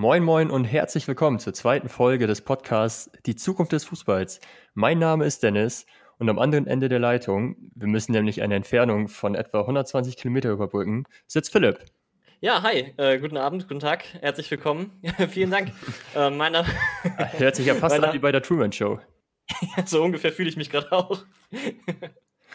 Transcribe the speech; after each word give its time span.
Moin 0.00 0.24
Moin 0.24 0.50
und 0.50 0.64
herzlich 0.64 1.06
willkommen 1.08 1.38
zur 1.40 1.52
zweiten 1.52 1.90
Folge 1.90 2.26
des 2.26 2.40
Podcasts 2.40 3.10
Die 3.26 3.36
Zukunft 3.36 3.72
des 3.72 3.84
Fußballs. 3.84 4.40
Mein 4.72 4.98
Name 4.98 5.26
ist 5.26 5.42
Dennis 5.42 5.84
und 6.18 6.30
am 6.30 6.38
anderen 6.38 6.66
Ende 6.66 6.88
der 6.88 6.98
Leitung, 6.98 7.56
wir 7.74 7.86
müssen 7.86 8.12
nämlich 8.12 8.40
eine 8.40 8.54
Entfernung 8.54 9.08
von 9.08 9.34
etwa 9.34 9.60
120 9.60 10.16
Kilometer 10.16 10.52
überbrücken, 10.52 11.04
sitzt 11.26 11.52
Philipp. 11.52 11.84
Ja, 12.40 12.62
hi, 12.62 12.94
äh, 12.96 13.18
guten 13.18 13.36
Abend, 13.36 13.68
guten 13.68 13.80
Tag, 13.80 14.04
herzlich 14.22 14.50
willkommen. 14.50 15.02
Vielen 15.28 15.50
Dank. 15.50 15.70
äh, 16.16 16.30
meiner 16.30 16.64
Hört 17.36 17.56
sich 17.56 17.66
ja 17.66 17.74
fast 17.74 18.02
an 18.02 18.14
wie 18.14 18.20
bei 18.20 18.32
der 18.32 18.40
Truman 18.40 18.72
Show. 18.72 19.00
so 19.84 20.02
ungefähr 20.02 20.32
fühle 20.32 20.48
ich 20.48 20.56
mich 20.56 20.70
gerade 20.70 20.90
auch. 20.92 21.26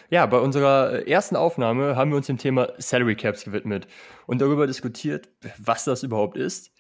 Ja, 0.10 0.26
bei 0.26 0.40
unserer 0.40 1.08
ersten 1.08 1.36
Aufnahme 1.36 1.96
haben 1.96 2.10
wir 2.10 2.18
uns 2.18 2.26
dem 2.26 2.40
Thema 2.40 2.70
Salary 2.80 3.16
Caps 3.16 3.46
gewidmet 3.46 3.86
und 4.26 4.42
darüber 4.42 4.66
diskutiert, 4.66 5.30
was 5.60 5.84
das 5.84 6.02
überhaupt 6.02 6.38
ist, 6.38 6.72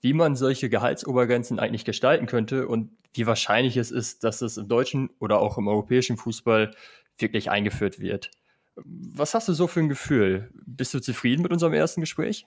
wie 0.00 0.12
man 0.12 0.36
solche 0.36 0.70
Gehaltsobergrenzen 0.70 1.58
eigentlich 1.58 1.84
gestalten 1.84 2.26
könnte 2.26 2.66
und 2.66 2.90
wie 3.12 3.26
wahrscheinlich 3.26 3.76
es 3.76 3.90
ist, 3.90 4.24
dass 4.24 4.40
es 4.40 4.56
im 4.56 4.68
deutschen 4.68 5.10
oder 5.18 5.40
auch 5.40 5.58
im 5.58 5.68
europäischen 5.68 6.16
Fußball 6.16 6.74
wirklich 7.18 7.50
eingeführt 7.50 8.00
wird. 8.00 8.30
Was 8.76 9.34
hast 9.34 9.48
du 9.48 9.52
so 9.52 9.66
für 9.66 9.80
ein 9.80 9.88
Gefühl? 9.88 10.50
Bist 10.54 10.94
du 10.94 11.00
zufrieden 11.00 11.42
mit 11.42 11.52
unserem 11.52 11.74
ersten 11.74 12.00
Gespräch? 12.00 12.46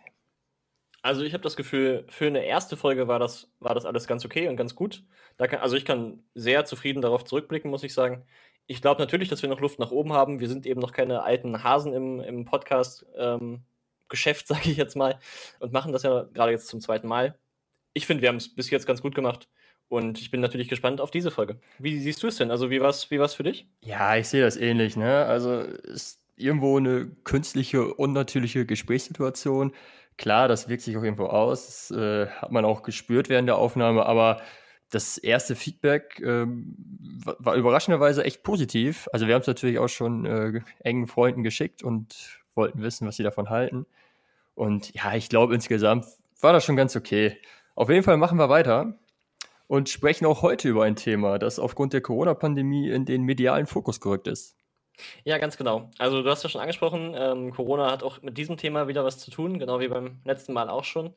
Also 1.02 1.24
ich 1.24 1.34
habe 1.34 1.44
das 1.44 1.58
Gefühl, 1.58 2.06
für 2.08 2.28
eine 2.28 2.46
erste 2.46 2.78
Folge 2.78 3.10
war 3.10 3.20
das, 3.20 3.52
war 3.60 3.76
das 3.76 3.86
alles 3.86 4.08
ganz 4.08 4.24
okay 4.24 4.48
und 4.48 4.56
ganz 4.56 4.74
gut. 4.74 5.04
Kann, 5.38 5.60
also 5.60 5.76
ich 5.76 5.84
kann 5.84 6.24
sehr 6.34 6.64
zufrieden 6.64 7.02
darauf 7.02 7.26
zurückblicken, 7.26 7.70
muss 7.70 7.84
ich 7.84 7.94
sagen. 7.94 8.26
Ich 8.68 8.82
glaube 8.82 9.02
natürlich, 9.02 9.28
dass 9.28 9.42
wir 9.42 9.50
noch 9.50 9.60
Luft 9.60 9.80
nach 9.80 9.92
oben 9.92 10.14
haben. 10.14 10.40
Wir 10.40 10.48
sind 10.48 10.66
eben 10.66 10.80
noch 10.80 10.94
keine 10.94 11.24
alten 11.24 11.64
Hasen 11.64 11.92
im, 11.92 12.22
im 12.22 12.46
Podcast-Geschäft, 12.46 14.50
ähm, 14.50 14.56
sage 14.56 14.72
ich 14.72 14.78
jetzt 14.78 14.96
mal, 14.96 15.20
und 15.60 15.74
machen 15.74 15.92
das 15.92 16.04
ja 16.04 16.24
gerade 16.34 16.54
jetzt 16.54 16.68
zum 16.68 16.80
zweiten 16.80 17.08
Mal. 17.08 17.38
Ich 17.94 18.06
finde, 18.06 18.22
wir 18.22 18.30
haben 18.30 18.38
es 18.38 18.54
bis 18.54 18.70
jetzt 18.70 18.88
ganz 18.88 19.02
gut 19.02 19.16
gemacht. 19.16 19.48
Und 19.90 20.20
ich 20.20 20.32
bin 20.32 20.42
natürlich 20.42 20.70
gespannt 20.70 21.02
auf 21.02 21.12
diese 21.12 21.30
Folge. 21.30 21.60
Wie 21.78 22.00
siehst 22.00 22.24
du 22.24 22.28
es 22.28 22.38
denn? 22.38 22.50
Also, 22.50 22.70
wie 22.70 22.82
war 22.82 22.90
es 22.90 23.12
wie 23.12 23.28
für 23.28 23.44
dich? 23.44 23.68
Ja, 23.82 24.16
ich 24.16 24.28
sehe 24.28 24.42
das 24.42 24.58
ähnlich. 24.58 24.98
Ne? 24.98 25.26
Also, 25.26 25.60
ist 25.60 26.20
irgendwo 26.36 26.78
eine 26.78 27.12
künstliche, 27.24 27.94
unnatürliche 27.94 28.66
Gesprächssituation. 28.66 29.74
Klar, 30.18 30.48
das 30.48 30.70
wirkt 30.70 30.84
sich 30.84 30.98
auch 30.98 31.04
irgendwo 31.04 31.26
aus. 31.26 31.90
Das 31.90 31.98
äh, 31.98 32.28
hat 32.28 32.52
man 32.52 32.66
auch 32.66 32.84
gespürt 32.84 33.30
während 33.30 33.48
der 33.48 33.58
Aufnahme, 33.58 34.06
aber 34.06 34.42
das 34.90 35.18
erste 35.18 35.56
Feedback 35.56 36.22
ähm, 36.24 36.76
war 37.40 37.56
überraschenderweise 37.56 38.24
echt 38.24 38.44
positiv. 38.44 39.08
Also 39.12 39.28
wir 39.28 39.34
haben 39.34 39.42
es 39.42 39.48
natürlich 39.48 39.80
auch 39.80 39.88
schon 39.88 40.26
äh, 40.26 40.62
engen 40.80 41.08
Freunden 41.08 41.44
geschickt 41.44 41.84
und 41.84 42.40
wollten 42.54 42.82
wissen, 42.82 43.08
was 43.08 43.18
sie 43.18 43.24
davon 43.24 43.50
halten. 43.50 43.88
Und 44.54 44.94
ja, 44.94 45.16
ich 45.16 45.30
glaube 45.30 45.56
insgesamt 45.56 46.06
war 46.42 46.54
das 46.54 46.64
schon 46.64 46.76
ganz 46.76 46.96
okay. 46.96 47.38
Auf 47.76 47.90
jeden 47.90 48.04
Fall 48.04 48.18
machen 48.18 48.38
wir 48.38 48.50
weiter 48.50 49.00
und 49.68 49.90
sprechen 49.90 50.26
auch 50.26 50.42
heute 50.42 50.70
über 50.70 50.84
ein 50.84 50.96
Thema, 50.96 51.40
das 51.40 51.58
aufgrund 51.58 51.94
der 51.94 52.02
Corona-Pandemie 52.02 52.90
in 52.90 53.06
den 53.06 53.24
medialen 53.24 53.66
Fokus 53.66 54.00
gerückt 54.00 54.28
ist. 54.28 54.56
Ja, 55.24 55.40
ganz 55.40 55.58
genau. 55.58 55.90
Also 55.98 56.22
du 56.22 56.30
hast 56.30 56.44
ja 56.44 56.50
schon 56.50 56.62
angesprochen, 56.62 57.16
ähm, 57.18 57.52
Corona 57.52 57.90
hat 57.90 58.04
auch 58.04 58.22
mit 58.22 58.38
diesem 58.38 58.58
Thema 58.58 58.88
wieder 58.88 59.04
was 59.04 59.18
zu 59.18 59.32
tun, 59.32 59.58
genau 59.58 59.80
wie 59.80 59.88
beim 59.88 60.22
letzten 60.24 60.54
Mal 60.54 60.70
auch 60.70 60.84
schon. 60.84 61.16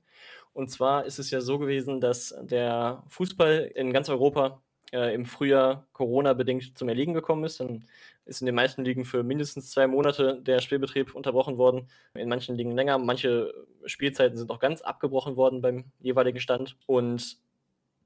Und 0.54 0.70
zwar 0.70 1.04
ist 1.04 1.18
es 1.18 1.30
ja 1.30 1.42
so 1.42 1.58
gewesen, 1.58 2.00
dass 2.00 2.34
der 2.40 3.02
Fußball 3.08 3.70
in 3.74 3.92
ganz 3.92 4.08
Europa 4.08 4.62
äh, 4.92 5.14
im 5.14 5.26
Frühjahr 5.26 5.86
Corona-bedingt 5.92 6.76
zum 6.76 6.88
Erliegen 6.88 7.14
gekommen 7.14 7.44
ist. 7.44 7.60
Dann 7.60 7.84
ist 8.24 8.40
in 8.40 8.46
den 8.46 8.54
meisten 8.54 8.84
Ligen 8.84 9.04
für 9.04 9.22
mindestens 9.22 9.70
zwei 9.70 9.86
Monate 9.86 10.40
der 10.42 10.60
Spielbetrieb 10.60 11.14
unterbrochen 11.14 11.58
worden. 11.58 11.88
In 12.14 12.28
manchen 12.28 12.56
Ligen 12.56 12.72
länger. 12.72 12.98
Manche 12.98 13.54
Spielzeiten 13.84 14.36
sind 14.36 14.50
auch 14.50 14.58
ganz 14.58 14.82
abgebrochen 14.82 15.36
worden 15.36 15.60
beim 15.60 15.84
jeweiligen 16.00 16.40
Stand. 16.40 16.76
Und 16.86 17.38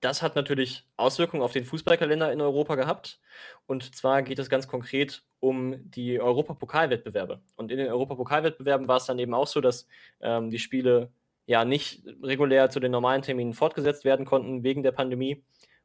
das 0.01 0.23
hat 0.23 0.37
natürlich 0.37 0.87
Auswirkungen 0.97 1.43
auf 1.43 1.53
den 1.53 1.65
Fußballkalender 1.65 2.33
in 2.33 2.41
Europa 2.41 2.75
gehabt. 2.75 3.21
Und 3.67 3.95
zwar 3.95 4.23
geht 4.23 4.39
es 4.39 4.49
ganz 4.49 4.67
konkret 4.69 5.23
um 5.41 5.91
die 5.91 6.21
Europapokalwettbewerbe. 6.21 7.41
Und 7.57 7.71
in 7.71 7.79
den 7.79 7.89
Europapokalwettbewerben 7.89 8.89
war 8.89 8.97
es 8.97 9.07
dann 9.07 9.19
eben 9.19 9.35
auch 9.35 9.47
so, 9.47 9.61
dass 9.61 9.87
ähm, 10.21 10.51
die 10.51 10.59
Spiele 10.59 11.11
ja 11.47 11.65
nicht 11.65 12.05
regulär 12.23 12.71
zu 12.71 12.81
den 12.81 12.93
normalen 12.93 13.23
Terminen 13.23 13.55
fortgesetzt 13.55 14.05
werden 14.05 14.27
konnten 14.27 14.63
wegen 14.63 14.83
der 14.83 14.93
Pandemie. 14.93 15.43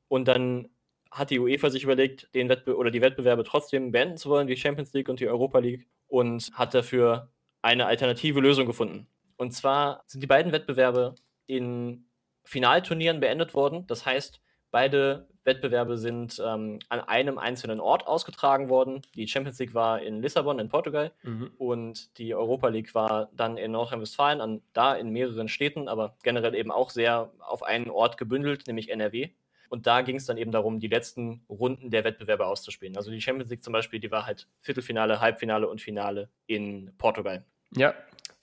Und 0.08 0.28
dann 0.28 0.70
hat 1.16 1.30
die 1.30 1.40
UEFA 1.40 1.70
sich 1.70 1.84
überlegt, 1.84 2.30
den 2.36 2.50
Wettbe 2.50 2.76
oder 2.76 2.92
die 2.92 3.02
Wettbewerbe 3.02 3.44
trotzdem 3.44 3.92
beenden 3.92 4.18
zu 4.18 4.30
wollen, 4.30 4.48
die 4.48 4.58
Champions 4.58 4.94
League 4.94 5.10
und 5.10 5.20
die 5.20 5.28
Europa 5.28 5.60
League, 5.60 5.88
und 6.08 6.52
hat 6.54 6.74
dafür 6.74 7.32
eine 7.62 7.86
alternative 7.88 8.42
Lösung 8.42 8.68
gefunden. 8.68 9.08
Und 9.38 9.52
zwar 9.52 10.04
sind 10.08 10.22
die 10.22 10.28
beiden 10.28 10.52
Wettbewerbe 10.52 11.16
in 11.48 12.06
Finalturnieren 12.44 13.20
beendet 13.20 13.54
worden. 13.54 13.88
Das 13.88 14.06
heißt, 14.06 14.40
beide 14.72 15.28
Wettbewerbe 15.46 15.98
sind 15.98 16.42
ähm, 16.46 16.80
an 16.90 17.00
einem 17.00 17.38
einzelnen 17.38 17.80
Ort 17.80 18.08
ausgetragen 18.08 18.70
worden. 18.70 19.02
Die 19.16 19.28
Champions 19.28 19.60
League 19.60 19.74
war 19.74 20.02
in 20.02 20.22
Lissabon 20.22 20.60
in 20.60 20.70
Portugal 20.70 21.12
mhm. 21.24 21.52
und 21.58 22.18
die 22.18 22.36
Europa 22.36 22.68
League 22.68 22.94
war 22.94 23.30
dann 23.34 23.58
in 23.58 23.72
Nordrhein-Westfalen, 23.72 24.62
da 24.74 24.96
in 24.96 25.12
mehreren 25.12 25.48
Städten, 25.48 25.88
aber 25.88 26.18
generell 26.24 26.56
eben 26.56 26.72
auch 26.72 26.90
sehr 26.90 27.32
auf 27.40 27.64
einen 27.64 27.90
Ort 27.90 28.18
gebündelt, 28.18 28.68
nämlich 28.68 28.90
NRW. 28.90 29.30
Und 29.76 29.88
da 29.88 30.04
ging 30.04 30.16
es 30.16 30.26
dann 30.26 30.38
eben 30.38 30.54
darum, 30.54 30.80
die 30.80 30.88
letzten 30.88 31.44
Runden 31.50 31.92
der 31.92 32.06
Wettbewerbe 32.06 32.46
auszuspielen. 32.46 32.96
Also 32.96 33.12
die 33.12 33.20
Champions 33.20 33.52
League 33.52 33.62
zum 33.62 33.74
Beispiel, 33.74 34.00
die 34.00 34.10
war 34.10 34.26
halt 34.26 34.48
Viertelfinale, 34.62 35.20
Halbfinale 35.20 35.68
und 35.68 35.82
Finale 35.82 36.30
in 36.48 36.94
Portugal. 36.98 37.44
Ja, 37.76 37.94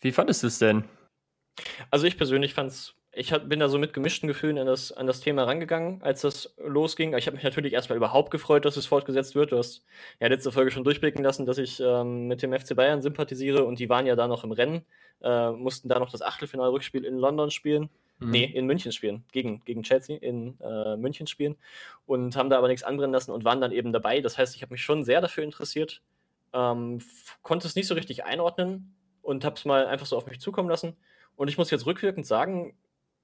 wie 0.03 0.12
fandest 0.12 0.43
du 0.43 0.48
es 0.48 0.59
denn? 0.59 0.84
Also 1.91 2.06
ich 2.06 2.19
persönlich 2.19 2.53
fand 2.53 2.70
es 2.70 2.94
ich 3.14 3.32
hab, 3.32 3.48
bin 3.48 3.60
da 3.60 3.68
so 3.68 3.78
mit 3.78 3.92
gemischten 3.92 4.26
Gefühlen 4.26 4.56
an 4.56 4.66
das, 4.66 4.90
an 4.90 5.06
das 5.06 5.20
Thema 5.20 5.44
rangegangen, 5.44 6.00
als 6.02 6.22
das 6.22 6.54
losging. 6.64 7.14
Ich 7.16 7.26
habe 7.26 7.34
mich 7.36 7.44
natürlich 7.44 7.74
erstmal 7.74 7.98
überhaupt 7.98 8.30
gefreut, 8.30 8.64
dass 8.64 8.78
es 8.78 8.86
fortgesetzt 8.86 9.34
wird. 9.34 9.52
Du 9.52 9.58
hast 9.58 9.84
ja 10.18 10.28
letzte 10.28 10.50
Folge 10.50 10.70
schon 10.70 10.84
durchblicken 10.84 11.22
lassen, 11.22 11.44
dass 11.44 11.58
ich 11.58 11.78
ähm, 11.80 12.26
mit 12.26 12.42
dem 12.42 12.58
FC 12.58 12.74
Bayern 12.74 13.02
sympathisiere 13.02 13.64
und 13.64 13.78
die 13.78 13.90
waren 13.90 14.06
ja 14.06 14.16
da 14.16 14.28
noch 14.28 14.44
im 14.44 14.52
Rennen, 14.52 14.86
äh, 15.22 15.50
mussten 15.50 15.90
da 15.90 15.98
noch 15.98 16.10
das 16.10 16.22
Achtelfinalrückspiel 16.22 17.04
in 17.04 17.18
London 17.18 17.50
spielen. 17.50 17.90
Mhm. 18.18 18.30
Nee, 18.30 18.44
in 18.44 18.66
München 18.66 18.92
spielen, 18.92 19.24
gegen, 19.30 19.62
gegen 19.64 19.82
Chelsea 19.82 20.16
in 20.16 20.58
äh, 20.60 20.96
München 20.96 21.26
spielen 21.26 21.56
und 22.06 22.34
haben 22.36 22.48
da 22.48 22.56
aber 22.56 22.68
nichts 22.68 22.84
anbrennen 22.84 23.12
lassen 23.12 23.32
und 23.32 23.44
waren 23.44 23.60
dann 23.60 23.72
eben 23.72 23.92
dabei. 23.92 24.22
Das 24.22 24.38
heißt, 24.38 24.56
ich 24.56 24.62
habe 24.62 24.72
mich 24.72 24.82
schon 24.82 25.04
sehr 25.04 25.20
dafür 25.20 25.44
interessiert, 25.44 26.00
ähm, 26.54 27.00
konnte 27.42 27.66
es 27.66 27.74
nicht 27.74 27.88
so 27.88 27.94
richtig 27.94 28.24
einordnen 28.24 28.94
und 29.20 29.44
habe 29.44 29.56
es 29.56 29.66
mal 29.66 29.86
einfach 29.86 30.06
so 30.06 30.16
auf 30.16 30.26
mich 30.26 30.40
zukommen 30.40 30.70
lassen. 30.70 30.96
Und 31.36 31.48
ich 31.48 31.58
muss 31.58 31.70
jetzt 31.70 31.86
rückwirkend 31.86 32.26
sagen, 32.26 32.74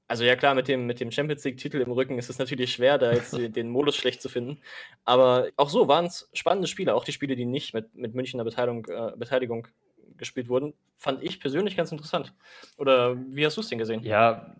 also 0.09 0.25
ja 0.25 0.37
klar, 0.37 0.55
mit 0.55 0.69
dem, 0.69 0.87
mit 0.87 1.01
dem 1.01 1.11
Champions 1.11 1.45
League-Titel 1.45 1.81
im 1.81 1.93
Rücken 1.93 2.19
ist 2.19 2.31
es 2.31 2.39
natürlich 2.39 2.73
schwer, 2.73 2.97
da 2.97 3.13
jetzt 3.13 3.37
den 3.37 3.69
Modus 3.69 3.95
schlecht 3.95 4.23
zu 4.23 4.31
finden. 4.31 4.59
Aber 5.05 5.49
auch 5.57 5.69
so 5.69 5.87
waren 5.87 6.07
es 6.07 6.31
spannende 6.33 6.67
Spiele, 6.67 6.95
auch 6.95 7.05
die 7.05 7.13
Spiele, 7.13 7.37
die 7.37 7.45
nicht 7.45 7.75
mit, 7.75 7.95
mit 7.95 8.15
Münchner 8.15 8.43
Beteiligung, 8.43 8.87
äh, 8.87 9.13
Beteiligung 9.17 9.69
gespielt 10.17 10.49
wurden, 10.49 10.73
fand 10.97 11.23
ich 11.23 11.41
persönlich 11.41 11.77
ganz 11.77 11.93
interessant. 11.93 12.33
Oder 12.79 13.17
wie 13.29 13.45
hast 13.45 13.59
du 13.59 13.61
es 13.61 13.69
denn 13.69 13.79
gesehen? 13.79 14.03
Ja, 14.03 14.57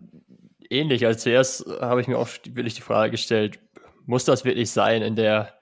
ähnlich. 0.69 1.05
Also 1.05 1.19
zuerst 1.19 1.65
habe 1.81 1.99
ich 2.01 2.07
mir 2.07 2.17
auch 2.17 2.29
wirklich 2.51 2.75
die 2.75 2.81
Frage 2.81 3.11
gestellt, 3.11 3.59
muss 4.05 4.25
das 4.25 4.45
wirklich 4.45 4.69
sein 4.69 5.01
in 5.01 5.15
der 5.15 5.55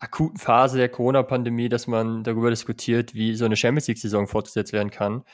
akuten 0.00 0.38
Phase 0.38 0.78
der 0.78 0.88
Corona-Pandemie, 0.88 1.68
dass 1.68 1.86
man 1.86 2.24
darüber 2.24 2.50
diskutiert, 2.50 3.14
wie 3.14 3.36
so 3.36 3.44
eine 3.44 3.56
Champions 3.56 3.86
League-Saison 3.86 4.26
fortgesetzt 4.26 4.72
werden 4.72 4.90
kann? 4.90 5.24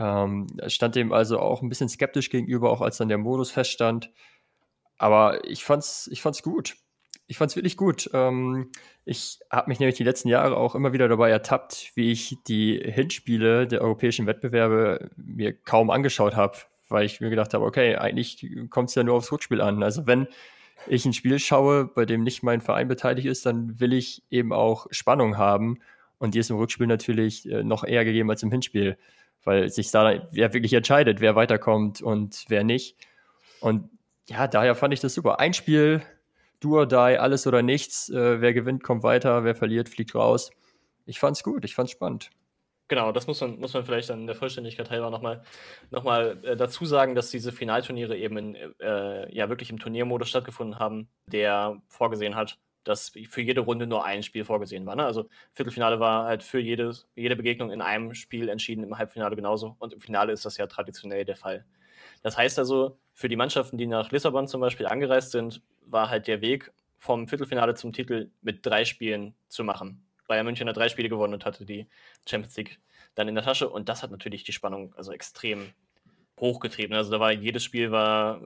Ähm, 0.00 0.46
stand 0.68 0.96
dem 0.96 1.12
also 1.12 1.38
auch 1.38 1.60
ein 1.60 1.68
bisschen 1.68 1.90
skeptisch 1.90 2.30
gegenüber, 2.30 2.70
auch 2.70 2.80
als 2.80 2.96
dann 2.96 3.08
der 3.08 3.18
Modus 3.18 3.50
feststand. 3.50 4.10
Aber 4.96 5.44
ich 5.44 5.62
fand's, 5.62 6.08
ich 6.10 6.22
fand's 6.22 6.42
gut. 6.42 6.76
Ich 7.26 7.36
fand's 7.36 7.54
wirklich 7.54 7.76
gut. 7.76 8.08
Ähm, 8.14 8.70
ich 9.04 9.40
habe 9.50 9.68
mich 9.68 9.78
nämlich 9.78 9.96
die 9.96 10.04
letzten 10.04 10.28
Jahre 10.28 10.56
auch 10.56 10.74
immer 10.74 10.94
wieder 10.94 11.06
dabei 11.06 11.30
ertappt, 11.30 11.92
wie 11.94 12.10
ich 12.10 12.38
die 12.48 12.80
Hinspiele 12.82 13.66
der 13.66 13.82
europäischen 13.82 14.26
Wettbewerbe 14.26 15.10
mir 15.16 15.52
kaum 15.52 15.90
angeschaut 15.90 16.34
habe, 16.34 16.56
weil 16.88 17.04
ich 17.04 17.20
mir 17.20 17.28
gedacht 17.28 17.52
habe, 17.52 17.66
okay, 17.66 17.96
eigentlich 17.96 18.46
kommt 18.70 18.88
es 18.88 18.94
ja 18.94 19.04
nur 19.04 19.16
aufs 19.16 19.30
Rückspiel 19.30 19.60
an. 19.60 19.82
Also 19.82 20.06
wenn 20.06 20.28
ich 20.86 21.04
ein 21.04 21.12
Spiel 21.12 21.38
schaue, 21.38 21.84
bei 21.84 22.06
dem 22.06 22.22
nicht 22.22 22.42
mein 22.42 22.62
Verein 22.62 22.88
beteiligt 22.88 23.26
ist, 23.26 23.44
dann 23.44 23.78
will 23.80 23.92
ich 23.92 24.22
eben 24.30 24.54
auch 24.54 24.86
Spannung 24.90 25.36
haben. 25.36 25.78
Und 26.18 26.34
die 26.34 26.38
ist 26.38 26.50
im 26.50 26.56
Rückspiel 26.56 26.86
natürlich 26.86 27.50
äh, 27.50 27.62
noch 27.62 27.84
eher 27.84 28.06
gegeben 28.06 28.30
als 28.30 28.42
im 28.42 28.50
Hinspiel 28.50 28.96
weil 29.44 29.68
sich 29.70 29.90
da 29.90 30.28
wer 30.30 30.52
wirklich 30.52 30.72
entscheidet, 30.72 31.20
wer 31.20 31.36
weiterkommt 31.36 32.02
und 32.02 32.44
wer 32.48 32.64
nicht. 32.64 32.96
Und 33.60 33.88
ja, 34.28 34.46
daher 34.46 34.74
fand 34.74 34.94
ich 34.94 35.00
das 35.00 35.14
super. 35.14 35.40
Ein 35.40 35.54
Spiel, 35.54 36.02
do 36.60 36.78
or 36.78 36.86
die, 36.86 36.96
alles 36.96 37.46
oder 37.46 37.62
nichts. 37.62 38.08
Äh, 38.10 38.40
wer 38.40 38.52
gewinnt, 38.52 38.82
kommt 38.82 39.02
weiter, 39.02 39.44
wer 39.44 39.54
verliert, 39.54 39.88
fliegt 39.88 40.14
raus. 40.14 40.50
Ich 41.06 41.18
fand's 41.18 41.42
gut, 41.42 41.64
ich 41.64 41.74
fand's 41.74 41.92
spannend. 41.92 42.30
Genau, 42.90 43.12
das 43.12 43.28
muss 43.28 43.40
man, 43.40 43.60
muss 43.60 43.72
man 43.72 43.84
vielleicht 43.84 44.10
dann 44.10 44.26
der 44.26 44.34
Vollständigkeit 44.34 44.90
halber 44.90 45.10
nochmal 45.10 45.44
noch 45.90 46.02
mal, 46.02 46.38
äh, 46.42 46.56
dazu 46.56 46.84
sagen, 46.84 47.14
dass 47.14 47.30
diese 47.30 47.52
Finalturniere 47.52 48.16
eben 48.16 48.36
in, 48.36 48.56
äh, 48.80 49.32
ja 49.32 49.48
wirklich 49.48 49.70
im 49.70 49.78
Turniermodus 49.78 50.28
stattgefunden 50.28 50.80
haben, 50.80 51.08
der 51.26 51.80
vorgesehen 51.86 52.34
hat, 52.34 52.58
dass 52.84 53.12
für 53.28 53.42
jede 53.42 53.60
Runde 53.60 53.86
nur 53.86 54.04
ein 54.04 54.22
Spiel 54.22 54.44
vorgesehen 54.44 54.86
war. 54.86 54.96
Ne? 54.96 55.04
Also 55.04 55.28
Viertelfinale 55.52 56.00
war 56.00 56.24
halt 56.24 56.42
für 56.42 56.58
jedes, 56.58 57.08
jede 57.14 57.36
Begegnung 57.36 57.70
in 57.70 57.82
einem 57.82 58.14
Spiel 58.14 58.48
entschieden, 58.48 58.84
im 58.84 58.96
Halbfinale 58.96 59.36
genauso. 59.36 59.76
Und 59.78 59.92
im 59.92 60.00
Finale 60.00 60.32
ist 60.32 60.44
das 60.44 60.56
ja 60.56 60.66
traditionell 60.66 61.24
der 61.24 61.36
Fall. 61.36 61.64
Das 62.22 62.36
heißt 62.36 62.58
also, 62.58 62.98
für 63.12 63.28
die 63.28 63.36
Mannschaften, 63.36 63.78
die 63.78 63.86
nach 63.86 64.10
Lissabon 64.10 64.48
zum 64.48 64.60
Beispiel 64.60 64.86
angereist 64.86 65.32
sind, 65.32 65.62
war 65.86 66.10
halt 66.10 66.26
der 66.26 66.40
Weg 66.40 66.72
vom 66.98 67.28
Viertelfinale 67.28 67.74
zum 67.74 67.92
Titel 67.92 68.30
mit 68.42 68.64
drei 68.64 68.84
Spielen 68.84 69.34
zu 69.48 69.64
machen. 69.64 70.04
Bayern 70.26 70.46
München 70.46 70.68
hat 70.68 70.76
drei 70.76 70.88
Spiele 70.88 71.08
gewonnen 71.08 71.34
und 71.34 71.44
hatte 71.44 71.64
die 71.64 71.88
Champions 72.28 72.56
League 72.56 72.78
dann 73.14 73.28
in 73.28 73.34
der 73.34 73.44
Tasche. 73.44 73.68
Und 73.68 73.88
das 73.88 74.02
hat 74.02 74.10
natürlich 74.10 74.44
die 74.44 74.52
Spannung 74.52 74.94
also 74.96 75.12
extrem 75.12 75.72
hochgetrieben. 76.38 76.96
Also 76.96 77.10
da 77.10 77.20
war 77.20 77.32
jedes 77.32 77.64
Spiel 77.64 77.90
war 77.90 78.40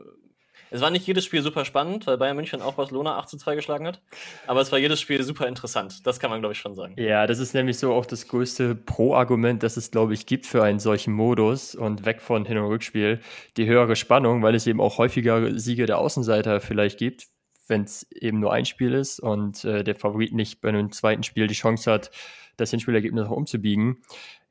es 0.74 0.80
war 0.80 0.90
nicht 0.90 1.06
jedes 1.06 1.24
Spiel 1.24 1.40
super 1.40 1.64
spannend, 1.64 2.08
weil 2.08 2.18
Bayern 2.18 2.34
München 2.34 2.60
auch 2.60 2.74
Barcelona 2.74 3.16
8 3.18 3.28
zu 3.28 3.36
2 3.36 3.54
geschlagen 3.54 3.86
hat. 3.86 4.02
Aber 4.48 4.60
es 4.60 4.72
war 4.72 4.78
jedes 4.80 5.00
Spiel 5.00 5.22
super 5.22 5.46
interessant. 5.46 6.04
Das 6.04 6.18
kann 6.18 6.30
man, 6.30 6.40
glaube 6.40 6.52
ich, 6.52 6.58
schon 6.58 6.74
sagen. 6.74 6.94
Ja, 6.98 7.28
das 7.28 7.38
ist 7.38 7.54
nämlich 7.54 7.78
so 7.78 7.94
auch 7.94 8.04
das 8.04 8.26
größte 8.26 8.74
Pro-Argument, 8.74 9.62
das 9.62 9.76
es, 9.76 9.92
glaube 9.92 10.14
ich, 10.14 10.26
gibt 10.26 10.46
für 10.46 10.64
einen 10.64 10.80
solchen 10.80 11.12
Modus 11.12 11.76
und 11.76 12.04
weg 12.06 12.20
von 12.20 12.44
Hin- 12.44 12.58
und 12.58 12.66
Rückspiel. 12.66 13.20
Die 13.56 13.66
höhere 13.66 13.94
Spannung, 13.94 14.42
weil 14.42 14.56
es 14.56 14.66
eben 14.66 14.80
auch 14.80 14.98
häufiger 14.98 15.56
Siege 15.56 15.86
der 15.86 15.98
Außenseiter 15.98 16.60
vielleicht 16.60 16.98
gibt, 16.98 17.28
wenn 17.68 17.84
es 17.84 18.10
eben 18.10 18.40
nur 18.40 18.52
ein 18.52 18.64
Spiel 18.64 18.94
ist 18.94 19.20
und 19.20 19.64
äh, 19.64 19.84
der 19.84 19.94
Favorit 19.94 20.32
nicht 20.32 20.60
bei 20.60 20.70
einem 20.70 20.90
zweiten 20.90 21.22
Spiel 21.22 21.46
die 21.46 21.54
Chance 21.54 21.88
hat, 21.88 22.10
das 22.56 22.70
Hinspielergebnis 22.70 23.28
auch 23.28 23.36
umzubiegen. 23.36 24.02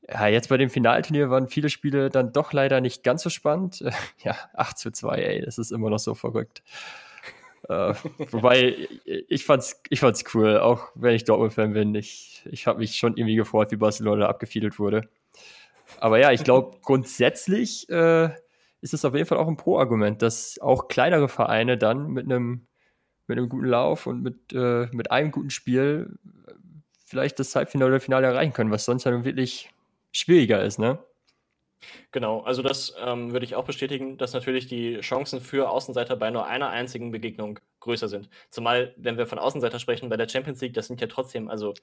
Ja, 0.09 0.27
jetzt 0.27 0.49
bei 0.49 0.57
dem 0.57 0.69
Finalturnier 0.69 1.29
waren 1.29 1.47
viele 1.47 1.69
Spiele 1.69 2.09
dann 2.09 2.33
doch 2.33 2.51
leider 2.51 2.81
nicht 2.81 3.03
ganz 3.03 3.23
so 3.23 3.29
spannend. 3.29 3.83
Ja, 4.23 4.35
8 4.53 4.77
zu 4.77 4.91
2, 4.91 5.17
ey, 5.17 5.41
das 5.41 5.57
ist 5.57 5.71
immer 5.71 5.89
noch 5.89 5.99
so 5.99 6.13
verrückt. 6.15 6.63
äh, 7.69 7.93
wobei, 8.31 8.87
ich 9.05 9.45
fand's, 9.45 9.81
ich 9.89 9.99
fand's 9.99 10.23
cool, 10.33 10.59
auch 10.59 10.89
wenn 10.95 11.15
ich 11.15 11.23
Dortmund-Fan 11.23 11.73
bin. 11.73 11.95
Ich, 11.95 12.43
ich 12.49 12.67
habe 12.67 12.79
mich 12.79 12.95
schon 12.95 13.15
irgendwie 13.17 13.35
gefreut, 13.35 13.71
wie 13.71 13.77
Barcelona 13.77 14.27
abgefiedelt 14.27 14.79
wurde. 14.79 15.09
Aber 15.99 16.19
ja, 16.19 16.31
ich 16.31 16.43
glaube, 16.43 16.77
grundsätzlich 16.83 17.89
äh, 17.89 18.29
ist 18.81 18.93
es 18.93 19.05
auf 19.05 19.15
jeden 19.15 19.25
Fall 19.25 19.37
auch 19.37 19.47
ein 19.47 19.57
Pro-Argument, 19.57 20.21
dass 20.21 20.59
auch 20.59 20.87
kleinere 20.89 21.29
Vereine 21.29 21.77
dann 21.77 22.07
mit 22.11 22.25
einem 22.25 22.67
mit 23.27 23.37
einem 23.37 23.47
guten 23.47 23.67
Lauf 23.67 24.05
und 24.05 24.21
mit, 24.21 24.51
äh, 24.53 24.87
mit 24.91 25.11
einem 25.11 25.31
guten 25.31 25.49
Spiel 25.49 26.19
vielleicht 27.05 27.39
das 27.39 27.55
Halbfinale 27.55 27.91
oder 27.91 27.99
Finale 28.01 28.27
erreichen 28.27 28.51
können, 28.51 28.69
was 28.69 28.83
sonst 28.85 29.05
ja 29.05 29.11
nun 29.11 29.23
wirklich 29.23 29.72
schwieriger 30.13 30.63
ist, 30.63 30.79
ne? 30.79 30.99
Genau, 32.11 32.41
also 32.41 32.61
das 32.61 32.95
ähm, 32.97 33.33
würde 33.33 33.45
ich 33.45 33.55
auch 33.55 33.65
bestätigen, 33.65 34.17
dass 34.17 34.31
natürlich 34.33 34.67
die 34.67 34.99
Chancen 35.01 35.41
für 35.41 35.69
Außenseiter 35.69 36.15
bei 36.15 36.31
nur 36.31 36.47
einer 36.47 36.69
einzigen 36.69 37.11
Begegnung 37.11 37.59
größer 37.81 38.07
sind. 38.07 38.29
Zumal, 38.49 38.93
wenn 38.95 39.17
wir 39.17 39.25
von 39.25 39.39
Außenseiter 39.39 39.79
sprechen, 39.79 40.07
bei 40.09 40.15
der 40.15 40.29
Champions 40.29 40.61
League, 40.61 40.73
das 40.73 40.87
sind 40.87 41.01
ja 41.01 41.07
trotzdem 41.07 41.49
also 41.49 41.73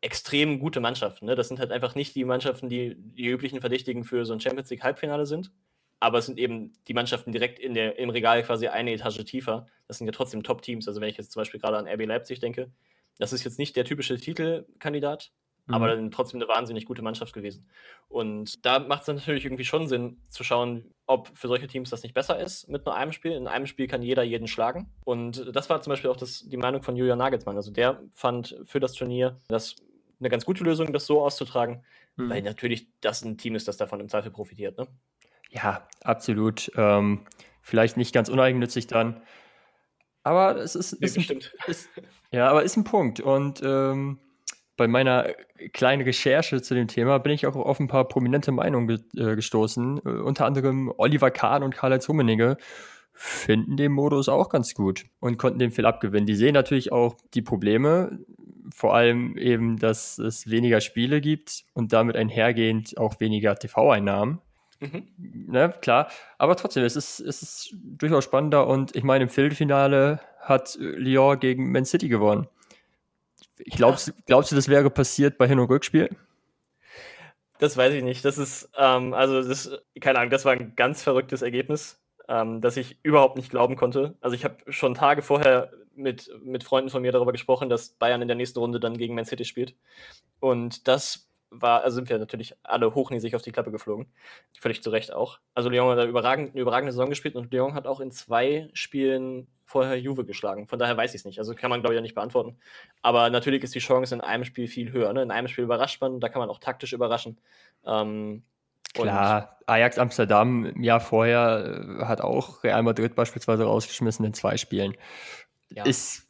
extrem 0.00 0.58
gute 0.58 0.80
Mannschaften. 0.80 1.26
Ne? 1.26 1.34
Das 1.34 1.48
sind 1.48 1.60
halt 1.60 1.72
einfach 1.72 1.94
nicht 1.94 2.14
die 2.14 2.24
Mannschaften, 2.24 2.68
die 2.68 2.96
die 2.96 3.26
üblichen 3.26 3.60
Verdächtigen 3.60 4.04
für 4.04 4.24
so 4.24 4.32
ein 4.32 4.40
Champions 4.40 4.70
League 4.70 4.82
Halbfinale 4.82 5.26
sind, 5.26 5.52
aber 5.98 6.18
es 6.18 6.26
sind 6.26 6.38
eben 6.38 6.72
die 6.88 6.94
Mannschaften 6.94 7.32
direkt 7.32 7.58
in 7.58 7.74
der, 7.74 7.98
im 7.98 8.08
Regal 8.08 8.42
quasi 8.42 8.68
eine 8.68 8.92
Etage 8.92 9.22
tiefer. 9.24 9.66
Das 9.86 9.98
sind 9.98 10.06
ja 10.06 10.12
trotzdem 10.12 10.42
Top-Teams. 10.42 10.88
Also 10.88 11.00
wenn 11.00 11.10
ich 11.10 11.18
jetzt 11.18 11.32
zum 11.32 11.40
Beispiel 11.40 11.60
gerade 11.60 11.76
an 11.76 11.86
RB 11.86 12.06
Leipzig 12.06 12.40
denke, 12.40 12.70
das 13.18 13.34
ist 13.34 13.44
jetzt 13.44 13.58
nicht 13.58 13.76
der 13.76 13.84
typische 13.84 14.16
Titelkandidat, 14.16 15.30
mhm. 15.70 15.74
aber 15.74 15.88
dann 15.88 16.10
trotzdem 16.10 16.40
eine 16.40 16.48
wahnsinnig 16.48 16.84
gute 16.84 17.02
Mannschaft 17.02 17.32
gewesen. 17.32 17.66
Und 18.08 18.64
da 18.66 18.78
macht 18.78 19.02
es 19.02 19.08
natürlich 19.08 19.44
irgendwie 19.44 19.64
schon 19.64 19.88
Sinn 19.88 20.18
zu 20.28 20.44
schauen, 20.44 20.92
ob 21.06 21.28
für 21.36 21.48
solche 21.48 21.66
Teams 21.66 21.90
das 21.90 22.02
nicht 22.02 22.14
besser 22.14 22.38
ist 22.38 22.68
mit 22.68 22.84
nur 22.84 22.94
einem 22.94 23.12
Spiel. 23.12 23.32
In 23.32 23.46
einem 23.46 23.66
Spiel 23.66 23.86
kann 23.86 24.02
jeder 24.02 24.22
jeden 24.22 24.48
schlagen. 24.48 24.92
Und 25.04 25.54
das 25.54 25.70
war 25.70 25.80
zum 25.82 25.92
Beispiel 25.92 26.10
auch 26.10 26.16
das, 26.16 26.48
die 26.48 26.56
Meinung 26.56 26.82
von 26.82 26.96
Julian 26.96 27.18
Nagelsmann. 27.18 27.56
Also 27.56 27.70
der 27.70 28.02
fand 28.14 28.56
für 28.64 28.80
das 28.80 28.92
Turnier 28.92 29.40
das 29.48 29.76
eine 30.20 30.28
ganz 30.28 30.44
gute 30.44 30.64
Lösung, 30.64 30.92
das 30.92 31.06
so 31.06 31.22
auszutragen, 31.22 31.84
mhm. 32.16 32.30
weil 32.30 32.42
natürlich 32.42 32.88
das 33.00 33.22
ein 33.22 33.38
Team 33.38 33.54
ist, 33.54 33.66
das 33.66 33.76
davon 33.76 34.00
im 34.00 34.08
Zweifel 34.08 34.30
profitiert. 34.30 34.76
Ne? 34.78 34.86
Ja, 35.50 35.88
absolut. 36.02 36.70
Ähm, 36.76 37.26
vielleicht 37.62 37.96
nicht 37.96 38.12
ganz 38.12 38.28
uneigennützig 38.28 38.86
dann. 38.86 39.22
Aber 40.22 40.56
es 40.56 40.74
ist, 40.74 40.92
ist, 40.92 41.16
ein, 41.30 41.40
ist, 41.66 41.88
ja, 42.30 42.48
aber 42.48 42.62
ist 42.62 42.76
ein 42.76 42.84
Punkt. 42.84 43.20
Und 43.20 43.62
ähm, 43.64 44.18
bei 44.80 44.88
meiner 44.88 45.34
kleinen 45.74 46.00
Recherche 46.00 46.62
zu 46.62 46.74
dem 46.74 46.88
Thema 46.88 47.18
bin 47.18 47.32
ich 47.32 47.46
auch 47.46 47.54
auf 47.54 47.78
ein 47.80 47.86
paar 47.86 48.08
prominente 48.08 48.50
Meinungen 48.50 48.86
ge 48.86 48.98
äh, 49.14 49.36
gestoßen. 49.36 50.00
Äh, 50.06 50.08
unter 50.08 50.46
anderem 50.46 50.90
Oliver 50.96 51.30
Kahn 51.30 51.62
und 51.62 51.74
Karl-Heinz 51.74 52.08
Rummenigge 52.08 52.56
finden 53.12 53.76
den 53.76 53.92
Modus 53.92 54.30
auch 54.30 54.48
ganz 54.48 54.72
gut 54.72 55.04
und 55.20 55.36
konnten 55.36 55.58
den 55.58 55.70
viel 55.70 55.84
abgewinnen. 55.84 56.24
Die 56.24 56.34
sehen 56.34 56.54
natürlich 56.54 56.92
auch 56.92 57.14
die 57.34 57.42
Probleme, 57.42 58.20
vor 58.74 58.94
allem 58.94 59.36
eben, 59.36 59.76
dass 59.76 60.16
es 60.16 60.48
weniger 60.48 60.80
Spiele 60.80 61.20
gibt 61.20 61.64
und 61.74 61.92
damit 61.92 62.16
einhergehend 62.16 62.96
auch 62.96 63.20
weniger 63.20 63.56
TV-Einnahmen. 63.56 64.40
Mhm. 64.80 65.08
Ne, 65.46 65.74
klar, 65.82 66.08
aber 66.38 66.56
trotzdem, 66.56 66.84
es 66.84 66.96
ist, 66.96 67.20
es 67.20 67.42
ist 67.42 67.74
durchaus 67.84 68.24
spannender 68.24 68.66
und 68.66 68.96
ich 68.96 69.02
meine, 69.02 69.24
im 69.24 69.28
Viertelfinale 69.28 70.20
hat 70.40 70.78
Lyon 70.80 71.38
gegen 71.38 71.70
Man 71.70 71.84
City 71.84 72.08
gewonnen. 72.08 72.48
Glaubst, 73.66 74.08
ja. 74.08 74.14
glaubst 74.26 74.50
du, 74.52 74.56
das 74.56 74.68
wäre 74.68 74.90
passiert 74.90 75.38
bei 75.38 75.46
Hin- 75.46 75.58
und 75.58 75.68
Rückspiel? 75.68 76.10
Das 77.58 77.76
weiß 77.76 77.92
ich 77.94 78.02
nicht. 78.02 78.24
Das 78.24 78.38
ist, 78.38 78.70
ähm, 78.76 79.12
also, 79.12 79.42
das, 79.42 79.70
keine 80.00 80.18
Ahnung, 80.18 80.30
das 80.30 80.44
war 80.44 80.52
ein 80.52 80.74
ganz 80.76 81.02
verrücktes 81.02 81.42
Ergebnis, 81.42 82.00
ähm, 82.28 82.60
das 82.60 82.76
ich 82.76 82.98
überhaupt 83.02 83.36
nicht 83.36 83.50
glauben 83.50 83.76
konnte. 83.76 84.16
Also, 84.20 84.34
ich 84.34 84.44
habe 84.44 84.56
schon 84.72 84.94
Tage 84.94 85.22
vorher 85.22 85.70
mit, 85.94 86.30
mit 86.42 86.64
Freunden 86.64 86.90
von 86.90 87.02
mir 87.02 87.12
darüber 87.12 87.32
gesprochen, 87.32 87.68
dass 87.68 87.90
Bayern 87.90 88.22
in 88.22 88.28
der 88.28 88.36
nächsten 88.36 88.58
Runde 88.58 88.80
dann 88.80 88.96
gegen 88.96 89.14
Man 89.14 89.26
City 89.26 89.44
spielt. 89.44 89.74
Und 90.40 90.88
das 90.88 91.29
war, 91.50 91.82
also 91.82 91.96
sind 91.96 92.08
wir 92.08 92.18
natürlich 92.18 92.54
alle 92.62 92.94
hochnäsig 92.94 93.34
auf 93.34 93.42
die 93.42 93.52
Klappe 93.52 93.70
geflogen. 93.70 94.06
Völlig 94.58 94.82
zu 94.82 94.90
Recht 94.90 95.12
auch. 95.12 95.38
Also 95.54 95.68
Lyon 95.68 95.90
hat 95.90 95.98
eine 95.98 96.08
überragende 96.10 96.92
Saison 96.92 97.10
gespielt 97.10 97.34
und 97.36 97.52
Lyon 97.52 97.74
hat 97.74 97.86
auch 97.86 98.00
in 98.00 98.10
zwei 98.10 98.68
Spielen 98.72 99.48
vorher 99.64 99.98
Juve 99.98 100.24
geschlagen. 100.24 100.66
Von 100.66 100.78
daher 100.78 100.96
weiß 100.96 101.14
ich 101.14 101.20
es 101.20 101.24
nicht. 101.24 101.38
Also 101.38 101.54
kann 101.54 101.70
man, 101.70 101.80
glaube 101.80 101.94
ich, 101.94 101.98
ja 101.98 102.02
nicht 102.02 102.14
beantworten. 102.14 102.56
Aber 103.02 103.30
natürlich 103.30 103.62
ist 103.62 103.74
die 103.74 103.80
Chance 103.80 104.14
in 104.14 104.20
einem 104.20 104.44
Spiel 104.44 104.66
viel 104.68 104.92
höher. 104.92 105.12
Ne? 105.12 105.22
In 105.22 105.30
einem 105.30 105.48
Spiel 105.48 105.64
überrascht 105.64 106.00
man, 106.00 106.20
da 106.20 106.28
kann 106.28 106.40
man 106.40 106.50
auch 106.50 106.58
taktisch 106.58 106.92
überraschen. 106.92 107.38
Ähm, 107.84 108.42
Klar, 108.92 109.58
Ajax 109.66 109.98
Amsterdam 109.98 110.66
im 110.66 110.82
Jahr 110.82 110.98
vorher 110.98 112.00
äh, 112.00 112.04
hat 112.06 112.20
auch 112.20 112.64
Real 112.64 112.82
Madrid 112.82 113.14
beispielsweise 113.14 113.64
rausgeschmissen 113.64 114.24
in 114.24 114.34
zwei 114.34 114.56
Spielen. 114.56 114.96
Ja. 115.68 115.84
Ist 115.84 116.26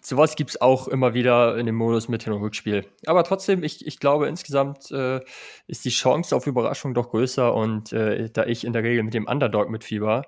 sowas 0.00 0.36
gibt 0.36 0.50
es 0.50 0.60
auch 0.60 0.88
immer 0.88 1.14
wieder 1.14 1.56
in 1.56 1.66
dem 1.66 1.74
Modus 1.74 2.08
mit 2.08 2.24
Hin- 2.24 2.32
und 2.32 2.42
Rückspiel. 2.42 2.86
Aber 3.06 3.24
trotzdem, 3.24 3.62
ich, 3.62 3.86
ich 3.86 3.98
glaube, 3.98 4.28
insgesamt 4.28 4.90
äh, 4.90 5.20
ist 5.66 5.84
die 5.84 5.90
Chance 5.90 6.34
auf 6.34 6.46
Überraschung 6.46 6.94
doch 6.94 7.10
größer 7.10 7.54
und 7.54 7.92
äh, 7.92 8.30
da 8.30 8.44
ich 8.44 8.64
in 8.64 8.72
der 8.72 8.82
Regel 8.82 9.02
mit 9.02 9.14
dem 9.14 9.26
Underdog 9.26 9.70
mitfieber, 9.70 10.24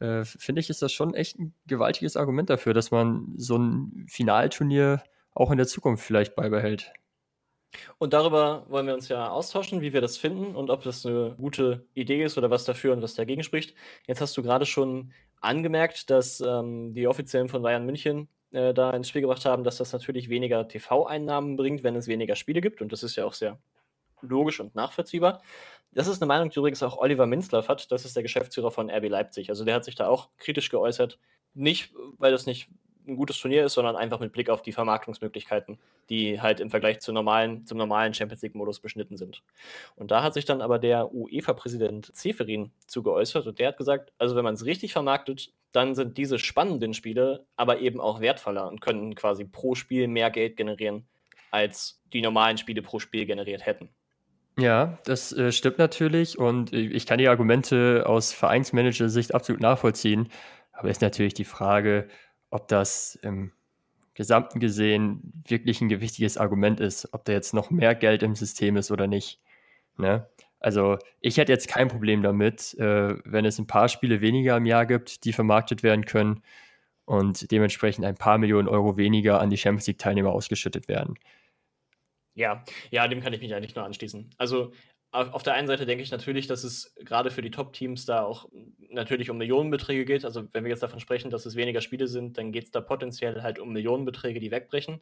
äh, 0.00 0.24
finde 0.24 0.60
ich, 0.60 0.70
ist 0.70 0.82
das 0.82 0.92
schon 0.92 1.14
echt 1.14 1.38
ein 1.38 1.54
gewaltiges 1.66 2.16
Argument 2.16 2.50
dafür, 2.50 2.74
dass 2.74 2.90
man 2.90 3.32
so 3.36 3.56
ein 3.56 4.06
Finalturnier 4.08 5.02
auch 5.34 5.50
in 5.50 5.56
der 5.56 5.66
Zukunft 5.66 6.04
vielleicht 6.04 6.34
beibehält. 6.36 6.92
Und 7.98 8.12
darüber 8.12 8.66
wollen 8.68 8.86
wir 8.86 8.94
uns 8.94 9.08
ja 9.08 9.28
austauschen, 9.28 9.80
wie 9.80 9.92
wir 9.92 10.00
das 10.00 10.16
finden 10.16 10.54
und 10.54 10.70
ob 10.70 10.82
das 10.82 11.04
eine 11.04 11.34
gute 11.36 11.86
Idee 11.94 12.22
ist 12.22 12.38
oder 12.38 12.50
was 12.50 12.64
dafür 12.64 12.92
und 12.92 13.02
was 13.02 13.14
dagegen 13.14 13.42
spricht. 13.42 13.74
Jetzt 14.06 14.20
hast 14.20 14.36
du 14.36 14.42
gerade 14.42 14.66
schon 14.66 15.12
angemerkt, 15.40 16.10
dass 16.10 16.40
ähm, 16.40 16.94
die 16.94 17.06
Offiziellen 17.06 17.48
von 17.48 17.62
Bayern 17.62 17.86
München 17.86 18.28
äh, 18.54 18.72
da 18.72 18.90
ins 18.90 19.08
Spiel 19.08 19.22
gebracht 19.22 19.44
haben, 19.44 19.64
dass 19.64 19.78
das 19.78 19.92
natürlich 19.92 20.28
weniger 20.28 20.66
TV-Einnahmen 20.66 21.56
bringt, 21.56 21.82
wenn 21.82 21.96
es 21.96 22.06
weniger 22.06 22.36
Spiele 22.36 22.60
gibt. 22.60 22.80
Und 22.80 22.92
das 22.92 23.02
ist 23.02 23.16
ja 23.16 23.24
auch 23.24 23.34
sehr 23.34 23.58
logisch 24.22 24.60
und 24.60 24.74
nachvollziehbar. 24.74 25.42
Das 25.92 26.08
ist 26.08 26.22
eine 26.22 26.28
Meinung, 26.28 26.50
die 26.50 26.58
übrigens 26.58 26.82
auch 26.82 26.96
Oliver 26.98 27.26
Minzlaff 27.26 27.68
hat. 27.68 27.90
Das 27.92 28.04
ist 28.04 28.16
der 28.16 28.22
Geschäftsführer 28.22 28.70
von 28.70 28.90
RB 28.90 29.08
Leipzig. 29.08 29.50
Also 29.50 29.64
der 29.64 29.74
hat 29.74 29.84
sich 29.84 29.94
da 29.94 30.08
auch 30.08 30.28
kritisch 30.38 30.70
geäußert. 30.70 31.18
Nicht, 31.54 31.94
weil 32.18 32.32
das 32.32 32.46
nicht 32.46 32.68
ein 33.06 33.16
gutes 33.16 33.38
Turnier 33.38 33.64
ist, 33.64 33.74
sondern 33.74 33.96
einfach 33.96 34.18
mit 34.18 34.32
Blick 34.32 34.48
auf 34.48 34.62
die 34.62 34.72
Vermarktungsmöglichkeiten, 34.72 35.78
die 36.08 36.40
halt 36.40 36.60
im 36.60 36.70
Vergleich 36.70 37.00
zu 37.00 37.12
normalen, 37.12 37.66
zum 37.66 37.78
normalen 37.78 38.14
Champions 38.14 38.42
League-Modus 38.42 38.80
beschnitten 38.80 39.16
sind. 39.16 39.42
Und 39.96 40.10
da 40.10 40.22
hat 40.22 40.34
sich 40.34 40.44
dann 40.44 40.62
aber 40.62 40.78
der 40.78 41.12
UEFA-Präsident 41.12 42.14
Zeferin 42.14 42.72
zu 42.86 43.02
geäußert 43.02 43.46
und 43.46 43.58
der 43.58 43.68
hat 43.68 43.76
gesagt, 43.76 44.12
also 44.18 44.36
wenn 44.36 44.44
man 44.44 44.54
es 44.54 44.64
richtig 44.64 44.92
vermarktet, 44.92 45.52
dann 45.74 45.94
sind 45.94 46.16
diese 46.18 46.38
spannenden 46.38 46.94
Spiele 46.94 47.46
aber 47.56 47.80
eben 47.80 48.00
auch 48.00 48.20
wertvoller 48.20 48.68
und 48.68 48.80
können 48.80 49.14
quasi 49.14 49.44
pro 49.44 49.74
Spiel 49.74 50.06
mehr 50.08 50.30
Geld 50.30 50.56
generieren, 50.56 51.06
als 51.50 52.00
die 52.12 52.22
normalen 52.22 52.58
Spiele 52.58 52.80
pro 52.80 53.00
Spiel 53.00 53.26
generiert 53.26 53.66
hätten. 53.66 53.88
Ja, 54.56 54.98
das 55.04 55.32
äh, 55.32 55.50
stimmt 55.50 55.78
natürlich 55.78 56.38
und 56.38 56.72
ich 56.72 57.06
kann 57.06 57.18
die 57.18 57.26
Argumente 57.26 58.04
aus 58.06 58.32
Vereinsmanager-Sicht 58.32 59.34
absolut 59.34 59.60
nachvollziehen. 59.60 60.28
Aber 60.72 60.90
ist 60.90 61.02
natürlich 61.02 61.34
die 61.34 61.44
Frage, 61.44 62.08
ob 62.50 62.68
das 62.68 63.16
im 63.22 63.52
Gesamten 64.14 64.60
gesehen 64.60 65.42
wirklich 65.48 65.80
ein 65.80 65.88
gewichtiges 65.88 66.38
Argument 66.38 66.78
ist, 66.78 67.12
ob 67.12 67.24
da 67.24 67.32
jetzt 67.32 67.52
noch 67.52 67.70
mehr 67.70 67.96
Geld 67.96 68.22
im 68.22 68.36
System 68.36 68.76
ist 68.76 68.92
oder 68.92 69.08
nicht. 69.08 69.40
Ne? 69.96 70.28
Also 70.60 70.98
ich 71.20 71.36
hätte 71.36 71.52
jetzt 71.52 71.68
kein 71.68 71.88
Problem 71.88 72.22
damit, 72.22 72.74
äh, 72.78 73.16
wenn 73.24 73.44
es 73.44 73.58
ein 73.58 73.66
paar 73.66 73.88
Spiele 73.88 74.20
weniger 74.20 74.56
im 74.56 74.66
Jahr 74.66 74.86
gibt, 74.86 75.24
die 75.24 75.32
vermarktet 75.32 75.82
werden 75.82 76.04
können 76.04 76.42
und 77.04 77.50
dementsprechend 77.50 78.04
ein 78.04 78.14
paar 78.14 78.38
Millionen 78.38 78.68
Euro 78.68 78.96
weniger 78.96 79.40
an 79.40 79.50
die 79.50 79.58
Champions 79.58 79.86
League-Teilnehmer 79.86 80.32
ausgeschüttet 80.32 80.88
werden. 80.88 81.18
Ja, 82.34 82.64
ja, 82.90 83.06
dem 83.06 83.20
kann 83.20 83.32
ich 83.32 83.40
mich 83.40 83.54
eigentlich 83.54 83.74
nur 83.74 83.84
anschließen. 83.84 84.30
Also 84.38 84.72
auf 85.14 85.44
der 85.44 85.54
einen 85.54 85.68
Seite 85.68 85.86
denke 85.86 86.02
ich 86.02 86.10
natürlich, 86.10 86.48
dass 86.48 86.64
es 86.64 86.92
gerade 86.96 87.30
für 87.30 87.42
die 87.42 87.52
Top-Teams 87.52 88.04
da 88.04 88.24
auch 88.24 88.48
natürlich 88.90 89.30
um 89.30 89.38
Millionenbeträge 89.38 90.04
geht. 90.04 90.24
Also 90.24 90.48
wenn 90.52 90.64
wir 90.64 90.70
jetzt 90.70 90.82
davon 90.82 90.98
sprechen, 90.98 91.30
dass 91.30 91.46
es 91.46 91.54
weniger 91.54 91.80
Spiele 91.80 92.08
sind, 92.08 92.36
dann 92.36 92.50
geht 92.50 92.64
es 92.64 92.70
da 92.72 92.80
potenziell 92.80 93.42
halt 93.42 93.60
um 93.60 93.72
Millionenbeträge, 93.72 94.40
die 94.40 94.50
wegbrechen. 94.50 95.00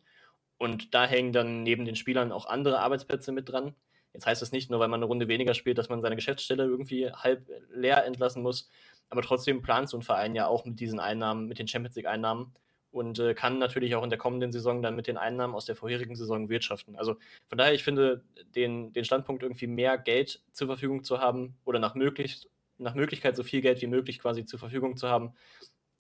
Und 0.59 0.94
da 0.94 1.06
hängen 1.06 1.32
dann 1.32 1.62
neben 1.62 1.87
den 1.87 1.97
Spielern 1.97 2.30
auch 2.30 2.44
andere 2.44 2.80
Arbeitsplätze 2.80 3.32
mit 3.32 3.49
dran. 3.49 3.75
Jetzt 4.12 4.26
heißt 4.26 4.42
das 4.42 4.52
nicht 4.52 4.71
nur, 4.71 4.81
weil 4.81 4.88
man 4.88 4.99
eine 4.99 5.07
Runde 5.07 5.28
weniger 5.28 5.54
spielt, 5.54 5.78
dass 5.78 5.88
man 5.88 6.02
seine 6.02 6.16
Geschäftsstelle 6.16 6.64
irgendwie 6.64 7.11
halb 7.11 7.49
leer 7.75 8.04
entlassen 8.04 8.42
muss. 8.42 8.69
Aber 9.09 9.23
trotzdem 9.23 9.62
plant 9.62 9.88
so 9.88 9.97
ein 9.97 10.02
Verein 10.02 10.35
ja 10.35 10.47
auch 10.47 10.64
mit 10.64 10.81
diesen 10.81 11.00
Einnahmen, 11.00 11.47
mit 11.47 11.59
den 11.59 11.69
Champions 11.69 11.97
League-Einnahmen 11.97 12.54
und 12.90 13.19
äh, 13.19 13.35
kann 13.35 13.59
natürlich 13.59 13.95
auch 13.95 14.04
in 14.04 14.11
der 14.11 14.19
kommenden 14.19 14.52
Saison 14.52 14.83
dann 14.83 14.95
mit 14.95 15.07
den 15.07 15.16
Einnahmen 15.16 15.54
aus 15.54 15.64
der 15.64 15.76
vorherigen 15.76 16.14
Saison 16.14 16.49
wirtschaften. 16.49 16.95
Also 16.97 17.16
von 17.49 17.59
daher, 17.59 17.73
ich 17.73 17.85
finde 17.85 18.23
den, 18.54 18.92
den 18.92 19.04
Standpunkt, 19.04 19.42
irgendwie 19.42 19.66
mehr 19.66 19.97
Geld 19.99 20.42
zur 20.52 20.66
Verfügung 20.66 21.02
zu 21.02 21.19
haben 21.19 21.57
oder 21.64 21.78
nach, 21.78 21.95
möglich, 21.95 22.49
nach 22.78 22.95
Möglichkeit 22.95 23.35
so 23.35 23.42
viel 23.42 23.62
Geld 23.62 23.81
wie 23.81 23.87
möglich 23.87 24.19
quasi 24.19 24.45
zur 24.45 24.59
Verfügung 24.59 24.97
zu 24.97 25.09
haben, 25.09 25.35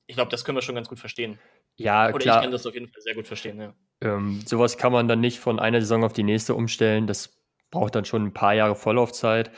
ich 0.06 0.16
glaube, 0.16 0.30
das 0.30 0.44
können 0.44 0.58
wir 0.58 0.62
schon 0.62 0.74
ganz 0.74 0.88
gut 0.88 0.98
verstehen. 0.98 1.38
Ja, 1.76 2.08
oder 2.08 2.18
klar. 2.18 2.36
ich 2.36 2.42
kann 2.42 2.52
das 2.52 2.66
auf 2.66 2.74
jeden 2.74 2.88
Fall 2.88 3.00
sehr 3.00 3.14
gut 3.14 3.26
verstehen, 3.26 3.58
ja. 3.58 3.74
Ähm, 4.02 4.42
sowas 4.44 4.76
kann 4.76 4.92
man 4.92 5.08
dann 5.08 5.20
nicht 5.20 5.38
von 5.38 5.58
einer 5.58 5.80
Saison 5.80 6.04
auf 6.04 6.12
die 6.12 6.24
nächste 6.24 6.54
umstellen. 6.54 7.06
Das 7.06 7.41
braucht 7.72 7.96
dann 7.96 8.04
schon 8.04 8.26
ein 8.26 8.32
paar 8.32 8.54
Jahre 8.54 8.76
Vorlaufzeit. 8.76 9.50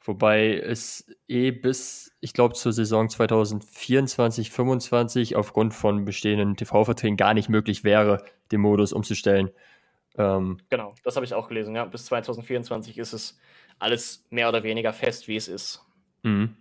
Wobei 0.00 0.56
es 0.56 1.12
eh 1.26 1.50
bis, 1.50 2.16
ich 2.20 2.32
glaube, 2.32 2.54
zur 2.54 2.72
Saison 2.72 3.08
2024, 3.08 4.52
2025 4.52 5.36
aufgrund 5.36 5.74
von 5.74 6.04
bestehenden 6.04 6.56
TV-Verträgen 6.56 7.16
gar 7.16 7.34
nicht 7.34 7.48
möglich 7.48 7.82
wäre, 7.82 8.24
den 8.52 8.60
Modus 8.60 8.92
umzustellen. 8.92 9.50
Ähm, 10.16 10.58
genau, 10.70 10.94
das 11.02 11.16
habe 11.16 11.26
ich 11.26 11.34
auch 11.34 11.48
gelesen. 11.48 11.74
Ja, 11.74 11.84
bis 11.84 12.06
2024 12.06 12.98
ist 12.98 13.12
es 13.12 13.38
alles 13.80 14.24
mehr 14.30 14.48
oder 14.48 14.62
weniger 14.62 14.92
fest, 14.92 15.26
wie 15.26 15.36
es 15.36 15.48
ist. 15.48 15.84
Mhm. 16.22 16.56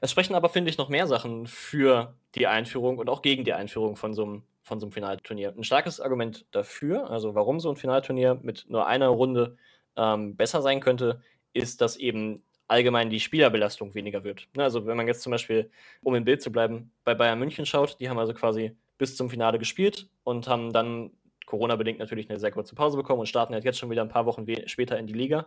Es 0.00 0.10
sprechen 0.10 0.34
aber, 0.34 0.48
finde 0.48 0.70
ich, 0.70 0.78
noch 0.78 0.88
mehr 0.88 1.06
Sachen 1.06 1.46
für 1.46 2.14
die 2.34 2.48
Einführung 2.48 2.98
und 2.98 3.08
auch 3.08 3.22
gegen 3.22 3.44
die 3.44 3.52
Einführung 3.52 3.94
von 3.94 4.14
so 4.14 4.24
einem, 4.24 4.42
von 4.62 4.80
so 4.80 4.86
einem 4.86 4.92
Finalturnier. 4.92 5.54
Ein 5.56 5.64
starkes 5.64 6.00
Argument 6.00 6.44
dafür, 6.50 7.08
also 7.08 7.36
warum 7.36 7.60
so 7.60 7.70
ein 7.70 7.76
Finalturnier 7.76 8.38
mit 8.42 8.66
nur 8.68 8.86
einer 8.86 9.08
Runde 9.08 9.56
ähm, 9.98 10.36
besser 10.36 10.62
sein 10.62 10.80
könnte, 10.80 11.20
ist, 11.52 11.80
dass 11.80 11.96
eben 11.96 12.42
allgemein 12.68 13.10
die 13.10 13.20
Spielerbelastung 13.20 13.94
weniger 13.94 14.24
wird. 14.24 14.46
Ne, 14.54 14.62
also 14.62 14.86
wenn 14.86 14.96
man 14.96 15.06
jetzt 15.06 15.22
zum 15.22 15.32
Beispiel, 15.32 15.70
um 16.02 16.14
im 16.14 16.24
Bild 16.24 16.42
zu 16.42 16.52
bleiben, 16.52 16.92
bei 17.04 17.14
Bayern 17.14 17.38
München 17.38 17.66
schaut, 17.66 17.98
die 17.98 18.08
haben 18.08 18.18
also 18.18 18.34
quasi 18.34 18.76
bis 18.98 19.16
zum 19.16 19.30
Finale 19.30 19.58
gespielt 19.58 20.08
und 20.24 20.48
haben 20.48 20.72
dann 20.72 21.10
Corona-bedingt 21.46 21.98
natürlich 21.98 22.28
eine 22.28 22.38
sehr 22.38 22.50
kurze 22.50 22.74
Pause 22.74 22.96
bekommen 22.96 23.20
und 23.20 23.26
starten 23.26 23.54
halt 23.54 23.64
jetzt 23.64 23.78
schon 23.78 23.90
wieder 23.90 24.02
ein 24.02 24.10
paar 24.10 24.26
Wochen 24.26 24.46
später 24.66 24.98
in 24.98 25.06
die 25.06 25.14
Liga. 25.14 25.46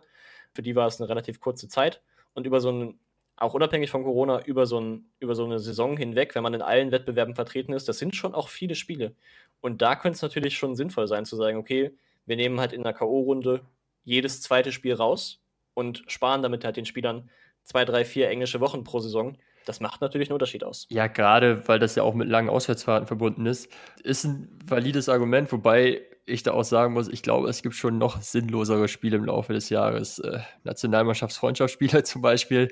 Für 0.52 0.62
die 0.62 0.74
war 0.74 0.88
es 0.88 1.00
eine 1.00 1.08
relativ 1.08 1.40
kurze 1.40 1.68
Zeit. 1.68 2.02
Und 2.34 2.46
über 2.46 2.60
so 2.60 2.70
einen, 2.70 2.98
auch 3.36 3.54
unabhängig 3.54 3.90
von 3.90 4.02
Corona, 4.02 4.42
über 4.44 4.66
so, 4.66 4.80
ein, 4.80 5.06
über 5.20 5.36
so 5.36 5.44
eine 5.44 5.60
Saison 5.60 5.96
hinweg, 5.96 6.34
wenn 6.34 6.42
man 6.42 6.54
in 6.54 6.62
allen 6.62 6.90
Wettbewerben 6.90 7.36
vertreten 7.36 7.72
ist, 7.72 7.88
das 7.88 7.98
sind 7.98 8.16
schon 8.16 8.34
auch 8.34 8.48
viele 8.48 8.74
Spiele. 8.74 9.14
Und 9.60 9.80
da 9.80 9.94
könnte 9.94 10.16
es 10.16 10.22
natürlich 10.22 10.56
schon 10.56 10.74
sinnvoll 10.74 11.06
sein 11.06 11.24
zu 11.24 11.36
sagen, 11.36 11.56
okay, 11.56 11.96
wir 12.26 12.36
nehmen 12.36 12.58
halt 12.58 12.72
in 12.72 12.82
der 12.82 12.94
K.O.-Runde 12.94 13.60
jedes 14.04 14.40
zweite 14.42 14.72
Spiel 14.72 14.94
raus 14.94 15.40
und 15.74 16.02
sparen 16.06 16.42
damit 16.42 16.64
halt 16.64 16.76
den 16.76 16.86
Spielern 16.86 17.30
zwei, 17.62 17.84
drei, 17.84 18.04
vier 18.04 18.28
englische 18.28 18.60
Wochen 18.60 18.84
pro 18.84 19.00
Saison. 19.00 19.36
Das 19.64 19.80
macht 19.80 20.00
natürlich 20.00 20.28
einen 20.28 20.34
Unterschied 20.34 20.64
aus. 20.64 20.86
Ja, 20.90 21.06
gerade 21.06 21.66
weil 21.68 21.78
das 21.78 21.94
ja 21.94 22.02
auch 22.02 22.14
mit 22.14 22.28
langen 22.28 22.50
Auswärtsfahrten 22.50 23.06
verbunden 23.06 23.46
ist, 23.46 23.70
ist 24.02 24.24
ein 24.24 24.58
valides 24.66 25.08
Argument, 25.08 25.52
wobei 25.52 26.02
ich 26.24 26.42
da 26.42 26.52
auch 26.52 26.62
sagen 26.64 26.94
muss, 26.94 27.08
ich 27.08 27.22
glaube, 27.22 27.48
es 27.48 27.62
gibt 27.62 27.74
schon 27.74 27.98
noch 27.98 28.20
sinnlosere 28.22 28.88
Spiele 28.88 29.16
im 29.16 29.24
Laufe 29.24 29.52
des 29.52 29.68
Jahres. 29.68 30.18
Äh, 30.20 30.40
Nationalmannschaftsfreundschaftsspiele 30.64 32.02
zum 32.04 32.22
Beispiel. 32.22 32.70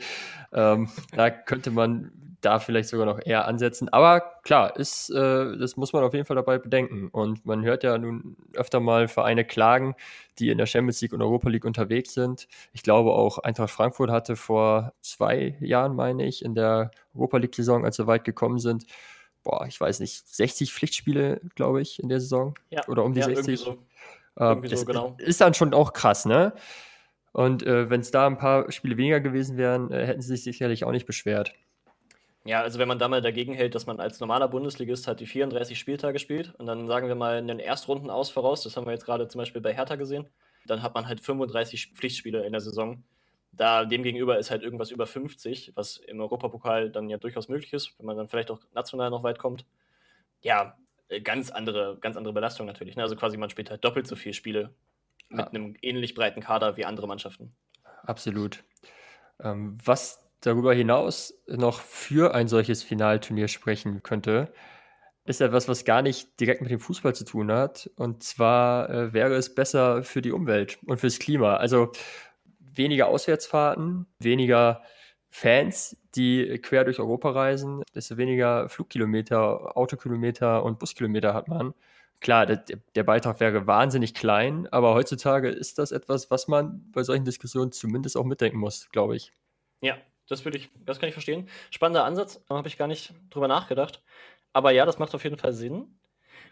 Ähm, 0.53 0.89
da 1.13 1.31
könnte 1.31 1.71
man 1.71 2.13
da 2.41 2.59
vielleicht 2.59 2.89
sogar 2.89 3.07
noch 3.07 3.21
eher 3.25 3.47
ansetzen. 3.47 3.89
Aber 3.91 4.21
klar, 4.43 4.77
ist, 4.77 5.11
äh, 5.11 5.57
das 5.59 5.77
muss 5.77 5.93
man 5.93 6.05
auf 6.05 6.15
jeden 6.15 6.25
Fall 6.25 6.37
dabei 6.37 6.59
bedenken. 6.59 7.09
Und 7.09 7.45
man 7.45 7.65
hört 7.65 7.83
ja 7.83 7.99
nun 7.99 8.37
öfter 8.55 8.81
mal 8.81 9.09
Vereine 9.09 9.45
klagen, 9.45 9.95
die 10.39 10.49
in 10.51 10.59
der 10.59 10.67
Champions 10.67 11.01
League 11.03 11.13
und 11.13 11.23
Europa 11.23 11.49
League 11.51 11.65
unterwegs 11.65 12.15
sind. 12.15 12.49
Ich 12.73 12.83
glaube 12.83 13.13
auch 13.13 13.39
Eintracht 13.39 13.71
Frankfurt 13.71 14.11
hatte 14.11 14.37
vor 14.37 14.93
zwei 15.03 15.57
Jahren, 15.61 15.95
meine 15.95 16.27
ich, 16.27 16.45
in 16.45 16.55
der 16.55 16.91
Europa 17.15 17.39
League-Saison, 17.39 17.85
als 17.85 17.97
sie 17.97 18.07
weit 18.07 18.25
gekommen 18.25 18.59
sind, 18.59 18.87
boah, 19.43 19.67
ich 19.67 19.81
weiß 19.81 20.01
nicht, 20.01 20.29
60 20.29 20.73
Pflichtspiele, 20.73 21.41
glaube 21.55 21.83
ich, 21.83 22.03
in 22.03 22.09
der 22.09 22.21
Saison. 22.21 22.55
Ja, 22.71 22.87
Oder 22.89 23.05
um 23.05 23.15
die 23.15 23.21
ja, 23.21 23.27
60. 23.27 23.47
Irgendwie 23.47 23.57
so. 23.57 23.79
Irgendwie 24.39 24.77
so, 24.77 24.85
genau. 24.85 25.17
Ist 25.19 25.41
dann 25.41 25.55
schon 25.55 25.75
auch 25.75 25.93
krass, 25.93 26.25
ne? 26.25 26.53
Und 27.33 27.63
äh, 27.63 27.89
wenn 27.91 28.01
es 28.01 28.11
da 28.11 28.27
ein 28.27 28.39
paar 28.39 28.71
Spiele 28.73 28.97
weniger 28.97 29.21
gewesen 29.21 29.57
wären, 29.57 29.93
äh, 29.93 30.07
hätten 30.07 30.21
sie 30.21 30.35
sich 30.35 30.43
sicherlich 30.43 30.85
auch 30.85 30.91
nicht 30.91 31.07
beschwert. 31.07 31.55
Ja, 32.45 32.63
also 32.63 32.79
wenn 32.79 32.89
man 32.89 32.99
da 32.99 33.07
mal 33.07 33.21
dagegen 33.21 33.53
hält, 33.53 33.75
dass 33.75 33.87
man 33.87 34.01
als 34.01 34.19
normaler 34.19 34.49
Bundesligist 34.49 35.07
halt 35.07 35.21
die 35.21 35.27
34 35.27 35.79
Spieltage 35.79 36.19
spielt 36.19 36.55
und 36.57 36.67
dann 36.67 36.89
sagen 36.89 37.07
wir 37.07 37.15
mal 37.15 37.39
in 37.39 37.47
den 37.47 37.59
Erstrunden 37.59 38.09
aus 38.09 38.31
voraus, 38.31 38.63
das 38.63 38.77
haben 38.77 38.87
wir 38.87 38.93
jetzt 38.93 39.05
gerade 39.05 39.29
zum 39.29 39.41
Beispiel 39.41 39.61
bei 39.61 39.75
Hertha 39.75 39.97
gesehen, 39.97 40.27
dann 40.67 40.83
hat 40.83 40.95
man 40.95 41.07
halt 41.07 41.21
35 41.21 41.93
Pflichtspiele 41.95 42.45
in 42.45 42.53
der 42.53 42.63
Saison. 42.63 43.05
Da 43.53 43.85
demgegenüber 43.85 44.39
ist 44.39 44.51
halt 44.51 44.63
irgendwas 44.63 44.91
über 44.91 45.07
50, 45.07 45.73
was 45.75 45.97
im 45.97 46.21
Europapokal 46.21 46.91
dann 46.91 47.09
ja 47.09 47.19
durchaus 47.19 47.49
möglich 47.49 47.73
ist, 47.73 47.99
wenn 47.99 48.07
man 48.07 48.17
dann 48.17 48.29
vielleicht 48.29 48.51
auch 48.51 48.61
national 48.75 49.11
noch 49.11 49.23
weit 49.23 49.39
kommt. 49.39 49.67
Ja, 50.41 50.79
äh, 51.09 51.21
ganz 51.21 51.51
andere, 51.51 51.99
ganz 52.01 52.17
andere 52.17 52.33
Belastung 52.33 52.67
natürlich. 52.67 52.97
Ne? 52.97 53.03
Also 53.03 53.17
quasi 53.17 53.37
man 53.37 53.51
spielt 53.51 53.71
halt 53.71 53.85
doppelt 53.85 54.07
so 54.07 54.17
viele 54.17 54.35
Spiele 54.35 54.75
mit 55.29 55.41
ja. 55.41 55.47
einem 55.47 55.77
ähnlich 55.83 56.15
breiten 56.15 56.41
Kader 56.41 56.77
wie 56.77 56.85
andere 56.85 57.07
Mannschaften. 57.07 57.55
Absolut. 58.05 58.65
Ähm, 59.41 59.79
was 59.85 60.27
darüber 60.41 60.73
hinaus 60.73 61.35
noch 61.47 61.81
für 61.81 62.35
ein 62.35 62.49
solches 62.49 62.83
Finalturnier 62.83 63.49
sprechen 63.49 64.03
könnte, 64.03 64.53
ist 65.25 65.41
etwas, 65.41 65.69
was 65.69 65.85
gar 65.85 66.03
nicht 66.03 66.41
direkt 66.41 66.63
mit 66.63 66.71
dem 66.71 66.81
Fußball 66.81 67.15
zu 67.15 67.25
tun 67.25 67.53
hat. 67.53 67.91
Und 67.97 68.23
zwar 68.23 68.89
äh, 68.91 69.13
wäre 69.13 69.35
es 69.35 69.55
besser 69.55 70.03
für 70.03 70.23
die 70.23 70.33
Umwelt 70.33 70.79
und 70.87 70.99
fürs 70.99 71.19
Klima. 71.19 71.57
Also 71.57 71.93
weniger 72.75 73.09
Auswärtsfahrten, 73.09 74.07
weniger 74.19 74.83
Fans, 75.31 75.97
die 76.15 76.59
quer 76.59 76.85
durch 76.85 76.99
Europa 76.99 77.31
reisen, 77.31 77.83
desto 77.95 78.17
weniger 78.17 78.69
Flugkilometer, 78.69 79.77
Autokilometer 79.77 80.65
und 80.65 80.79
Buskilometer 80.79 81.35
hat 81.35 81.49
man. 81.49 81.73
Klar, 82.21 82.45
der, 82.47 82.65
der, 82.95 83.05
Beitrag 83.05 83.41
wäre 83.41 83.67
wahnsinnig 83.67 84.13
klein, 84.13 84.67
aber 84.71 84.93
heutzutage 84.93 85.49
ist 85.49 85.79
das 85.79 85.91
etwas, 85.91 86.31
was 86.31 86.49
man 86.49 86.91
bei 86.93 87.03
solchen 87.03 87.25
Diskussionen 87.25 87.73
zumindest 87.73 88.17
auch 88.17 88.25
mitdenken 88.25 88.59
muss, 88.59 88.91
glaube 88.91 89.17
ich. 89.17 89.33
Ja, 89.81 89.97
das 90.29 90.45
würde 90.45 90.59
ich, 90.59 90.69
das 90.85 91.01
kann 91.01 91.09
ich 91.09 91.15
verstehen. 91.15 91.49
Spannender 91.71 92.05
Ansatz, 92.05 92.45
da 92.47 92.57
habe 92.57 92.69
ich 92.69 92.77
gar 92.77 92.89
nicht 92.89 93.15
drüber 93.31 93.49
nachgedacht. 93.49 94.03
Aber 94.53 94.71
ja, 94.73 94.85
das 94.85 94.99
macht 94.99 95.15
auf 95.15 95.25
jeden 95.25 95.39
Fall 95.39 95.53
Sinn. 95.55 95.99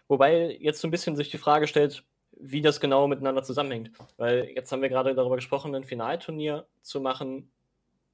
Wobei 0.07 0.57
jetzt 0.59 0.81
so 0.81 0.87
ein 0.87 0.91
bisschen 0.91 1.15
sich 1.15 1.29
die 1.29 1.37
Frage 1.37 1.67
stellt, 1.67 2.03
wie 2.39 2.61
das 2.61 2.79
genau 2.79 3.07
miteinander 3.07 3.43
zusammenhängt. 3.43 3.91
Weil 4.17 4.49
jetzt 4.55 4.71
haben 4.71 4.81
wir 4.81 4.89
gerade 4.89 5.13
darüber 5.13 5.35
gesprochen, 5.35 5.75
ein 5.75 5.83
Finalturnier 5.83 6.67
zu 6.81 7.01
machen. 7.01 7.51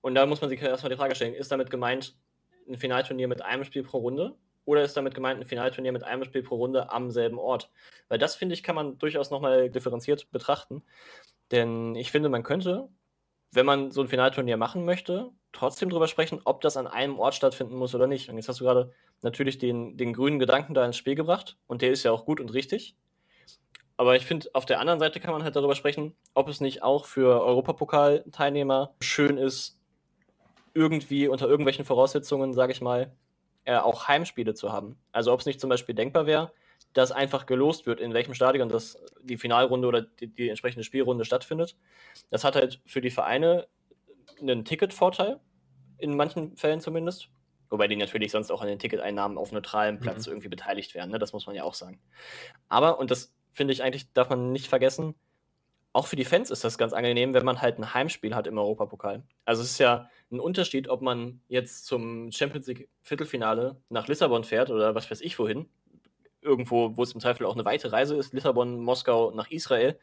Und 0.01 0.15
da 0.15 0.25
muss 0.25 0.41
man 0.41 0.49
sich 0.49 0.61
erstmal 0.61 0.89
die 0.89 0.97
Frage 0.97 1.15
stellen, 1.15 1.33
ist 1.33 1.51
damit 1.51 1.69
gemeint 1.69 2.17
ein 2.67 2.77
Finalturnier 2.77 3.27
mit 3.27 3.41
einem 3.41 3.63
Spiel 3.63 3.83
pro 3.83 3.99
Runde? 3.99 4.35
Oder 4.65 4.81
ist 4.83 4.97
damit 4.97 5.13
gemeint 5.13 5.39
ein 5.39 5.45
Finalturnier 5.45 5.91
mit 5.91 6.03
einem 6.03 6.23
Spiel 6.23 6.41
pro 6.41 6.55
Runde 6.55 6.91
am 6.91 7.11
selben 7.11 7.37
Ort? 7.37 7.71
Weil 8.07 8.17
das, 8.17 8.35
finde 8.35 8.53
ich, 8.53 8.63
kann 8.63 8.75
man 8.75 8.97
durchaus 8.97 9.29
nochmal 9.29 9.69
differenziert 9.69 10.31
betrachten. 10.31 10.83
Denn 11.51 11.93
ich 11.95 12.11
finde, 12.11 12.29
man 12.29 12.41
könnte 12.41 12.89
wenn 13.55 13.65
man 13.65 13.91
so 13.91 14.01
ein 14.01 14.07
Finalturnier 14.07 14.57
machen 14.57 14.85
möchte, 14.85 15.31
trotzdem 15.51 15.89
drüber 15.89 16.07
sprechen, 16.07 16.41
ob 16.43 16.61
das 16.61 16.77
an 16.77 16.87
einem 16.87 17.17
Ort 17.17 17.35
stattfinden 17.35 17.75
muss 17.75 17.95
oder 17.95 18.07
nicht. 18.07 18.29
Und 18.29 18.35
jetzt 18.35 18.49
hast 18.49 18.59
du 18.59 18.65
gerade 18.65 18.91
natürlich 19.21 19.57
den, 19.57 19.97
den 19.97 20.13
grünen 20.13 20.39
Gedanken 20.39 20.73
da 20.73 20.85
ins 20.85 20.97
Spiel 20.97 21.15
gebracht 21.15 21.57
und 21.65 21.81
der 21.81 21.91
ist 21.91 22.03
ja 22.03 22.11
auch 22.11 22.25
gut 22.25 22.39
und 22.39 22.53
richtig. 22.53 22.95
Aber 23.97 24.15
ich 24.15 24.25
finde, 24.25 24.49
auf 24.53 24.65
der 24.65 24.79
anderen 24.79 24.99
Seite 24.99 25.19
kann 25.19 25.31
man 25.31 25.43
halt 25.43 25.55
darüber 25.55 25.75
sprechen, 25.75 26.15
ob 26.33 26.49
es 26.49 26.59
nicht 26.59 26.83
auch 26.83 27.05
für 27.05 27.41
Europapokal-Teilnehmer 27.43 28.93
schön 28.99 29.37
ist, 29.37 29.79
irgendwie 30.73 31.27
unter 31.27 31.47
irgendwelchen 31.47 31.85
Voraussetzungen, 31.85 32.53
sage 32.53 32.73
ich 32.73 32.81
mal, 32.81 33.15
äh, 33.63 33.77
auch 33.77 34.07
Heimspiele 34.07 34.53
zu 34.53 34.73
haben. 34.73 34.97
Also 35.11 35.31
ob 35.31 35.39
es 35.39 35.45
nicht 35.45 35.61
zum 35.61 35.69
Beispiel 35.69 35.95
denkbar 35.95 36.25
wäre, 36.25 36.51
dass 36.93 37.11
einfach 37.11 37.45
gelost 37.45 37.85
wird, 37.85 37.99
in 37.99 38.13
welchem 38.13 38.33
Stadion 38.33 38.69
das, 38.69 39.01
die 39.21 39.37
Finalrunde 39.37 39.87
oder 39.87 40.01
die, 40.01 40.27
die 40.27 40.49
entsprechende 40.49 40.83
Spielrunde 40.83 41.25
stattfindet. 41.25 41.77
Das 42.29 42.43
hat 42.43 42.55
halt 42.55 42.81
für 42.85 43.01
die 43.01 43.09
Vereine 43.09 43.67
einen 44.39 44.65
Ticketvorteil, 44.65 45.39
in 45.97 46.15
manchen 46.15 46.57
Fällen 46.57 46.81
zumindest. 46.81 47.29
Wobei 47.69 47.87
die 47.87 47.95
natürlich 47.95 48.31
sonst 48.31 48.51
auch 48.51 48.61
an 48.61 48.67
den 48.67 48.79
Ticketeinnahmen 48.79 49.37
auf 49.37 49.51
neutralem 49.51 49.99
Platz 49.99 50.27
mhm. 50.27 50.33
irgendwie 50.33 50.49
beteiligt 50.49 50.93
werden. 50.93 51.11
Ne? 51.11 51.19
Das 51.19 51.33
muss 51.33 51.47
man 51.47 51.55
ja 51.55 51.63
auch 51.63 51.73
sagen. 51.73 51.99
Aber, 52.69 52.99
und 52.99 53.11
das 53.11 53.33
finde 53.55 53.73
ich 53.73 53.81
eigentlich, 53.81 54.11
darf 54.13 54.29
man 54.29 54.51
nicht 54.51 54.67
vergessen, 54.67 55.15
auch 55.93 56.07
für 56.07 56.17
die 56.17 56.25
Fans 56.25 56.51
ist 56.51 56.65
das 56.65 56.77
ganz 56.77 56.91
angenehm, 56.91 57.33
wenn 57.33 57.45
man 57.45 57.61
halt 57.61 57.79
ein 57.79 57.93
Heimspiel 57.93 58.35
hat 58.35 58.47
im 58.47 58.57
Europapokal. 58.57 59.23
Also 59.45 59.61
es 59.61 59.71
ist 59.71 59.77
ja 59.77 60.09
ein 60.29 60.41
Unterschied, 60.41 60.89
ob 60.89 61.01
man 61.01 61.39
jetzt 61.47 61.85
zum 61.85 62.33
Champions 62.33 62.67
League 62.67 62.89
Viertelfinale 63.01 63.77
nach 63.87 64.09
Lissabon 64.09 64.43
fährt 64.43 64.69
oder 64.69 64.93
was 64.93 65.09
weiß 65.09 65.21
ich 65.21 65.39
wohin, 65.39 65.69
irgendwo, 66.41 66.97
wo 66.97 67.03
es 67.03 67.13
im 67.13 67.21
Zweifel 67.21 67.45
auch 67.45 67.53
eine 67.53 67.63
weite 67.63 67.93
Reise 67.93 68.17
ist, 68.17 68.33
Lissabon, 68.33 68.81
Moskau 68.81 69.31
nach 69.31 69.49
Israel, 69.49 69.97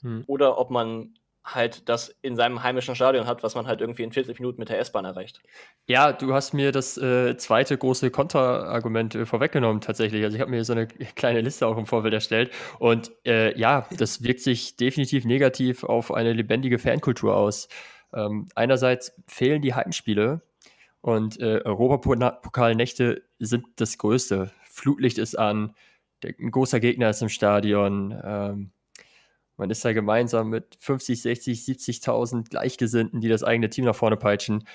hm. 0.00 0.24
oder 0.26 0.58
ob 0.58 0.70
man 0.70 1.14
halt 1.46 1.88
das 1.88 2.14
in 2.22 2.34
seinem 2.34 2.62
heimischen 2.62 2.94
Stadion 2.94 3.26
hat, 3.26 3.42
was 3.42 3.54
man 3.54 3.66
halt 3.66 3.80
irgendwie 3.80 4.02
in 4.02 4.12
40 4.12 4.40
Minuten 4.40 4.58
mit 4.58 4.68
der 4.68 4.80
S-Bahn 4.80 5.04
erreicht. 5.04 5.40
Ja, 5.86 6.12
du 6.12 6.34
hast 6.34 6.52
mir 6.52 6.72
das 6.72 6.98
äh, 6.98 7.36
zweite 7.36 7.78
große 7.78 8.10
Konterargument 8.10 9.14
äh, 9.14 9.26
vorweggenommen 9.26 9.80
tatsächlich. 9.80 10.24
Also 10.24 10.36
ich 10.36 10.40
habe 10.40 10.50
mir 10.50 10.64
so 10.64 10.72
eine 10.72 10.86
kleine 10.86 11.40
Liste 11.40 11.66
auch 11.66 11.78
im 11.78 11.86
Vorfeld 11.86 12.14
erstellt 12.14 12.50
und 12.78 13.12
äh, 13.24 13.56
ja, 13.58 13.86
das 13.96 14.22
wirkt 14.22 14.40
sich 14.40 14.76
definitiv 14.76 15.24
negativ 15.24 15.84
auf 15.84 16.12
eine 16.12 16.32
lebendige 16.32 16.78
Fankultur 16.78 17.36
aus. 17.36 17.68
Ähm, 18.12 18.48
einerseits 18.54 19.12
fehlen 19.28 19.62
die 19.62 19.74
Heimspiele 19.74 20.42
und 21.00 21.40
äh, 21.40 21.60
Europapokalnächte 21.64 23.22
sind 23.38 23.66
das 23.76 23.98
Größte. 23.98 24.50
Flutlicht 24.64 25.18
ist 25.18 25.38
an, 25.38 25.74
der, 26.22 26.34
ein 26.40 26.50
großer 26.50 26.80
Gegner 26.80 27.10
ist 27.10 27.22
im 27.22 27.28
Stadion. 27.28 28.18
Ähm, 28.24 28.72
man 29.56 29.70
ist 29.70 29.84
da 29.84 29.92
gemeinsam 29.92 30.50
mit 30.50 30.76
50, 30.80 31.22
60, 31.22 31.60
70.000 31.60 32.50
Gleichgesinnten, 32.50 33.20
die 33.20 33.28
das 33.28 33.42
eigene 33.42 33.70
Team 33.70 33.84
nach 33.84 33.96
vorne 33.96 34.16
peitschen. 34.16 34.66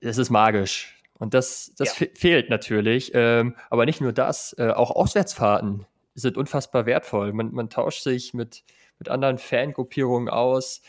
Es 0.00 0.18
ist 0.18 0.30
magisch. 0.30 1.02
Und 1.18 1.32
das, 1.32 1.72
das 1.78 1.98
ja. 1.98 2.06
fehlt 2.14 2.50
natürlich. 2.50 3.12
Ähm, 3.14 3.56
aber 3.70 3.86
nicht 3.86 4.00
nur 4.00 4.12
das, 4.12 4.54
äh, 4.58 4.70
auch 4.70 4.90
Auswärtsfahrten 4.90 5.86
sind 6.14 6.36
unfassbar 6.36 6.84
wertvoll. 6.86 7.32
Man, 7.32 7.52
man 7.52 7.70
tauscht 7.70 8.02
sich 8.02 8.34
mit, 8.34 8.64
mit 8.98 9.08
anderen 9.08 9.38
Fangruppierungen 9.38 10.28
aus, 10.28 10.82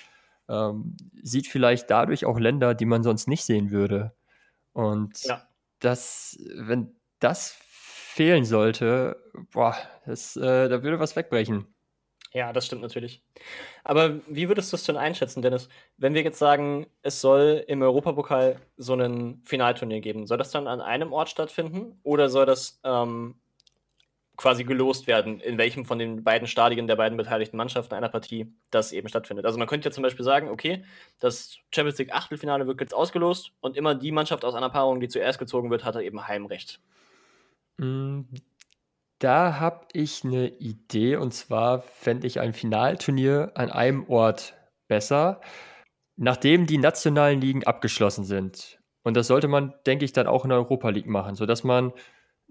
ähm, 0.49 0.97
sieht 1.21 1.47
vielleicht 1.47 1.89
dadurch 1.89 2.25
auch 2.25 2.39
Länder, 2.39 2.73
die 2.73 2.85
man 2.85 3.03
sonst 3.03 3.27
nicht 3.27 3.45
sehen 3.45 3.71
würde. 3.71 4.13
Und 4.73 5.23
ja. 5.23 5.47
das, 5.79 6.37
wenn 6.55 6.95
das 7.19 7.55
fehlen 7.59 8.45
sollte, 8.45 9.21
boah, 9.51 9.75
das, 10.05 10.35
äh, 10.35 10.69
da 10.69 10.83
würde 10.83 10.99
was 10.99 11.15
wegbrechen. 11.15 11.67
Ja, 12.37 12.53
das 12.53 12.67
stimmt 12.67 12.83
natürlich. 12.83 13.23
Aber 13.83 14.19
wie 14.27 14.47
würdest 14.47 14.71
du 14.71 14.75
es 14.75 14.83
denn 14.83 14.95
einschätzen, 14.95 15.41
Dennis? 15.41 15.69
Wenn 15.97 16.13
wir 16.13 16.21
jetzt 16.21 16.37
sagen, 16.37 16.85
es 17.01 17.19
soll 17.19 17.63
im 17.67 17.81
Europapokal 17.81 18.57
so 18.77 18.93
ein 18.93 19.41
Finalturnier 19.43 20.01
geben, 20.01 20.27
soll 20.27 20.37
das 20.37 20.51
dann 20.51 20.67
an 20.67 20.79
einem 20.79 21.13
Ort 21.13 21.29
stattfinden 21.29 21.99
oder 22.03 22.29
soll 22.29 22.45
das 22.45 22.79
ähm, 22.83 23.39
quasi 24.35 24.65
gelost 24.65 25.07
werden, 25.07 25.39
in 25.39 25.57
welchem 25.57 25.83
von 25.85 25.97
den 25.97 26.23
beiden 26.23 26.47
Stadien 26.47 26.85
der 26.85 26.95
beiden 26.95 27.17
beteiligten 27.17 27.57
Mannschaften 27.57 27.95
einer 27.95 28.09
Partie 28.09 28.53
das 28.69 28.91
eben 28.91 29.09
stattfindet? 29.09 29.47
Also 29.47 29.57
man 29.57 29.67
könnte 29.67 29.89
ja 29.89 29.91
zum 29.91 30.03
Beispiel 30.03 30.23
sagen, 30.23 30.49
okay, 30.49 30.85
das 31.19 31.57
Champions 31.73 31.97
League 31.97 32.13
Achtelfinale 32.13 32.67
wird 32.67 32.79
jetzt 32.81 32.93
ausgelost 32.93 33.51
und 33.61 33.75
immer 33.75 33.95
die 33.95 34.11
Mannschaft 34.11 34.45
aus 34.45 34.53
einer 34.53 34.69
Paarung, 34.69 34.99
die 34.99 35.07
zuerst 35.07 35.39
gezogen 35.39 35.71
wird, 35.71 35.83
hat 35.83 35.95
eben 35.95 36.27
Heimrecht. 36.27 36.79
Da 39.19 39.59
habe 39.59 39.87
ich 39.93 40.23
eine 40.23 40.47
Idee 40.47 41.15
und 41.15 41.33
zwar 41.33 41.81
fände 41.81 42.27
ich 42.27 42.39
ein 42.39 42.53
Finalturnier 42.53 43.51
an 43.55 43.71
einem 43.71 44.07
Ort 44.09 44.55
besser, 44.87 45.41
nachdem 46.15 46.67
die 46.67 46.77
nationalen 46.77 47.41
Ligen 47.41 47.63
abgeschlossen 47.63 48.25
sind. 48.25 48.79
Und 49.03 49.15
das 49.17 49.27
sollte 49.27 49.47
man, 49.47 49.73
denke 49.85 50.05
ich, 50.05 50.13
dann 50.13 50.27
auch 50.27 50.43
in 50.43 50.49
der 50.49 50.59
Europa 50.59 50.89
League 50.89 51.07
machen, 51.07 51.35
sodass 51.35 51.63
man 51.63 51.93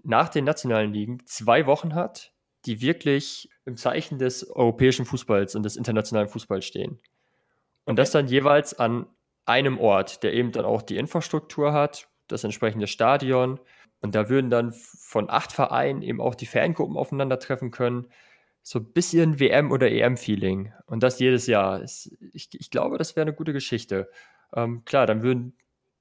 nach 0.03 0.29
den 0.29 0.43
nationalen 0.43 0.93
Ligen 0.93 1.25
zwei 1.25 1.65
Wochen 1.67 1.95
hat, 1.95 2.33
die 2.65 2.81
wirklich 2.81 3.49
im 3.65 3.77
Zeichen 3.77 4.17
des 4.17 4.49
europäischen 4.49 5.05
Fußballs 5.05 5.55
und 5.55 5.63
des 5.63 5.77
internationalen 5.77 6.29
Fußballs 6.29 6.65
stehen. 6.65 6.99
Und 7.85 7.93
okay. 7.93 7.95
das 7.95 8.11
dann 8.11 8.27
jeweils 8.27 8.77
an 8.77 9.07
einem 9.45 9.79
Ort, 9.79 10.23
der 10.23 10.33
eben 10.33 10.51
dann 10.51 10.65
auch 10.65 10.81
die 10.81 10.97
Infrastruktur 10.97 11.71
hat, 11.71 12.09
das 12.27 12.43
entsprechende 12.43 12.87
Stadion, 12.87 13.59
und 14.01 14.15
da 14.15 14.29
würden 14.29 14.49
dann 14.49 14.73
von 14.73 15.29
acht 15.29 15.51
Vereinen 15.51 16.01
eben 16.01 16.21
auch 16.21 16.35
die 16.35 16.45
Fangruppen 16.45 16.97
aufeinandertreffen 16.97 17.71
können. 17.71 18.07
So 18.61 18.79
ein 18.79 18.91
bisschen 18.91 19.39
WM- 19.39 19.71
oder 19.71 19.89
EM-Feeling. 19.89 20.73
Und 20.85 21.03
das 21.03 21.19
jedes 21.19 21.47
Jahr. 21.47 21.83
Ich, 21.83 22.49
ich 22.51 22.69
glaube, 22.69 22.97
das 22.97 23.15
wäre 23.15 23.25
eine 23.25 23.35
gute 23.35 23.53
Geschichte. 23.53 24.09
Ähm, 24.53 24.83
klar, 24.85 25.05
dann 25.07 25.23
würden 25.23 25.53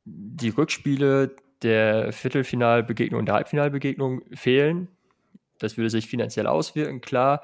die 0.04 0.50
Rückspiele 0.50 1.34
der 1.62 2.12
Viertelfinalbegegnung 2.12 3.20
und 3.20 3.26
der 3.26 3.36
Halbfinalbegegnung 3.36 4.22
fehlen. 4.34 4.88
Das 5.58 5.76
würde 5.76 5.90
sich 5.90 6.06
finanziell 6.06 6.46
auswirken, 6.46 7.00
klar. 7.00 7.42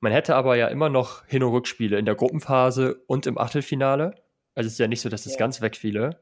Man 0.00 0.12
hätte 0.12 0.34
aber 0.34 0.56
ja 0.56 0.68
immer 0.68 0.88
noch 0.88 1.24
Hin- 1.26 1.44
und 1.44 1.52
Rückspiele 1.52 1.98
in 1.98 2.04
der 2.04 2.14
Gruppenphase 2.14 3.02
und 3.06 3.26
im 3.26 3.38
Achtelfinale. 3.38 4.16
Also 4.54 4.66
es 4.66 4.74
ist 4.74 4.78
ja 4.78 4.88
nicht 4.88 5.00
so, 5.00 5.08
dass 5.08 5.24
das 5.24 5.34
ja. 5.34 5.38
ganz 5.38 5.60
wegfiele. 5.60 6.20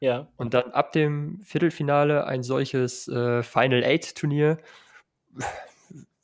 Ja. 0.00 0.28
Und 0.36 0.54
dann 0.54 0.72
ab 0.72 0.92
dem 0.92 1.40
Viertelfinale 1.42 2.26
ein 2.26 2.42
solches 2.42 3.06
äh, 3.08 3.42
Final 3.42 3.84
Eight 3.84 4.16
Turnier 4.16 4.58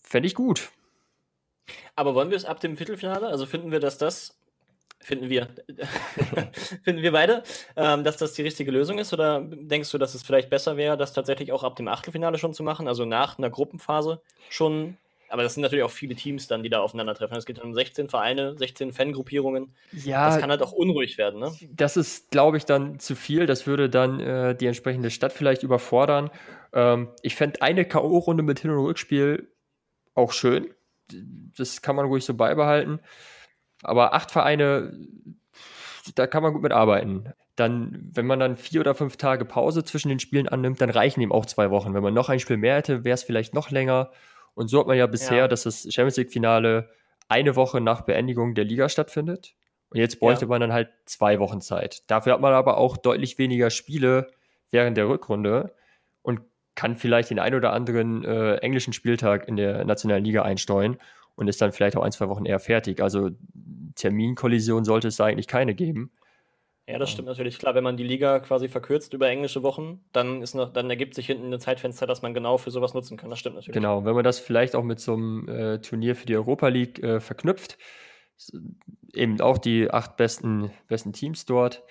fände 0.02 0.26
ich 0.26 0.34
gut. 0.34 0.70
Aber 1.94 2.14
wollen 2.14 2.30
wir 2.30 2.36
es 2.36 2.44
ab 2.44 2.60
dem 2.60 2.76
Viertelfinale? 2.76 3.26
Also 3.26 3.44
finden 3.44 3.70
wir, 3.70 3.80
dass 3.80 3.98
das, 3.98 4.38
finden 5.00 5.28
wir, 5.28 5.48
finden 6.82 7.02
wir 7.02 7.12
beide, 7.12 7.42
ähm, 7.76 8.02
dass 8.02 8.16
das 8.16 8.32
die 8.32 8.42
richtige 8.42 8.70
Lösung 8.70 8.98
ist? 8.98 9.12
Oder 9.12 9.42
denkst 9.42 9.90
du, 9.90 9.98
dass 9.98 10.14
es 10.14 10.22
vielleicht 10.22 10.48
besser 10.48 10.76
wäre, 10.76 10.96
das 10.96 11.12
tatsächlich 11.12 11.52
auch 11.52 11.62
ab 11.62 11.76
dem 11.76 11.88
Achtelfinale 11.88 12.38
schon 12.38 12.54
zu 12.54 12.62
machen? 12.62 12.88
Also 12.88 13.04
nach 13.04 13.36
einer 13.36 13.50
Gruppenphase 13.50 14.22
schon 14.48 14.96
aber 15.28 15.42
das 15.42 15.54
sind 15.54 15.62
natürlich 15.62 15.84
auch 15.84 15.90
viele 15.90 16.14
Teams 16.14 16.46
dann, 16.46 16.62
die 16.62 16.68
da 16.68 16.80
aufeinandertreffen. 16.80 17.36
Es 17.36 17.46
geht 17.46 17.58
um 17.58 17.74
16 17.74 18.08
Vereine, 18.08 18.56
16 18.56 18.92
Fangruppierungen. 18.92 19.74
Ja. 19.92 20.28
Das 20.28 20.38
kann 20.38 20.50
halt 20.50 20.62
auch 20.62 20.72
unruhig 20.72 21.18
werden, 21.18 21.40
ne? 21.40 21.52
Das 21.70 21.96
ist, 21.96 22.30
glaube 22.30 22.56
ich, 22.56 22.64
dann 22.64 22.98
zu 22.98 23.14
viel. 23.14 23.46
Das 23.46 23.66
würde 23.66 23.90
dann 23.90 24.20
äh, 24.20 24.54
die 24.54 24.66
entsprechende 24.66 25.10
Stadt 25.10 25.32
vielleicht 25.32 25.62
überfordern. 25.62 26.30
Ähm, 26.72 27.08
ich 27.22 27.34
fände 27.34 27.62
eine 27.62 27.84
K.O.-Runde 27.84 28.42
mit 28.42 28.60
Hin- 28.60 28.70
und 28.70 28.84
Rückspiel 28.84 29.48
auch 30.14 30.32
schön. 30.32 30.68
Das 31.56 31.82
kann 31.82 31.96
man 31.96 32.06
ruhig 32.06 32.24
so 32.24 32.34
beibehalten. 32.34 33.00
Aber 33.82 34.14
acht 34.14 34.30
Vereine, 34.30 34.92
da 36.14 36.26
kann 36.26 36.42
man 36.42 36.52
gut 36.52 36.62
mitarbeiten. 36.62 37.32
Dann, 37.56 38.10
wenn 38.12 38.26
man 38.26 38.38
dann 38.38 38.56
vier 38.56 38.80
oder 38.80 38.94
fünf 38.94 39.16
Tage 39.16 39.44
Pause 39.44 39.82
zwischen 39.84 40.08
den 40.08 40.18
Spielen 40.20 40.48
annimmt, 40.48 40.80
dann 40.80 40.90
reichen 40.90 41.20
ihm 41.20 41.32
auch 41.32 41.46
zwei 41.46 41.70
Wochen. 41.70 41.94
Wenn 41.94 42.02
man 42.02 42.14
noch 42.14 42.28
ein 42.28 42.40
Spiel 42.40 42.58
mehr 42.58 42.76
hätte, 42.76 43.04
wäre 43.04 43.14
es 43.14 43.22
vielleicht 43.22 43.54
noch 43.54 43.70
länger. 43.70 44.10
Und 44.56 44.68
so 44.68 44.80
hat 44.80 44.86
man 44.86 44.96
ja 44.96 45.06
bisher, 45.06 45.36
ja. 45.36 45.48
dass 45.48 45.64
das 45.64 45.82
Champions 45.82 46.16
League-Finale 46.16 46.88
eine 47.28 47.56
Woche 47.56 47.80
nach 47.82 48.00
Beendigung 48.00 48.54
der 48.54 48.64
Liga 48.64 48.88
stattfindet. 48.88 49.54
Und 49.90 50.00
jetzt 50.00 50.18
bräuchte 50.18 50.46
ja. 50.46 50.48
man 50.48 50.62
dann 50.62 50.72
halt 50.72 50.88
zwei 51.04 51.38
Wochen 51.38 51.60
Zeit. 51.60 52.10
Dafür 52.10 52.32
hat 52.32 52.40
man 52.40 52.54
aber 52.54 52.78
auch 52.78 52.96
deutlich 52.96 53.36
weniger 53.38 53.68
Spiele 53.68 54.28
während 54.70 54.96
der 54.96 55.08
Rückrunde 55.08 55.74
und 56.22 56.40
kann 56.74 56.96
vielleicht 56.96 57.28
den 57.30 57.38
ein 57.38 57.54
oder 57.54 57.74
anderen 57.74 58.24
äh, 58.24 58.56
englischen 58.56 58.94
Spieltag 58.94 59.46
in 59.46 59.56
der 59.56 59.84
nationalen 59.84 60.24
Liga 60.24 60.42
einsteuern 60.42 60.96
und 61.34 61.48
ist 61.48 61.60
dann 61.60 61.72
vielleicht 61.72 61.96
auch 61.96 62.02
ein, 62.02 62.12
zwei 62.12 62.30
Wochen 62.30 62.46
eher 62.46 62.58
fertig. 62.58 63.02
Also 63.02 63.30
Terminkollision 63.94 64.84
sollte 64.86 65.08
es 65.08 65.16
da 65.16 65.26
eigentlich 65.26 65.48
keine 65.48 65.74
geben. 65.74 66.10
Ja, 66.88 66.99
das 66.99 67.11
stimmt 67.11 67.27
natürlich. 67.27 67.59
Klar, 67.59 67.75
wenn 67.75 67.83
man 67.83 67.96
die 67.96 68.05
Liga 68.05 68.38
quasi 68.38 68.68
verkürzt 68.68 69.12
über 69.12 69.29
englische 69.29 69.64
Wochen, 69.64 70.05
dann, 70.12 70.40
ist 70.40 70.55
noch, 70.55 70.72
dann 70.72 70.88
ergibt 70.88 71.14
sich 71.14 71.27
hinten 71.27 71.53
ein 71.53 71.59
Zeitfenster, 71.59 72.07
das 72.07 72.22
man 72.22 72.33
genau 72.33 72.59
für 72.59 72.70
sowas 72.70 72.94
nutzen 72.94 73.16
kann. 73.16 73.29
Das 73.29 73.40
stimmt 73.40 73.57
natürlich. 73.57 73.75
Genau, 73.75 74.05
wenn 74.05 74.14
man 74.14 74.22
das 74.22 74.38
vielleicht 74.38 74.77
auch 74.77 74.85
mit 74.85 75.01
so 75.01 75.14
einem 75.14 75.49
äh, 75.49 75.79
Turnier 75.81 76.14
für 76.14 76.27
die 76.27 76.37
Europa 76.37 76.68
League 76.68 77.03
äh, 77.03 77.18
verknüpft, 77.18 77.77
eben 79.12 79.40
auch 79.40 79.59
die 79.59 79.90
acht 79.90 80.16
besten, 80.16 80.70
besten 80.87 81.12
Teams 81.12 81.44
dort, 81.44 81.83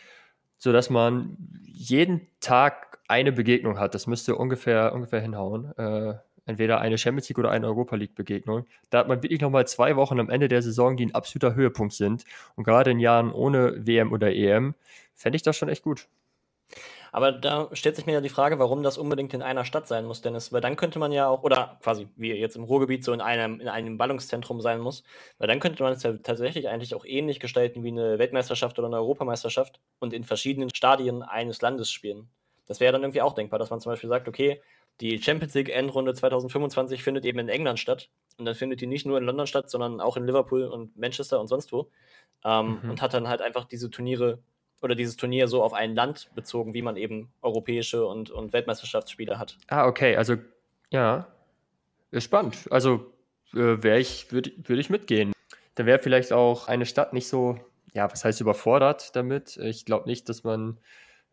sodass 0.58 0.90
man 0.90 1.38
jeden 1.66 2.28
Tag 2.40 3.00
eine 3.10 3.34
Begegnung 3.34 3.80
hat. 3.80 3.96
Das 3.96 4.08
müsste 4.08 4.38
ungefähr, 4.38 4.94
ungefähr 4.94 5.20
hinhauen. 5.20 5.78
Äh, 5.78 6.16
entweder 6.46 6.80
eine 6.80 6.98
Champions 6.98 7.30
League 7.30 7.40
oder 7.40 7.52
eine 7.52 7.68
Europa 7.68 7.96
League 7.96 8.16
Begegnung. 8.16 8.66
Da 8.90 9.00
hat 9.00 9.08
man 9.08 9.22
wirklich 9.24 9.42
nochmal 9.42 9.68
zwei 9.68 9.96
Wochen 9.96 10.20
am 10.20 10.30
Ende 10.30 10.48
der 10.48 10.62
Saison, 10.62 10.98
die 10.98 11.06
ein 11.06 11.16
absoluter 11.16 11.56
Höhepunkt 11.56 11.94
sind. 11.94 12.24
Und 12.56 12.64
gerade 12.64 12.92
in 12.92 13.00
Jahren 13.00 13.32
ohne 13.32 13.86
WM 13.86 14.12
oder 14.12 14.34
EM 14.34 14.76
fände 15.14 15.36
ich 15.36 15.44
das 15.44 15.58
schon 15.58 15.70
echt 15.70 15.84
gut. 15.84 16.08
Aber 17.16 17.32
da 17.32 17.70
stellt 17.72 17.96
sich 17.96 18.06
mir 18.06 18.12
ja 18.12 18.20
die 18.20 18.28
Frage, 18.28 18.60
warum 18.60 18.84
das 18.84 18.98
unbedingt 18.98 19.34
in 19.34 19.42
einer 19.42 19.64
Stadt 19.64 19.88
sein 19.88 20.04
muss, 20.04 20.22
Dennis. 20.22 20.52
Weil 20.52 20.60
dann 20.60 20.76
könnte 20.76 21.00
man 21.00 21.14
ja 21.14 21.30
auch, 21.30 21.44
oder 21.44 21.78
quasi 21.82 22.10
wie 22.18 22.34
jetzt 22.34 22.58
im 22.58 22.66
Ruhrgebiet 22.66 23.06
so 23.06 23.14
in 23.14 23.22
einem, 23.22 23.62
in 23.62 23.70
einem 23.70 23.98
Ballungszentrum 23.98 24.60
sein 24.60 24.82
muss, 24.82 25.04
weil 25.38 25.48
dann 25.48 25.62
könnte 25.62 25.82
man 25.82 25.94
es 25.94 26.04
ja 26.04 26.12
tatsächlich 26.12 26.68
eigentlich 26.68 26.94
auch 26.94 27.06
ähnlich 27.06 27.40
gestalten 27.40 27.86
wie 27.86 27.92
eine 27.92 28.20
Weltmeisterschaft 28.20 28.78
oder 28.80 28.90
eine 28.90 28.98
Europameisterschaft 28.98 29.80
und 30.00 30.12
in 30.12 30.26
verschiedenen 30.26 30.76
Stadien 30.76 31.24
eines 31.24 31.62
Landes 31.62 31.90
spielen. 31.90 32.28
Das 32.68 32.82
wäre 32.82 32.92
dann 32.92 33.04
irgendwie 33.04 33.22
auch 33.22 33.34
denkbar, 33.34 33.60
dass 33.60 33.70
man 33.70 33.80
zum 33.80 33.94
Beispiel 33.94 34.10
sagt, 34.10 34.28
okay, 34.28 34.62
die 35.02 35.22
Champions 35.22 35.54
League 35.54 35.70
Endrunde 35.70 36.14
2025 36.14 37.04
findet 37.04 37.26
eben 37.26 37.40
in 37.40 37.50
England 37.50 37.80
statt. 37.80 38.10
Und 38.38 38.46
dann 38.46 38.56
findet 38.56 38.82
die 38.82 38.88
nicht 38.88 39.06
nur 39.06 39.18
in 39.18 39.24
London 39.24 39.48
statt, 39.48 39.70
sondern 39.70 40.02
auch 40.02 40.18
in 40.18 40.26
Liverpool 40.26 40.64
und 40.66 40.98
Manchester 40.98 41.40
und 41.40 41.48
sonst 41.48 41.72
wo. 41.72 41.90
Ähm, 42.44 42.80
mhm. 42.82 42.92
Und 42.92 43.02
hat 43.02 43.14
dann 43.14 43.28
halt 43.28 43.42
einfach 43.42 43.66
diese 43.66 43.90
Turniere 43.90 44.40
oder 44.82 44.96
dieses 44.96 45.16
Turnier 45.16 45.48
so 45.48 45.64
auf 45.64 45.74
ein 45.74 45.96
Land 45.96 46.30
bezogen, 46.36 46.74
wie 46.74 46.82
man 46.82 46.96
eben 46.96 47.32
europäische 47.42 48.06
und, 48.06 48.30
und 48.30 48.54
Weltmeisterschaftsspiele 48.54 49.40
hat. 49.40 49.58
Ah, 49.68 49.88
okay. 49.88 50.16
Also, 50.16 50.36
ja. 50.92 51.28
Ist 52.12 52.26
spannend. 52.26 52.68
Also, 52.72 53.14
äh, 53.54 53.82
wäre 53.84 54.00
ich, 54.00 54.32
würde 54.32 54.52
würd 54.64 54.80
ich 54.80 54.90
mitgehen. 54.90 55.34
Dann 55.76 55.86
wäre 55.86 56.00
vielleicht 56.00 56.32
auch 56.32 56.68
eine 56.68 56.86
Stadt 56.86 57.14
nicht 57.14 57.28
so, 57.28 57.60
ja, 57.94 58.10
was 58.12 58.24
heißt 58.24 58.42
überfordert 58.42 59.16
damit. 59.16 59.58
Ich 59.58 59.86
glaube 59.86 60.08
nicht, 60.08 60.30
dass 60.30 60.44
man 60.44 60.78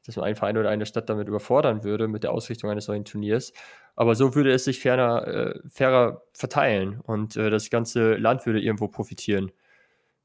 dass 0.06 0.16
man 0.16 0.24
einen 0.26 0.36
Verein 0.36 0.56
oder 0.56 0.70
eine 0.70 0.86
Stadt 0.86 1.08
damit 1.08 1.28
überfordern 1.28 1.84
würde 1.84 2.08
mit 2.08 2.22
der 2.22 2.32
Ausrichtung 2.32 2.70
eines 2.70 2.86
solchen 2.86 3.04
Turniers. 3.04 3.52
Aber 3.94 4.14
so 4.14 4.34
würde 4.34 4.52
es 4.52 4.64
sich 4.64 4.80
ferner, 4.80 5.26
äh, 5.26 5.60
fairer 5.68 6.22
verteilen 6.32 7.00
und 7.00 7.36
äh, 7.36 7.50
das 7.50 7.70
ganze 7.70 8.14
Land 8.16 8.46
würde 8.46 8.60
irgendwo 8.60 8.88
profitieren. 8.88 9.52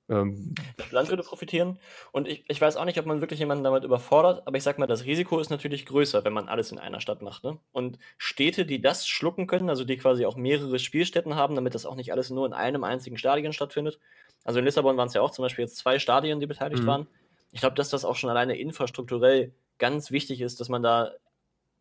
Ähm, 0.09 0.55
das 0.77 0.91
Land 0.91 1.09
würde 1.09 1.23
profitieren. 1.23 1.79
Und 2.11 2.27
ich, 2.27 2.45
ich 2.47 2.61
weiß 2.61 2.77
auch 2.77 2.85
nicht, 2.85 2.99
ob 2.99 3.05
man 3.05 3.21
wirklich 3.21 3.39
jemanden 3.39 3.63
damit 3.63 3.83
überfordert, 3.83 4.43
aber 4.45 4.57
ich 4.57 4.63
sag 4.63 4.79
mal, 4.79 4.87
das 4.87 5.05
Risiko 5.05 5.39
ist 5.39 5.49
natürlich 5.49 5.85
größer, 5.85 6.23
wenn 6.23 6.33
man 6.33 6.47
alles 6.47 6.71
in 6.71 6.79
einer 6.79 7.01
Stadt 7.01 7.21
macht. 7.21 7.43
Ne? 7.43 7.57
Und 7.71 7.97
Städte, 8.17 8.65
die 8.65 8.81
das 8.81 9.07
schlucken 9.07 9.47
können, 9.47 9.69
also 9.69 9.83
die 9.83 9.97
quasi 9.97 10.25
auch 10.25 10.37
mehrere 10.37 10.79
Spielstätten 10.79 11.35
haben, 11.35 11.55
damit 11.55 11.75
das 11.75 11.85
auch 11.85 11.95
nicht 11.95 12.11
alles 12.11 12.29
nur 12.29 12.45
in 12.45 12.53
einem 12.53 12.83
einzigen 12.83 13.17
Stadion 13.17 13.53
stattfindet. 13.53 13.99
Also 14.43 14.59
in 14.59 14.65
Lissabon 14.65 14.95
waren 14.97 15.07
es 15.07 15.13
ja 15.13 15.21
auch 15.21 15.31
zum 15.31 15.43
Beispiel 15.43 15.65
jetzt 15.65 15.77
zwei 15.77 15.99
Stadien, 15.99 16.39
die 16.39 16.47
beteiligt 16.47 16.83
mhm. 16.83 16.87
waren. 16.87 17.07
Ich 17.51 17.59
glaube, 17.59 17.75
dass 17.75 17.89
das 17.89 18.05
auch 18.05 18.15
schon 18.15 18.29
alleine 18.29 18.57
infrastrukturell 18.57 19.53
ganz 19.79 20.11
wichtig 20.11 20.41
ist, 20.41 20.59
dass 20.59 20.69
man 20.69 20.83
da 20.83 21.13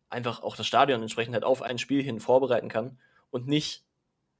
einfach 0.09 0.41
auch 0.41 0.55
das 0.55 0.67
Stadion 0.67 1.01
entsprechend 1.01 1.33
halt 1.33 1.43
auf 1.43 1.61
ein 1.61 1.77
Spiel 1.77 2.01
hin 2.01 2.19
vorbereiten 2.19 2.69
kann 2.69 2.97
und 3.29 3.47
nicht 3.47 3.83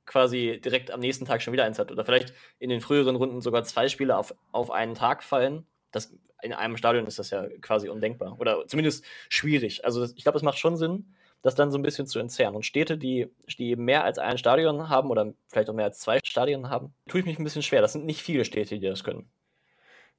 quasi 0.05 0.59
direkt 0.63 0.89
am 0.91 1.01
nächsten 1.01 1.25
Tag 1.25 1.41
schon 1.41 1.53
wieder 1.53 1.65
eins 1.65 1.79
hat. 1.79 1.91
Oder 1.91 2.05
vielleicht 2.05 2.33
in 2.59 2.69
den 2.69 2.81
früheren 2.81 3.15
Runden 3.15 3.41
sogar 3.41 3.63
zwei 3.63 3.89
Spiele 3.89 4.17
auf, 4.17 4.33
auf 4.51 4.71
einen 4.71 4.95
Tag 4.95 5.23
fallen. 5.23 5.67
Das, 5.91 6.13
in 6.41 6.53
einem 6.53 6.77
Stadion 6.77 7.05
ist 7.05 7.19
das 7.19 7.29
ja 7.29 7.47
quasi 7.61 7.89
undenkbar. 7.89 8.39
Oder 8.39 8.65
zumindest 8.67 9.03
schwierig. 9.29 9.83
Also 9.85 10.05
ich 10.05 10.23
glaube, 10.23 10.37
es 10.37 10.43
macht 10.43 10.57
schon 10.57 10.77
Sinn, 10.77 11.13
das 11.41 11.55
dann 11.55 11.71
so 11.71 11.77
ein 11.77 11.83
bisschen 11.83 12.07
zu 12.07 12.19
entzerren. 12.19 12.55
Und 12.55 12.65
Städte, 12.65 12.97
die, 12.97 13.27
die 13.57 13.75
mehr 13.75 14.05
als 14.05 14.17
ein 14.17 14.37
Stadion 14.37 14.89
haben 14.89 15.11
oder 15.11 15.33
vielleicht 15.47 15.69
auch 15.69 15.73
mehr 15.73 15.85
als 15.85 15.99
zwei 15.99 16.19
Stadien 16.23 16.69
haben, 16.69 16.93
tue 17.07 17.19
ich 17.19 17.25
mich 17.25 17.37
ein 17.37 17.43
bisschen 17.43 17.63
schwer. 17.63 17.81
Das 17.81 17.93
sind 17.93 18.05
nicht 18.05 18.21
viele 18.21 18.45
Städte, 18.45 18.79
die 18.79 18.87
das 18.87 19.03
können. 19.03 19.29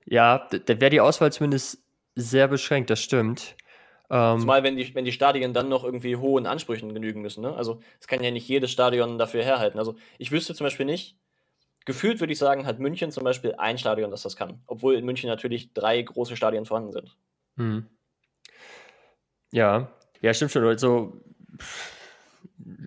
Ja, 0.04 0.48
da 0.50 0.80
wäre 0.80 0.90
die 0.90 1.00
Auswahl 1.00 1.32
zumindest 1.32 1.82
sehr 2.18 2.48
beschränkt, 2.48 2.90
das 2.90 3.00
stimmt. 3.00 3.56
Ähm, 4.10 4.40
Zumal, 4.40 4.62
wenn 4.62 4.76
die, 4.76 4.94
wenn 4.94 5.04
die 5.04 5.12
Stadien 5.12 5.52
dann 5.52 5.68
noch 5.68 5.84
irgendwie 5.84 6.16
hohen 6.16 6.46
Ansprüchen 6.46 6.92
genügen 6.94 7.20
müssen. 7.20 7.42
Ne? 7.42 7.54
Also, 7.54 7.80
es 8.00 8.06
kann 8.06 8.22
ja 8.22 8.30
nicht 8.30 8.48
jedes 8.48 8.70
Stadion 8.70 9.18
dafür 9.18 9.44
herhalten. 9.44 9.78
Also, 9.78 9.96
ich 10.18 10.32
wüsste 10.32 10.54
zum 10.54 10.64
Beispiel 10.64 10.86
nicht, 10.86 11.16
gefühlt 11.84 12.20
würde 12.20 12.32
ich 12.32 12.38
sagen, 12.38 12.66
hat 12.66 12.78
München 12.78 13.12
zum 13.12 13.24
Beispiel 13.24 13.54
ein 13.56 13.78
Stadion, 13.78 14.10
das 14.10 14.22
das 14.22 14.36
kann. 14.36 14.62
Obwohl 14.66 14.94
in 14.94 15.04
München 15.04 15.28
natürlich 15.28 15.72
drei 15.74 16.00
große 16.02 16.36
Stadien 16.36 16.64
vorhanden 16.64 16.92
sind. 16.92 17.16
Hm. 17.56 17.86
Ja, 19.50 19.90
ja, 20.20 20.34
stimmt 20.34 20.52
schon. 20.52 20.64
Also, 20.64 21.20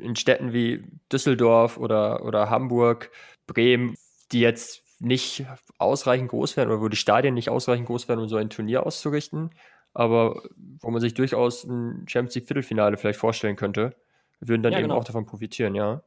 in 0.02 0.16
Städten 0.16 0.54
wie 0.54 0.84
Düsseldorf 1.12 1.78
oder, 1.78 2.26
oder 2.26 2.50
Hamburg, 2.50 3.12
Bremen, 3.48 3.96
die 4.32 4.42
jetzt 4.42 4.84
nicht 5.02 5.46
ausreichend 5.78 6.30
groß 6.30 6.58
werden 6.58 6.70
oder 6.70 6.82
wo 6.82 6.88
die 6.88 6.98
Stadien 6.98 7.34
nicht 7.34 7.50
ausreichend 7.50 7.88
groß 7.88 8.08
werden, 8.08 8.22
um 8.22 8.30
so 8.30 8.38
ein 8.38 8.50
Turnier 8.50 8.86
auszurichten, 8.86 9.52
aber 9.94 10.42
wo 10.80 10.92
man 10.92 11.02
sich 11.02 11.14
durchaus 11.14 11.64
ein 11.64 12.06
Champions 12.08 12.36
League 12.36 12.48
Viertelfinale 12.48 12.98
vielleicht 12.98 13.20
vorstellen 13.20 13.56
könnte, 13.56 13.96
würden 14.40 14.64
dann 14.64 14.74
ja, 14.74 14.80
eben 14.80 14.90
genau. 14.90 15.00
auch 15.00 15.04
davon 15.04 15.26
profitieren, 15.26 15.76
ja. 15.76 16.04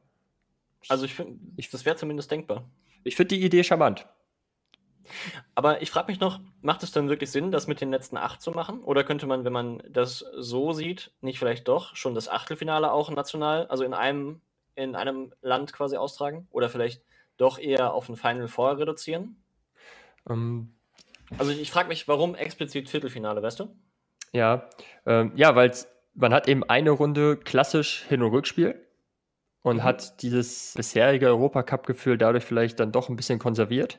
Also 0.87 1.05
ich 1.05 1.13
finde, 1.13 1.39
das 1.71 1.85
wäre 1.85 1.95
zumindest 1.95 2.31
denkbar. 2.31 2.69
Ich 3.03 3.15
finde 3.15 3.35
die 3.35 3.43
Idee 3.43 3.63
charmant. 3.63 4.07
Aber 5.53 5.81
ich 5.81 5.91
frage 5.91 6.11
mich 6.11 6.19
noch, 6.19 6.39
macht 6.61 6.81
es 6.81 6.91
dann 6.91 7.09
wirklich 7.09 7.31
Sinn, 7.31 7.51
das 7.51 7.67
mit 7.67 7.81
den 7.81 7.91
letzten 7.91 8.17
acht 8.17 8.41
zu 8.41 8.51
machen? 8.51 8.83
Oder 8.83 9.03
könnte 9.03 9.27
man, 9.27 9.45
wenn 9.45 9.53
man 9.53 9.83
das 9.89 10.25
so 10.37 10.73
sieht, 10.73 11.11
nicht 11.21 11.37
vielleicht 11.37 11.67
doch 11.67 11.95
schon 11.95 12.15
das 12.15 12.27
Achtelfinale 12.27 12.91
auch 12.91 13.11
national, 13.11 13.67
also 13.67 13.83
in 13.83 13.93
einem, 13.93 14.41
in 14.75 14.95
einem 14.95 15.33
Land 15.41 15.73
quasi 15.73 15.97
austragen? 15.97 16.47
Oder 16.51 16.69
vielleicht 16.69 17.03
doch 17.37 17.59
eher 17.59 17.93
auf 17.93 18.09
ein 18.09 18.15
Final 18.15 18.47
Four 18.47 18.77
reduzieren? 18.77 19.43
Ähm, 20.29 20.75
also 21.37 21.51
ich 21.51 21.71
frage 21.71 21.87
mich, 21.87 22.07
warum 22.07 22.35
explizit 22.35 22.89
Viertelfinale, 22.89 23.41
weißt 23.41 23.59
du? 23.59 23.75
Ja, 24.31 24.69
ähm, 25.05 25.31
ja, 25.35 25.55
weil 25.55 25.71
man 26.13 26.33
hat 26.33 26.47
eben 26.47 26.63
eine 26.63 26.91
Runde 26.91 27.37
klassisch 27.37 28.05
Hin- 28.07 28.21
und 28.21 28.31
Rückspiel 28.31 28.85
und 29.61 29.77
mhm. 29.77 29.83
hat 29.83 30.21
dieses 30.21 30.73
bisherige 30.75 31.27
Europacup-Gefühl 31.27 32.17
dadurch 32.17 32.43
vielleicht 32.43 32.79
dann 32.79 32.91
doch 32.91 33.09
ein 33.09 33.15
bisschen 33.15 33.39
konserviert. 33.39 33.97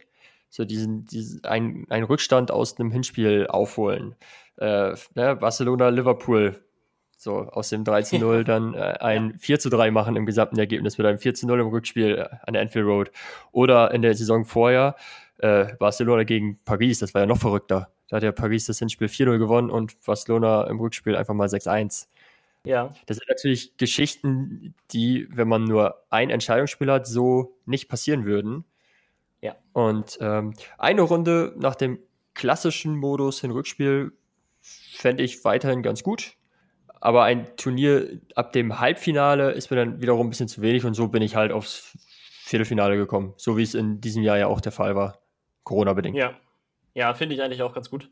So 0.49 0.64
diesen, 0.64 1.05
diesen 1.07 1.44
ein, 1.44 1.87
ein 1.90 2.05
Rückstand 2.05 2.51
aus 2.51 2.79
einem 2.79 2.90
Hinspiel 2.90 3.46
aufholen. 3.49 4.14
Äh, 4.59 4.94
ne, 5.14 5.37
Barcelona, 5.37 5.88
Liverpool, 5.88 6.64
so 7.16 7.38
aus 7.38 7.70
dem 7.70 7.85
13-0 7.85 8.44
dann 8.44 8.74
äh, 8.74 8.98
ein 9.00 9.31
ja. 9.31 9.38
4 9.38 9.59
3 9.59 9.90
machen 9.90 10.16
im 10.16 10.26
gesamten 10.26 10.59
Ergebnis 10.59 10.98
mit 10.98 11.07
einem 11.07 11.18
4 11.18 11.33
0 11.42 11.61
im 11.61 11.68
Rückspiel 11.68 12.18
äh, 12.18 12.37
an 12.46 12.52
der 12.52 12.62
Anfield 12.62 12.87
Road. 12.87 13.11
Oder 13.52 13.92
in 13.92 14.02
der 14.02 14.14
Saison 14.14 14.44
vorher 14.44 14.96
äh, 15.38 15.74
Barcelona 15.79 16.24
gegen 16.24 16.59
Paris, 16.64 16.98
das 16.98 17.14
war 17.14 17.22
ja 17.22 17.26
noch 17.26 17.38
verrückter. 17.38 17.90
Da 18.09 18.16
hat 18.16 18.22
ja 18.22 18.33
Paris 18.33 18.66
das 18.66 18.79
Hinspiel 18.79 19.09
4-0 19.09 19.38
gewonnen 19.38 19.70
und 19.70 20.00
Barcelona 20.05 20.64
im 20.64 20.79
Rückspiel 20.79 21.16
einfach 21.16 21.35
mal 21.35 21.48
6-1. 21.48 22.07
Ja. 22.64 22.92
Das 23.07 23.16
sind 23.16 23.29
natürlich 23.29 23.76
Geschichten, 23.76 24.74
die, 24.90 25.29
wenn 25.31 25.48
man 25.48 25.64
nur 25.64 26.02
ein 26.11 26.31
Entscheidungsspiel 26.31 26.90
hat, 26.90 27.07
so 27.07 27.57
nicht 27.64 27.88
passieren 27.88 28.24
würden. 28.24 28.64
Ja. 29.40 29.57
Und 29.72 30.18
ähm, 30.20 30.55
eine 30.79 31.02
Runde 31.02 31.55
nach 31.57 31.74
dem 31.74 31.98
klassischen 32.35 32.96
Modus 32.96 33.42
in 33.42 33.50
Rückspiel 33.50 34.12
fände 34.61 35.22
ich 35.22 35.44
weiterhin 35.44 35.83
ganz 35.83 36.02
gut. 36.02 36.36
Aber 37.00 37.24
ein 37.24 37.56
Turnier 37.56 38.20
ab 38.35 38.52
dem 38.52 38.80
Halbfinale 38.80 39.52
ist 39.52 39.70
mir 39.70 39.76
dann 39.76 40.00
wiederum 40.00 40.26
ein 40.26 40.30
bisschen 40.30 40.48
zu 40.48 40.62
wenig 40.62 40.85
und 40.85 40.94
so 40.94 41.09
bin 41.09 41.22
ich 41.22 41.37
halt 41.37 41.52
aufs 41.52 41.96
Viertelfinale 42.44 42.96
gekommen, 42.96 43.35
so 43.37 43.56
wie 43.56 43.62
es 43.62 43.74
in 43.74 44.00
diesem 44.00 44.22
Jahr 44.22 44.38
ja 44.38 44.46
auch 44.46 44.61
der 44.61 44.72
Fall 44.72 44.96
war. 44.96 45.18
Corona-bedingt. 45.64 46.16
Ja. 46.16 46.35
Ja, 46.94 47.12
finde 47.12 47.35
ich 47.35 47.42
eigentlich 47.42 47.62
auch 47.62 47.74
ganz 47.74 47.90
gut. 47.90 48.09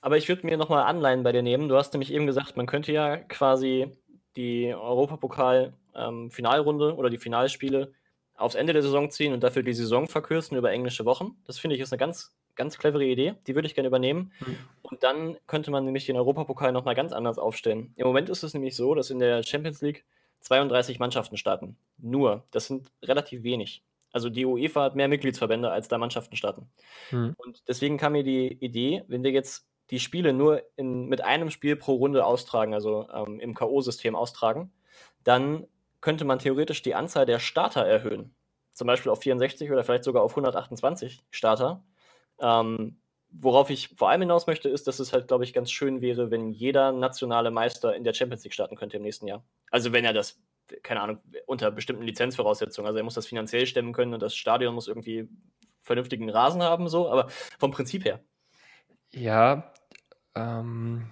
Aber 0.00 0.16
ich 0.16 0.28
würde 0.28 0.44
mir 0.44 0.56
nochmal 0.56 0.82
Anleihen 0.82 1.22
bei 1.22 1.30
dir 1.30 1.42
nehmen. 1.42 1.68
Du 1.68 1.76
hast 1.76 1.94
nämlich 1.94 2.12
eben 2.12 2.26
gesagt, 2.26 2.56
man 2.56 2.66
könnte 2.66 2.90
ja 2.90 3.16
quasi 3.16 3.96
die 4.36 4.74
Europapokal-Finalrunde 4.74 6.90
ähm, 6.90 6.98
oder 6.98 7.10
die 7.10 7.18
Finalspiele 7.18 7.92
aufs 8.34 8.56
Ende 8.56 8.72
der 8.72 8.82
Saison 8.82 9.08
ziehen 9.10 9.32
und 9.32 9.44
dafür 9.44 9.62
die 9.62 9.72
Saison 9.72 10.08
verkürzen 10.08 10.56
über 10.56 10.72
englische 10.72 11.04
Wochen. 11.04 11.36
Das 11.46 11.60
finde 11.60 11.76
ich 11.76 11.82
ist 11.82 11.92
eine 11.92 12.00
ganz, 12.00 12.34
ganz 12.56 12.78
clevere 12.78 13.04
Idee. 13.04 13.34
Die 13.46 13.54
würde 13.54 13.66
ich 13.66 13.74
gerne 13.74 13.88
übernehmen. 13.88 14.32
Mhm. 14.40 14.56
Und 14.82 15.02
dann 15.02 15.36
könnte 15.46 15.70
man 15.70 15.84
nämlich 15.84 16.06
den 16.06 16.16
Europapokal 16.16 16.72
nochmal 16.72 16.94
ganz 16.94 17.12
anders 17.12 17.38
aufstellen. 17.38 17.92
Im 17.96 18.06
Moment 18.06 18.28
ist 18.28 18.42
es 18.42 18.54
nämlich 18.54 18.76
so, 18.76 18.94
dass 18.94 19.10
in 19.10 19.18
der 19.18 19.42
Champions 19.42 19.80
League 19.82 20.04
32 20.40 20.98
Mannschaften 20.98 21.36
starten. 21.36 21.76
Nur. 21.98 22.44
Das 22.50 22.66
sind 22.66 22.90
relativ 23.02 23.42
wenig. 23.42 23.82
Also 24.12 24.28
die 24.30 24.46
UEFA 24.46 24.84
hat 24.84 24.96
mehr 24.96 25.08
Mitgliedsverbände, 25.08 25.70
als 25.70 25.88
da 25.88 25.98
Mannschaften 25.98 26.36
starten. 26.36 26.70
Mhm. 27.10 27.34
Und 27.36 27.62
deswegen 27.66 27.96
kam 27.96 28.12
mir 28.12 28.22
die 28.22 28.52
Idee, 28.64 29.02
wenn 29.08 29.24
wir 29.24 29.32
jetzt 29.32 29.66
die 29.90 30.00
Spiele 30.00 30.32
nur 30.32 30.62
in, 30.76 31.06
mit 31.06 31.22
einem 31.22 31.50
Spiel 31.50 31.76
pro 31.76 31.94
Runde 31.94 32.24
austragen, 32.24 32.74
also 32.74 33.08
ähm, 33.12 33.40
im 33.40 33.54
K.O.-System 33.54 34.14
austragen, 34.14 34.72
dann 35.24 35.66
könnte 36.00 36.24
man 36.24 36.38
theoretisch 36.38 36.82
die 36.82 36.94
Anzahl 36.94 37.26
der 37.26 37.38
Starter 37.38 37.84
erhöhen. 37.84 38.34
Zum 38.72 38.86
Beispiel 38.86 39.10
auf 39.10 39.20
64 39.20 39.70
oder 39.70 39.84
vielleicht 39.84 40.04
sogar 40.04 40.22
auf 40.22 40.32
128 40.32 41.24
Starter. 41.30 41.82
Ähm, 42.40 43.00
worauf 43.30 43.70
ich 43.70 43.88
vor 43.96 44.10
allem 44.10 44.22
hinaus 44.22 44.46
möchte, 44.46 44.68
ist, 44.68 44.86
dass 44.86 44.98
es 44.98 45.12
halt, 45.12 45.28
glaube 45.28 45.44
ich, 45.44 45.52
ganz 45.52 45.70
schön 45.70 46.00
wäre, 46.00 46.30
wenn 46.30 46.50
jeder 46.50 46.92
nationale 46.92 47.50
Meister 47.50 47.94
in 47.94 48.04
der 48.04 48.14
Champions 48.14 48.44
League 48.44 48.54
starten 48.54 48.76
könnte 48.76 48.96
im 48.96 49.02
nächsten 49.02 49.26
Jahr. 49.26 49.44
Also 49.70 49.92
wenn 49.92 50.04
er 50.04 50.12
das 50.12 50.40
keine 50.82 51.00
Ahnung, 51.00 51.18
unter 51.46 51.70
bestimmten 51.70 52.04
Lizenzvoraussetzungen. 52.04 52.86
Also 52.86 52.98
er 52.98 53.04
muss 53.04 53.14
das 53.14 53.26
finanziell 53.26 53.66
stemmen 53.66 53.92
können 53.92 54.14
und 54.14 54.22
das 54.22 54.34
Stadion 54.34 54.74
muss 54.74 54.88
irgendwie 54.88 55.28
vernünftigen 55.82 56.30
Rasen 56.30 56.62
haben, 56.62 56.88
so, 56.88 57.10
aber 57.10 57.28
vom 57.58 57.70
Prinzip 57.70 58.04
her. 58.04 58.20
Ja, 59.12 59.72
ähm, 60.34 61.10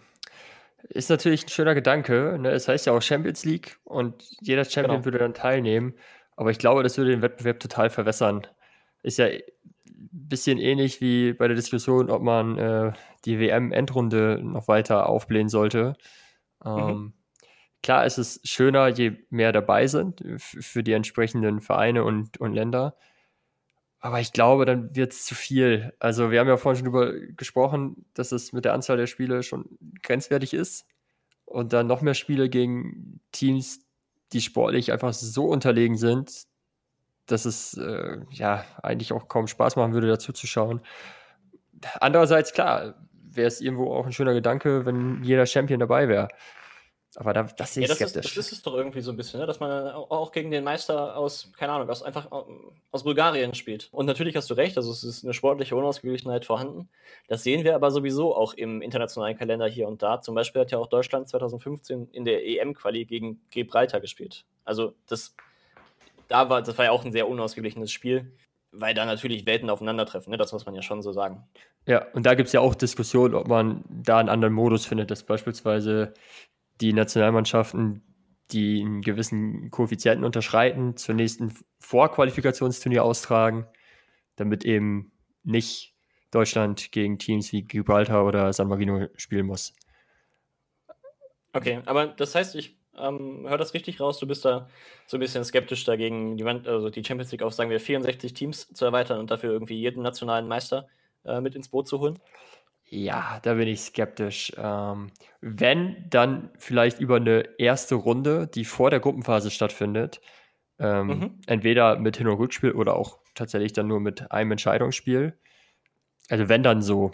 ist 0.88 1.11
natürlich 1.11 1.44
ein 1.44 1.50
schöner 1.50 1.74
Gedanke. 1.74 2.38
Ne? 2.40 2.50
Es 2.50 2.68
heißt 2.68 2.87
ja 2.87 2.92
auch 2.92 3.02
Champions 3.02 3.44
League 3.44 3.78
und 3.85 4.24
jeder 4.40 4.64
Champion 4.64 4.96
genau. 4.96 5.04
würde 5.04 5.18
dann 5.18 5.35
teilnehmen. 5.35 5.94
Aber 6.37 6.50
ich 6.50 6.58
glaube, 6.58 6.82
das 6.82 6.96
würde 6.96 7.11
den 7.11 7.22
Wettbewerb 7.22 7.61
total 7.61 7.90
verwässern. 7.90 8.46
Ist 9.02 9.18
ja 9.18 9.28
bisschen 10.10 10.58
ähnlich 10.58 11.00
wie 11.00 11.32
bei 11.32 11.46
der 11.46 11.56
Diskussion, 11.56 12.10
ob 12.10 12.22
man 12.22 12.58
äh, 12.58 12.92
die 13.24 13.38
WM-Endrunde 13.38 14.40
noch 14.42 14.68
weiter 14.68 15.08
aufblähen 15.08 15.48
sollte. 15.48 15.94
Mhm. 16.64 16.70
Ähm, 16.70 16.86
mhm. 16.86 17.12
Klar 17.82 18.06
ist 18.06 18.18
es 18.18 18.40
schöner, 18.44 18.88
je 18.88 19.12
mehr 19.30 19.50
dabei 19.50 19.88
sind 19.88 20.22
für 20.36 20.84
die 20.84 20.92
entsprechenden 20.92 21.60
Vereine 21.60 22.04
und, 22.04 22.38
und 22.38 22.52
Länder. 22.54 22.96
Aber 23.98 24.20
ich 24.20 24.32
glaube, 24.32 24.64
dann 24.64 24.94
wird 24.94 25.12
es 25.12 25.24
zu 25.24 25.34
viel. 25.34 25.92
Also, 25.98 26.30
wir 26.30 26.40
haben 26.40 26.48
ja 26.48 26.56
vorhin 26.56 26.84
schon 26.84 26.92
darüber 26.92 27.12
gesprochen, 27.36 28.04
dass 28.14 28.32
es 28.32 28.52
mit 28.52 28.64
der 28.64 28.74
Anzahl 28.74 28.96
der 28.96 29.06
Spiele 29.06 29.42
schon 29.42 29.78
grenzwertig 30.02 30.54
ist. 30.54 30.86
Und 31.44 31.72
dann 31.72 31.86
noch 31.86 32.02
mehr 32.02 32.14
Spiele 32.14 32.48
gegen 32.48 33.20
Teams, 33.30 33.80
die 34.32 34.40
sportlich 34.40 34.90
einfach 34.92 35.12
so 35.12 35.44
unterlegen 35.46 35.96
sind, 35.96 36.46
dass 37.26 37.44
es 37.44 37.74
äh, 37.74 38.18
ja 38.30 38.64
eigentlich 38.82 39.12
auch 39.12 39.28
kaum 39.28 39.46
Spaß 39.46 39.76
machen 39.76 39.92
würde, 39.92 40.08
dazu 40.08 40.32
zu 40.32 40.46
schauen. 40.46 40.80
Andererseits, 42.00 42.52
klar, 42.52 42.94
wäre 43.12 43.48
es 43.48 43.61
irgendwo 43.61 43.92
auch 43.92 44.06
ein 44.06 44.12
schöner 44.12 44.35
Gedanke, 44.35 44.87
wenn 44.87 45.22
jeder 45.22 45.46
Champion 45.46 45.80
dabei 45.80 46.08
wäre. 46.08 46.28
Aber 47.16 47.35
da, 47.35 47.42
das 47.42 47.74
sehe 47.74 47.82
ich 47.82 47.90
ja, 47.90 47.94
das 47.94 48.11
skeptisch. 48.11 48.30
Ist, 48.30 48.37
das 48.38 48.46
ist 48.46 48.52
es 48.52 48.62
doch 48.62 48.74
irgendwie 48.74 49.02
so 49.02 49.11
ein 49.11 49.18
bisschen, 49.18 49.40
ne? 49.40 49.46
dass 49.46 49.61
man 49.61 49.88
auch 49.88 50.32
gegen 50.32 50.50
den 50.50 50.64
Meister 50.64 51.14
aus, 51.14 51.52
keine 51.58 51.72
Ahnung, 51.72 51.90
aus 51.90 52.02
einfach 52.02 52.28
aus 52.90 53.04
Bulgarien 53.04 53.54
spielt. 53.54 53.90
Und 53.92 54.06
natürlich 54.06 54.35
hast 54.35 54.48
du 54.48 54.54
recht, 54.54 54.78
also 54.78 54.90
es 54.90 55.04
ist 55.04 55.22
eine 55.22 55.35
sportliche 55.35 55.76
Unausgeglichenheit 55.76 56.46
vorhanden. 56.46 56.88
Das 57.28 57.42
sehen 57.42 57.64
wir 57.64 57.74
aber 57.74 57.90
sowieso 57.90 58.35
auch 58.35 58.54
im 58.54 58.80
internationalen 58.80 59.37
Kalender 59.37 59.66
hier 59.66 59.88
und 59.88 60.02
da. 60.02 60.22
Zum 60.22 60.35
Beispiel 60.35 60.62
hat 60.62 60.70
ja 60.70 60.78
auch 60.78 60.87
Deutschland 60.87 61.28
2015 61.28 62.08
in 62.12 62.24
der 62.24 62.46
EM-Quali 62.46 63.04
gegen 63.04 63.42
Gibraltar 63.50 64.00
gespielt. 64.00 64.46
Also 64.64 64.94
das, 65.06 65.35
da 66.33 66.49
war, 66.49 66.62
das 66.62 66.77
war 66.79 66.87
ja 66.87 66.90
auch 66.90 67.05
ein 67.05 67.12
sehr 67.12 67.29
unausgeglichenes 67.29 67.92
Spiel. 67.92 68.37
weil 68.75 68.95
da 68.95 69.05
natürlich 69.05 69.45
Welten 69.45 69.68
aufeinandertreffen, 69.68 70.31
ne? 70.31 70.38
das 70.38 70.53
muss 70.53 70.64
man 70.64 70.75
ja 70.75 70.81
schon 70.81 71.03
so 71.03 71.12
sagen. 71.12 71.47
Ja, 71.87 72.07
und 72.14 72.25
da 72.25 72.35
gibt 72.35 72.47
es 72.47 72.55
ja 72.55 72.61
auch 72.61 72.75
Diskussionen, 72.75 73.35
ob 73.35 73.47
man 73.47 73.85
da 73.90 74.16
einen 74.16 74.31
anderen 74.31 74.55
Modus 74.55 74.87
findet, 74.87 75.11
dass 75.11 75.25
beispielsweise 75.25 76.14
die 76.81 76.95
Nationalmannschaften, 76.95 78.03
die 78.51 78.83
einen 78.83 79.03
gewissen 79.03 79.71
Koeffizienten 79.71 80.25
unterschreiten, 80.25 80.97
zur 80.97 81.14
nächsten 81.14 81.55
Vorqualifikationsturnier 81.81 83.05
austragen, 83.05 83.66
damit 84.37 84.64
eben 84.64 85.12
nicht 85.42 85.95
Deutschland 86.31 86.92
gegen 86.92 87.18
Teams 87.18 87.53
wie 87.53 87.64
Gibraltar 87.64 88.25
oder 88.25 88.55
San 88.55 88.68
Marino 88.68 89.07
spielen 89.16 89.45
muss. 89.45 89.75
Okay, 91.53 91.83
aber 91.85 92.07
das 92.07 92.35
heißt, 92.35 92.55
ich 92.55 92.79
ähm, 92.98 93.46
hör 93.48 93.59
das 93.59 93.74
richtig 93.74 94.00
raus, 94.00 94.18
du 94.18 94.26
bist 94.26 94.44
da 94.44 94.68
so 95.07 95.16
ein 95.16 95.20
bisschen 95.20 95.44
skeptisch 95.44 95.85
dagegen, 95.85 96.37
die, 96.37 96.44
also 96.44 96.90
die 96.90 97.05
Champions 97.05 97.33
League 97.33 97.42
auf, 97.42 97.55
sagen 97.55 97.70
wir, 97.70 97.81
64 97.81 98.35
Teams 98.35 98.68
zu 98.72 98.85
erweitern 98.85 99.18
und 99.18 99.31
dafür 99.31 99.52
irgendwie 99.52 99.81
jeden 99.81 100.02
nationalen 100.02 100.48
Meister 100.48 100.88
äh, 101.24 101.40
mit 101.40 101.55
ins 101.55 101.68
Boot 101.68 101.88
zu 101.88 102.00
holen? 102.00 102.18
Ja, 102.94 103.40
da 103.42 103.55
bin 103.55 103.68
ich 103.68 103.81
skeptisch. 103.81 104.52
Ähm, 104.59 105.12
wenn, 105.40 106.05
dann 106.11 106.50
vielleicht 106.59 107.00
über 107.00 107.16
eine 107.16 107.48
erste 107.59 107.94
Runde, 107.94 108.48
die 108.48 108.66
vor 108.66 108.90
der 108.90 109.00
Gruppenphase 109.00 109.50
stattfindet. 109.50 110.20
Ähm, 110.78 111.07
mhm. 111.07 111.40
Entweder 111.46 111.98
mit 111.98 112.18
Hin- 112.18 112.28
und 112.28 112.37
Rückspiel 112.37 112.72
oder 112.72 112.96
auch 112.96 113.18
tatsächlich 113.35 113.72
dann 113.72 113.87
nur 113.87 114.00
mit 114.00 114.31
einem 114.31 114.50
Entscheidungsspiel. 114.52 115.38
Also 116.28 116.50
wenn 116.50 116.62
dann 116.62 116.83
so. 116.83 117.12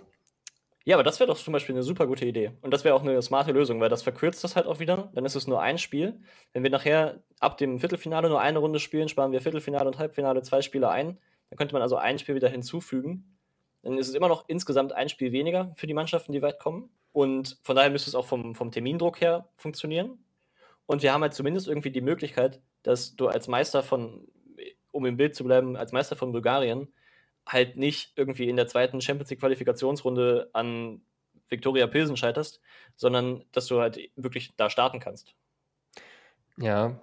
Ja, 0.88 0.96
aber 0.96 1.02
das 1.02 1.20
wäre 1.20 1.28
doch 1.28 1.36
zum 1.36 1.52
Beispiel 1.52 1.74
eine 1.74 1.82
super 1.82 2.06
gute 2.06 2.24
Idee. 2.24 2.52
Und 2.62 2.72
das 2.72 2.82
wäre 2.82 2.94
auch 2.94 3.02
eine 3.02 3.20
smarte 3.20 3.52
Lösung, 3.52 3.78
weil 3.78 3.90
das 3.90 4.02
verkürzt 4.02 4.42
das 4.42 4.56
halt 4.56 4.66
auch 4.66 4.80
wieder. 4.80 5.10
Dann 5.12 5.26
ist 5.26 5.34
es 5.34 5.46
nur 5.46 5.60
ein 5.60 5.76
Spiel. 5.76 6.18
Wenn 6.54 6.62
wir 6.62 6.70
nachher 6.70 7.22
ab 7.40 7.58
dem 7.58 7.78
Viertelfinale 7.78 8.30
nur 8.30 8.40
eine 8.40 8.58
Runde 8.58 8.80
spielen, 8.80 9.06
sparen 9.06 9.30
wir 9.30 9.42
Viertelfinale 9.42 9.86
und 9.86 9.98
Halbfinale 9.98 10.40
zwei 10.40 10.62
Spiele 10.62 10.88
ein. 10.88 11.18
Dann 11.50 11.58
könnte 11.58 11.74
man 11.74 11.82
also 11.82 11.96
ein 11.96 12.18
Spiel 12.18 12.36
wieder 12.36 12.48
hinzufügen. 12.48 13.36
Dann 13.82 13.98
ist 13.98 14.08
es 14.08 14.14
immer 14.14 14.28
noch 14.28 14.48
insgesamt 14.48 14.94
ein 14.94 15.10
Spiel 15.10 15.30
weniger 15.30 15.74
für 15.76 15.86
die 15.86 15.92
Mannschaften, 15.92 16.32
die 16.32 16.40
weit 16.40 16.58
kommen. 16.58 16.88
Und 17.12 17.58
von 17.62 17.76
daher 17.76 17.90
müsste 17.90 18.08
es 18.08 18.14
auch 18.14 18.24
vom, 18.24 18.54
vom 18.54 18.70
Termindruck 18.70 19.20
her 19.20 19.46
funktionieren. 19.56 20.24
Und 20.86 21.02
wir 21.02 21.12
haben 21.12 21.20
halt 21.20 21.34
zumindest 21.34 21.68
irgendwie 21.68 21.90
die 21.90 22.00
Möglichkeit, 22.00 22.62
dass 22.82 23.14
du 23.14 23.26
als 23.28 23.46
Meister 23.46 23.82
von, 23.82 24.26
um 24.90 25.04
im 25.04 25.18
Bild 25.18 25.34
zu 25.34 25.44
bleiben, 25.44 25.76
als 25.76 25.92
Meister 25.92 26.16
von 26.16 26.32
Bulgarien 26.32 26.88
halt 27.48 27.76
nicht 27.76 28.12
irgendwie 28.16 28.48
in 28.48 28.56
der 28.56 28.68
zweiten 28.68 29.00
Champions 29.00 29.30
League 29.30 29.40
Qualifikationsrunde 29.40 30.50
an 30.52 31.00
Viktoria 31.48 31.86
Pilsen 31.86 32.16
scheiterst, 32.16 32.60
sondern 32.96 33.44
dass 33.52 33.66
du 33.66 33.80
halt 33.80 33.98
wirklich 34.16 34.52
da 34.56 34.70
starten 34.70 35.00
kannst. 35.00 35.34
Ja. 36.58 37.00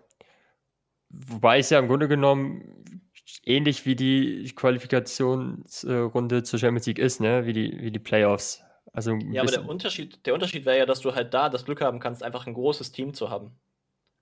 Wobei 1.10 1.60
es 1.60 1.70
ja 1.70 1.80
im 1.80 1.88
Grunde 1.88 2.08
genommen 2.08 3.02
ähnlich 3.44 3.86
wie 3.86 3.96
die 3.96 4.52
Qualifikationsrunde 4.56 6.44
zur 6.44 6.60
Champions 6.60 6.86
League 6.86 7.00
ist, 7.00 7.22
ne? 7.22 7.46
Wie 7.46 7.54
die, 7.54 7.82
wie 7.82 7.92
die 7.92 8.00
Playoffs. 8.00 8.62
Also 8.94 9.16
ja, 9.32 9.42
aber 9.42 9.52
der 9.52 9.68
Unterschied, 9.68 10.26
der 10.26 10.34
Unterschied 10.34 10.66
wäre 10.66 10.78
ja, 10.78 10.86
dass 10.86 11.02
du 11.02 11.16
halt 11.16 11.34
da 11.34 11.50
das 11.50 11.66
Glück 11.66 11.82
haben 11.82 12.00
kannst, 12.00 12.24
einfach 12.24 12.48
ein 12.48 12.54
großes 12.54 12.92
Team 12.92 13.14
zu 13.14 13.30
haben. 13.30 13.52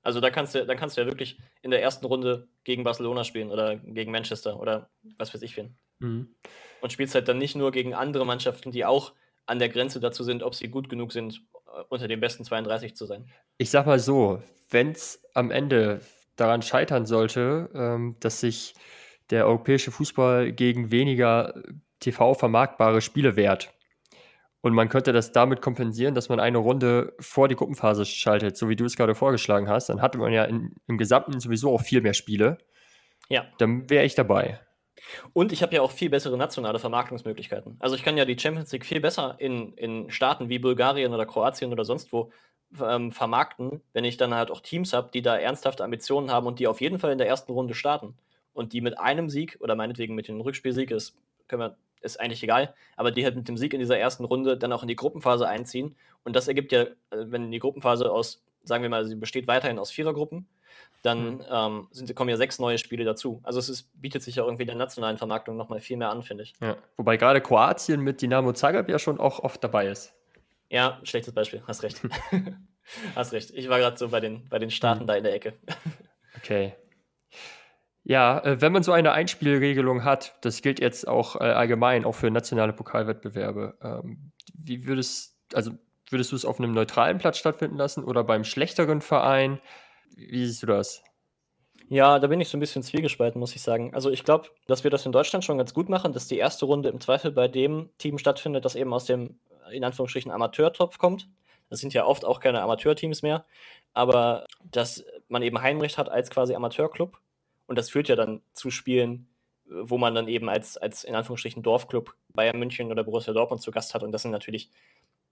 Also 0.02 0.20
da 0.20 0.30
kannst 0.30 0.56
du, 0.56 0.66
dann 0.66 0.78
kannst 0.78 0.98
du 0.98 1.02
ja 1.02 1.08
wirklich 1.08 1.40
in 1.62 1.72
der 1.72 1.82
ersten 1.82 2.06
Runde 2.06 2.48
gegen 2.64 2.84
Barcelona 2.84 3.24
spielen 3.24 3.52
oder 3.52 3.78
gegen 3.78 4.12
Manchester 4.12 4.60
oder 4.60 4.90
was 5.18 5.34
weiß 5.34 5.42
ich 5.44 5.56
wen. 5.58 5.76
Mhm. 6.04 6.36
Und 6.82 6.92
spielst 6.92 7.16
halt 7.16 7.28
dann 7.28 7.38
nicht 7.38 7.56
nur 7.56 7.72
gegen 7.72 7.94
andere 7.94 8.26
Mannschaften, 8.26 8.72
die 8.72 8.86
auch 8.86 9.13
an 9.46 9.60
der 9.60 9.70
Grenze 9.70 10.00
dazu 10.00 10.24
sind, 10.24 10.44
ob 10.44 10.56
sie 10.56 10.68
gut 10.68 10.89
genug 10.89 11.12
sind, 11.12 11.42
äh, 11.68 11.84
unter 11.89 12.08
den 12.08 12.20
besten 12.20 12.44
32 12.44 12.96
zu 12.96 13.06
sein. 13.06 13.26
Ich 13.58 13.70
sag 13.70 13.86
mal 13.86 14.00
so, 14.00 14.42
wenn 14.70 14.92
es 14.92 15.22
am 15.34 15.52
Ende 15.52 16.02
daran 16.36 16.62
scheitern 16.62 17.06
sollte, 17.06 17.70
ähm, 17.74 18.18
dass 18.20 18.39
sich 18.39 18.74
der 19.30 19.48
europäische 19.48 19.92
Fußball 19.92 20.52
gegen 20.52 20.92
weniger 20.92 21.54
TV-vermarktbare 22.00 23.02
Spiele 23.02 23.36
wehrt, 23.36 23.74
und 24.63 24.74
man 24.74 24.88
könnte 24.88 25.12
das 25.12 25.34
damit 25.34 25.62
kompensieren, 25.62 26.16
dass 26.16 26.30
man 26.30 26.39
eine 26.39 26.58
Runde 26.58 27.13
vor 27.20 27.50
die 27.50 27.56
Gruppenphase 27.56 28.06
schaltet, 28.06 28.56
so 28.56 28.70
wie 28.70 28.78
du 28.78 28.86
es 28.86 28.96
gerade 28.96 29.13
vorgeschlagen 29.13 29.68
hast. 29.68 29.89
Dann 29.89 30.02
hatte 30.02 30.18
man 30.18 30.32
ja 30.32 30.46
in, 30.46 30.74
im 30.88 30.98
Gesamten 30.98 31.42
sowieso 31.42 31.74
auch 31.74 31.82
viel 31.82 32.00
mehr 32.00 32.13
Spiele. 32.13 32.58
Ja. 33.28 33.46
Dann 33.58 33.89
wäre 33.89 34.06
ich 34.06 34.16
dabei. 34.16 34.62
Und 35.34 35.52
ich 35.52 35.62
habe 35.62 35.76
ja 35.76 35.82
auch 35.82 35.92
viel 35.92 36.10
bessere 36.10 36.38
nationale 36.38 36.80
Vermarktungsmöglichkeiten. 36.80 37.76
Also 37.80 37.96
ich 37.96 38.04
kann 38.04 38.18
ja 38.18 38.26
die 38.26 38.38
Champions 38.38 38.72
League 38.72 38.86
viel 38.86 39.02
besser 39.02 39.36
in, 39.39 39.74
in 39.74 40.10
Staaten 40.12 40.50
wie 40.50 40.60
Bulgarien 40.60 41.13
oder 41.13 41.26
Kroatien 41.26 41.72
oder 41.72 41.86
sonst 41.86 42.12
wo 42.13 42.32
ähm, 42.82 43.12
vermarkten, 43.12 43.82
wenn 43.94 44.06
ich 44.06 44.18
dann 44.18 44.34
halt 44.34 44.50
auch 44.52 44.62
Teams 44.62 44.94
habe, 44.94 45.10
die 45.13 45.22
da 45.22 45.38
ernsthafte 45.38 45.84
Ambitionen 45.84 46.32
haben 46.32 46.48
und 46.48 46.60
die 46.60 46.68
auf 46.68 46.82
jeden 46.82 47.00
Fall 47.00 47.12
in 47.12 47.18
der 47.18 47.28
ersten 47.28 47.52
Runde 47.52 47.76
starten. 47.76 48.16
Und 48.54 48.74
die 48.74 48.82
mit 48.82 49.00
einem 49.00 49.30
Sieg 49.30 49.58
oder 49.62 49.76
meinetwegen 49.76 50.16
mit 50.16 50.28
dem 50.28 50.42
Rückspielsieg 50.42 50.92
ist, 50.92 51.16
können 51.48 51.62
wir 51.62 51.78
ist 52.04 52.20
eigentlich 52.20 52.44
egal, 52.44 52.74
aber 52.98 53.12
die 53.12 53.24
halt 53.24 53.36
mit 53.36 53.48
dem 53.48 53.58
Sieg 53.58 53.74
in 53.74 53.80
dieser 53.80 53.98
ersten 53.98 54.26
Runde 54.26 54.58
dann 54.58 54.74
auch 54.74 54.82
in 54.82 54.88
die 54.88 54.96
Gruppenphase 54.96 55.48
einziehen. 55.48 55.96
Und 56.24 56.36
das 56.36 56.48
ergibt 56.48 56.72
ja, 56.72 56.82
äh, 56.82 56.88
wenn 57.12 57.52
die 57.52 57.60
Gruppenphase 57.60 58.12
aus, 58.12 58.44
sagen 58.63 58.84
wir 58.84 58.89
mal, 58.89 59.06
sie 59.06 59.16
besteht 59.16 59.48
weiterhin 59.48 59.80
aus 59.80 59.92
Vierergruppen, 59.92 60.48
dann 61.04 61.36
mhm. 61.36 61.46
ähm, 61.50 61.88
sind, 61.92 62.16
kommen 62.16 62.30
ja 62.30 62.38
sechs 62.38 62.60
neue 62.60 62.78
Spiele 62.78 63.04
dazu. 63.04 63.42
Also 63.44 63.60
es 63.60 63.70
ist, 63.70 64.02
bietet 64.02 64.24
sich 64.24 64.36
ja 64.36 64.44
irgendwie 64.44 64.66
der 64.66 64.76
nationalen 64.76 65.18
Vermarktung 65.18 65.58
nochmal 65.58 65.82
viel 65.82 65.98
mehr 65.98 66.10
an, 66.10 66.24
finde 66.24 66.44
ich. 66.44 66.54
Ja. 66.62 66.78
Wobei 66.98 67.18
gerade 67.18 67.42
Kroatien 67.42 68.02
mit 68.02 68.22
Dynamo 68.22 68.54
Zagreb 68.54 68.90
ja 68.90 68.98
schon 68.98 69.20
auch 69.20 69.40
oft 69.40 69.64
dabei 69.64 69.88
ist. 69.88 70.14
Ja, 70.70 71.00
schlechtes 71.04 71.34
Beispiel, 71.34 71.62
hast 71.68 71.84
recht. 71.84 72.02
hast 73.16 73.34
recht. 73.34 73.52
Ich 73.52 73.70
war 73.70 73.80
gerade 73.80 73.98
so 73.98 74.10
bei 74.10 74.20
den, 74.20 74.48
bei 74.50 74.60
den 74.60 74.72
Staaten 74.72 75.04
mhm. 75.04 75.08
da 75.08 75.16
in 75.16 75.24
der 75.24 75.34
Ecke. 75.34 75.54
okay. 76.38 76.74
Ja, 78.04 78.40
äh, 78.40 78.62
wenn 78.62 78.72
man 78.72 78.84
so 78.84 78.92
eine 78.92 79.14
Einspielregelung 79.14 80.04
hat, 80.04 80.38
das 80.42 80.62
gilt 80.62 80.80
jetzt 80.80 81.08
auch 81.08 81.36
äh, 81.38 81.46
allgemein, 81.46 82.06
auch 82.06 82.16
für 82.16 82.32
nationale 82.32 82.74
Pokalwettbewerbe, 82.74 83.78
ähm, 83.82 84.32
wie 84.54 84.86
würdest, 84.86 85.38
also 85.54 85.72
würdest 86.10 86.32
du 86.32 86.36
es 86.36 86.46
auf 86.46 86.60
einem 86.60 86.74
neutralen 86.74 87.18
Platz 87.18 87.38
stattfinden 87.38 87.78
lassen 87.78 88.04
oder 88.04 88.24
beim 88.24 88.44
schlechteren 88.44 89.02
Verein? 89.02 89.60
Wie 90.15 90.45
siehst 90.45 90.63
du 90.63 90.67
das? 90.67 91.04
Ja, 91.89 92.19
da 92.19 92.28
bin 92.28 92.39
ich 92.39 92.49
so 92.49 92.58
ein 92.58 92.60
bisschen 92.60 92.84
zwiegespalten, 92.84 93.39
muss 93.39 93.56
ich 93.56 93.62
sagen. 93.62 93.93
Also 93.93 94.10
ich 94.10 94.23
glaube, 94.23 94.49
dass 94.67 94.84
wir 94.84 94.91
das 94.91 95.06
in 95.06 95.12
Deutschland 95.12 95.43
schon 95.43 95.58
ganz 95.58 95.73
gut 95.73 95.89
machen, 95.89 96.13
dass 96.13 96.28
die 96.28 96.38
erste 96.38 96.65
Runde 96.65 96.89
im 96.89 97.02
Zweifel 97.02 97.32
bei 97.32 97.47
dem 97.47 97.89
Team 97.97 98.17
stattfindet, 98.17 98.65
das 98.65 98.76
eben 98.76 98.93
aus 98.93 99.06
dem, 99.06 99.39
in 99.71 99.84
Anführungsstrichen, 99.84 100.32
Amateurtopf 100.32 100.97
kommt. 100.97 101.28
Das 101.69 101.80
sind 101.80 101.93
ja 101.93 102.06
oft 102.06 102.26
auch 102.26 102.39
keine 102.39 102.62
Amateurteams 102.62 103.21
mehr, 103.21 103.45
aber 103.93 104.45
dass 104.63 105.04
man 105.28 105.41
eben 105.41 105.62
Heimrecht 105.62 105.97
hat 105.97 106.10
als 106.10 106.30
quasi 106.30 106.56
Amateurclub 106.56 107.19
und 107.67 107.78
das 107.78 107.89
führt 107.89 108.10
ja 108.10 108.15
dann 108.15 108.41
zu 108.54 108.69
Spielen, 108.69 109.28
wo 109.65 109.97
man 109.97 110.13
dann 110.13 110.28
eben 110.28 110.49
als, 110.49 110.78
als 110.78 111.04
in 111.04 111.15
Anführungsstrichen 111.15 111.63
Dorfclub 111.63 112.15
Bayern 112.34 112.60
München 112.60 112.91
oder 112.91 113.04
Borussia 113.04 113.34
Dortmund 113.34 113.62
zu 113.62 113.71
Gast 113.71 113.93
hat. 113.93 114.04
Und 114.04 114.12
das 114.12 114.21
sind 114.21 114.32
natürlich 114.32 114.69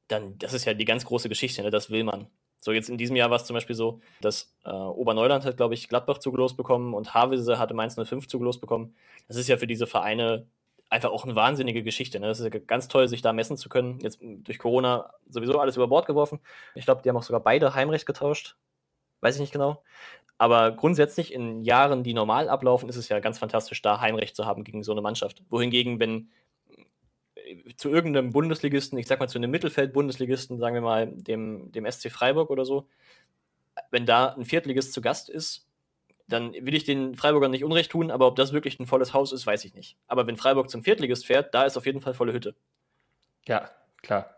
dann, 0.07 0.37
das 0.37 0.53
ist 0.53 0.65
ja 0.65 0.73
die 0.73 0.85
ganz 0.85 1.05
große 1.05 1.29
Geschichte, 1.29 1.61
ne? 1.61 1.69
das 1.69 1.89
will 1.89 2.03
man. 2.03 2.27
So, 2.63 2.71
jetzt 2.71 2.89
in 2.89 2.97
diesem 2.97 3.15
Jahr 3.15 3.32
war 3.32 3.38
es 3.38 3.45
zum 3.45 3.56
Beispiel 3.56 3.76
so, 3.76 4.02
dass 4.21 4.56
äh, 4.65 4.69
Oberneuland 4.69 5.45
hat, 5.45 5.58
glaube 5.58 5.74
ich, 5.74 5.89
Gladbach 5.89 6.19
zugelost 6.19 6.58
bekommen 6.58 6.93
und 6.93 7.13
Havelse 7.13 7.58
hatte 7.58 7.74
Mainz 7.74 7.95
05 7.95 8.28
zugelost 8.28 8.62
bekommen. 8.62 8.95
Das 9.28 9.36
ist 9.36 9.50
ja 9.50 9.58
für 9.58 9.65
diese 9.65 9.88
Vereine 9.88 10.45
einfach 10.91 11.10
auch 11.10 11.24
eine 11.24 11.36
wahnsinnige 11.36 11.82
Geschichte. 11.84 12.19
Ne? 12.19 12.28
Das 12.28 12.39
ist 12.39 12.54
ja 12.54 12.60
ganz 12.60 12.88
toll, 12.88 13.08
sich 13.08 13.24
da 13.24 13.34
messen 13.34 13.58
zu 13.58 13.67
können. 13.67 14.00
Jetzt 14.02 14.19
durch 14.21 14.60
Corona 14.60 15.12
sowieso 15.28 15.60
alles 15.60 15.76
über 15.76 15.88
Bord 15.88 16.06
geworfen. 16.06 16.39
Ich 16.76 16.86
glaube, 16.86 17.02
die 17.02 17.10
haben 17.10 17.17
auch 17.17 17.24
sogar 17.24 17.41
beide 17.41 17.74
Heimrecht 17.74 18.06
getauscht. 18.06 18.58
Weiß 19.21 19.36
ich 19.36 19.41
nicht 19.41 19.54
genau. 19.54 19.82
Aber 20.38 20.71
grundsätzlich 20.71 21.34
in 21.34 21.63
Jahren, 21.63 22.04
die 22.04 22.13
normal 22.13 22.50
ablaufen, 22.50 22.89
ist 22.89 22.95
es 22.95 23.10
ja 23.10 23.19
ganz 23.19 23.39
fantastisch, 23.39 23.82
da 23.82 24.02
Heimrecht 24.02 24.36
zu 24.36 24.45
haben 24.45 24.63
gegen 24.63 24.84
so 24.84 24.91
eine 24.91 25.02
Mannschaft. 25.02 25.41
Wohingegen, 25.50 26.00
wenn 26.00 26.30
zu 27.75 27.89
irgendeinem 27.89 28.31
Bundesligisten, 28.31 28.97
ich 28.97 29.07
sag 29.07 29.19
mal 29.19 29.27
zu 29.27 29.37
einem 29.37 29.51
Mittelfeld-Bundesligisten, 29.51 30.59
sagen 30.59 30.75
wir 30.75 30.81
mal 30.81 31.07
dem, 31.07 31.71
dem 31.71 31.89
SC 31.89 32.11
Freiburg 32.11 32.49
oder 32.49 32.65
so, 32.65 32.87
wenn 33.89 34.05
da 34.05 34.27
ein 34.33 34.45
Viertligist 34.45 34.93
zu 34.93 35.01
Gast 35.01 35.29
ist, 35.29 35.67
dann 36.27 36.53
will 36.53 36.75
ich 36.75 36.83
den 36.83 37.15
Freiburgern 37.15 37.51
nicht 37.51 37.63
Unrecht 37.63 37.91
tun, 37.91 38.11
aber 38.11 38.27
ob 38.27 38.35
das 38.35 38.53
wirklich 38.53 38.79
ein 38.79 38.85
volles 38.85 39.13
Haus 39.13 39.31
ist, 39.33 39.45
weiß 39.45 39.65
ich 39.65 39.73
nicht. 39.73 39.97
Aber 40.07 40.27
wenn 40.27 40.37
Freiburg 40.37 40.69
zum 40.69 40.83
Viertligist 40.83 41.25
fährt, 41.25 41.53
da 41.53 41.63
ist 41.63 41.77
auf 41.77 41.85
jeden 41.85 42.01
Fall 42.01 42.13
volle 42.13 42.33
Hütte. 42.33 42.55
Ja, 43.47 43.69
klar. 44.01 44.35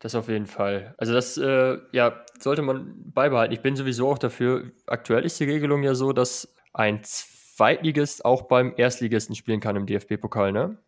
Das 0.00 0.14
auf 0.14 0.28
jeden 0.28 0.46
Fall. 0.46 0.94
Also 0.96 1.12
das 1.12 1.36
äh, 1.38 1.78
ja, 1.92 2.24
sollte 2.38 2.62
man 2.62 2.94
beibehalten. 3.12 3.52
Ich 3.52 3.62
bin 3.62 3.74
sowieso 3.74 4.08
auch 4.08 4.18
dafür. 4.18 4.70
Aktuell 4.86 5.24
ist 5.24 5.40
die 5.40 5.44
Regelung 5.44 5.82
ja 5.82 5.94
so, 5.94 6.12
dass 6.12 6.54
ein 6.72 7.02
Zweitligist 7.02 8.24
auch 8.24 8.42
beim 8.42 8.74
Erstligisten 8.76 9.34
spielen 9.34 9.58
kann 9.60 9.74
im 9.74 9.86
DFB-Pokal, 9.86 10.52
ne? 10.52 10.78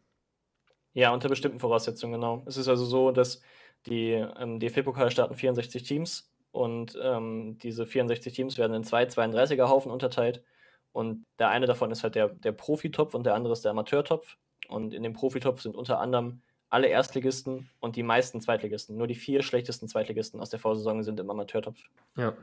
Ja, 0.92 1.12
unter 1.12 1.28
bestimmten 1.28 1.60
Voraussetzungen, 1.60 2.14
genau. 2.14 2.42
Es 2.46 2.56
ist 2.56 2.68
also 2.68 2.84
so, 2.84 3.12
dass 3.12 3.40
die 3.86 4.10
ähm, 4.12 4.58
DFB-Pokal 4.58 5.10
starten 5.10 5.34
64 5.34 5.82
Teams 5.82 6.32
und 6.52 6.98
ähm, 7.00 7.58
diese 7.58 7.86
64 7.86 8.32
Teams 8.32 8.58
werden 8.58 8.74
in 8.74 8.84
zwei 8.84 9.04
32er-Haufen 9.04 9.90
unterteilt. 9.90 10.42
Und 10.92 11.24
der 11.38 11.50
eine 11.50 11.66
davon 11.66 11.90
ist 11.92 12.02
halt 12.02 12.16
der, 12.16 12.28
der 12.28 12.52
Profitopf 12.52 13.14
und 13.14 13.24
der 13.24 13.34
andere 13.34 13.52
ist 13.52 13.64
der 13.64 13.70
Amateurtopf. 13.70 14.36
Und 14.68 14.92
in 14.92 15.02
dem 15.02 15.12
Profitopf 15.12 15.62
sind 15.62 15.76
unter 15.76 16.00
anderem 16.00 16.42
alle 16.68 16.88
Erstligisten 16.88 17.70
und 17.80 17.96
die 17.96 18.02
meisten 18.02 18.40
Zweitligisten. 18.40 18.96
Nur 18.96 19.06
die 19.06 19.14
vier 19.14 19.42
schlechtesten 19.42 19.88
Zweitligisten 19.88 20.40
aus 20.40 20.50
der 20.50 20.60
Vorsaison 20.60 21.02
sind 21.02 21.18
im 21.20 21.30
Amateurtopf. 21.30 21.80
Ja. 22.16 22.34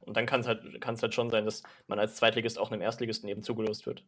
Und 0.00 0.16
dann 0.16 0.26
kann 0.26 0.40
es 0.40 0.48
halt, 0.48 0.62
halt 0.84 1.14
schon 1.14 1.30
sein, 1.30 1.44
dass 1.44 1.62
man 1.86 1.98
als 1.98 2.16
Zweitligist 2.16 2.58
auch 2.58 2.70
einem 2.70 2.80
Erstligisten 2.80 3.28
eben 3.28 3.42
zugelost 3.42 3.86
wird. 3.86 4.04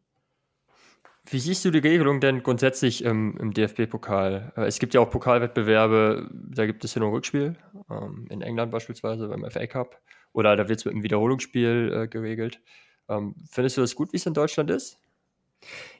Wie 1.26 1.40
siehst 1.40 1.64
du 1.64 1.70
die 1.70 1.78
Regelung 1.78 2.20
denn 2.20 2.42
grundsätzlich 2.42 3.02
im, 3.02 3.36
im 3.38 3.54
DFB-Pokal? 3.54 4.52
Äh, 4.56 4.64
es 4.66 4.78
gibt 4.78 4.94
ja 4.94 5.00
auch 5.00 5.10
Pokalwettbewerbe, 5.10 6.30
da 6.32 6.66
gibt 6.66 6.84
es 6.84 6.92
Hin- 6.92 7.02
und 7.02 7.12
Rückspiel, 7.12 7.56
ähm, 7.90 8.26
in 8.30 8.42
England 8.42 8.70
beispielsweise 8.70 9.28
beim 9.28 9.48
FA 9.50 9.66
Cup, 9.66 10.00
oder 10.32 10.54
da 10.56 10.68
wird 10.68 10.80
es 10.80 10.84
mit 10.84 10.92
einem 10.92 11.02
Wiederholungsspiel 11.02 11.92
äh, 11.94 12.08
geregelt. 12.08 12.60
Ähm, 13.08 13.34
findest 13.50 13.76
du 13.76 13.80
das 13.80 13.94
gut, 13.94 14.12
wie 14.12 14.16
es 14.18 14.26
in 14.26 14.34
Deutschland 14.34 14.70
ist? 14.70 14.98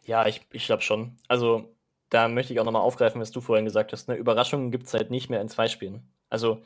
Ja, 0.05 0.27
ich, 0.27 0.43
ich 0.53 0.67
glaube 0.67 0.83
schon. 0.83 1.17
Also 1.29 1.75
da 2.11 2.29
möchte 2.29 2.53
ich 2.53 2.61
auch 2.61 2.65
nochmal 2.65 2.83
aufgreifen, 2.83 3.21
was 3.21 3.31
du 3.31 3.41
vorhin 3.41 3.65
gesagt 3.65 3.93
hast. 3.93 4.09
Ne? 4.09 4.17
Überraschungen 4.17 4.71
gibt 4.71 4.87
es 4.87 4.95
halt 4.95 5.11
nicht 5.11 5.31
mehr 5.31 5.41
in 5.41 5.49
zwei 5.49 5.69
Spielen. 5.69 6.07
Also 6.29 6.63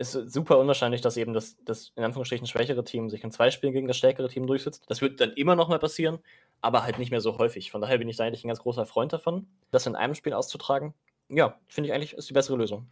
ist 0.00 0.12
super 0.12 0.58
unwahrscheinlich, 0.58 1.02
dass 1.02 1.18
eben 1.18 1.34
das, 1.34 1.58
das 1.62 1.92
in 1.94 2.02
Anführungsstrichen 2.02 2.46
schwächere 2.46 2.82
Team 2.84 3.10
sich 3.10 3.22
in 3.22 3.30
zwei 3.30 3.50
Spielen 3.50 3.74
gegen 3.74 3.86
das 3.86 3.98
stärkere 3.98 4.28
Team 4.28 4.46
durchsetzt. 4.46 4.84
Das 4.88 5.02
wird 5.02 5.20
dann 5.20 5.32
immer 5.32 5.56
noch 5.56 5.68
mal 5.68 5.78
passieren, 5.78 6.20
aber 6.62 6.84
halt 6.84 6.98
nicht 6.98 7.10
mehr 7.10 7.20
so 7.20 7.36
häufig. 7.36 7.70
Von 7.70 7.82
daher 7.82 7.98
bin 7.98 8.08
ich 8.08 8.16
da 8.16 8.24
eigentlich 8.24 8.42
ein 8.42 8.48
ganz 8.48 8.60
großer 8.60 8.86
Freund 8.86 9.12
davon, 9.12 9.46
das 9.70 9.86
in 9.86 9.96
einem 9.96 10.14
Spiel 10.14 10.32
auszutragen. 10.32 10.94
Ja, 11.28 11.58
finde 11.68 11.88
ich 11.88 11.94
eigentlich 11.94 12.14
ist 12.14 12.30
die 12.30 12.32
bessere 12.32 12.56
Lösung. 12.56 12.86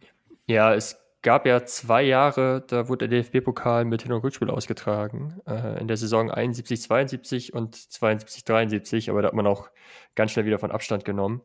Ja, 0.45 0.75
es 0.75 1.03
gab 1.23 1.47
ja 1.47 1.65
zwei 1.65 2.03
Jahre, 2.03 2.63
da 2.67 2.87
wurde 2.87 3.09
der 3.09 3.23
DFB-Pokal 3.23 3.85
mit 3.85 4.03
Hin- 4.03 4.13
und 4.13 4.23
Rückspiel 4.23 4.51
ausgetragen. 4.51 5.41
Äh, 5.47 5.81
in 5.81 5.87
der 5.87 5.97
Saison 5.97 6.29
71, 6.29 6.79
72 6.79 7.53
und 7.55 7.75
72, 7.75 8.43
73, 8.45 9.09
aber 9.09 9.23
da 9.23 9.29
hat 9.29 9.35
man 9.35 9.47
auch 9.47 9.69
ganz 10.13 10.31
schnell 10.31 10.45
wieder 10.45 10.59
von 10.59 10.69
Abstand 10.69 11.05
genommen. 11.05 11.41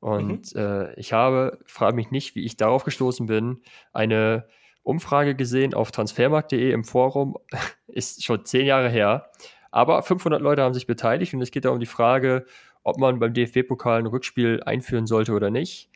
Und 0.00 0.54
mhm. 0.54 0.60
äh, 0.60 0.94
ich 0.94 1.12
habe, 1.12 1.58
frage 1.66 1.96
mich 1.96 2.10
nicht, 2.10 2.34
wie 2.34 2.46
ich 2.46 2.56
darauf 2.56 2.84
gestoßen 2.84 3.26
bin, 3.26 3.60
eine 3.92 4.46
Umfrage 4.82 5.34
gesehen 5.34 5.74
auf 5.74 5.90
transfermarkt.de 5.90 6.72
im 6.72 6.84
Forum, 6.84 7.38
ist 7.86 8.24
schon 8.24 8.44
zehn 8.44 8.66
Jahre 8.66 8.88
her. 8.88 9.30
Aber 9.70 10.02
500 10.02 10.40
Leute 10.40 10.62
haben 10.62 10.74
sich 10.74 10.86
beteiligt 10.86 11.34
und 11.34 11.40
es 11.40 11.50
geht 11.50 11.64
da 11.64 11.70
um 11.70 11.80
die 11.80 11.86
Frage, 11.86 12.44
ob 12.82 12.98
man 12.98 13.18
beim 13.18 13.32
DFB-Pokal 13.32 14.00
ein 14.00 14.06
Rückspiel 14.06 14.62
einführen 14.64 15.06
sollte 15.06 15.32
oder 15.32 15.50
nicht. 15.50 15.88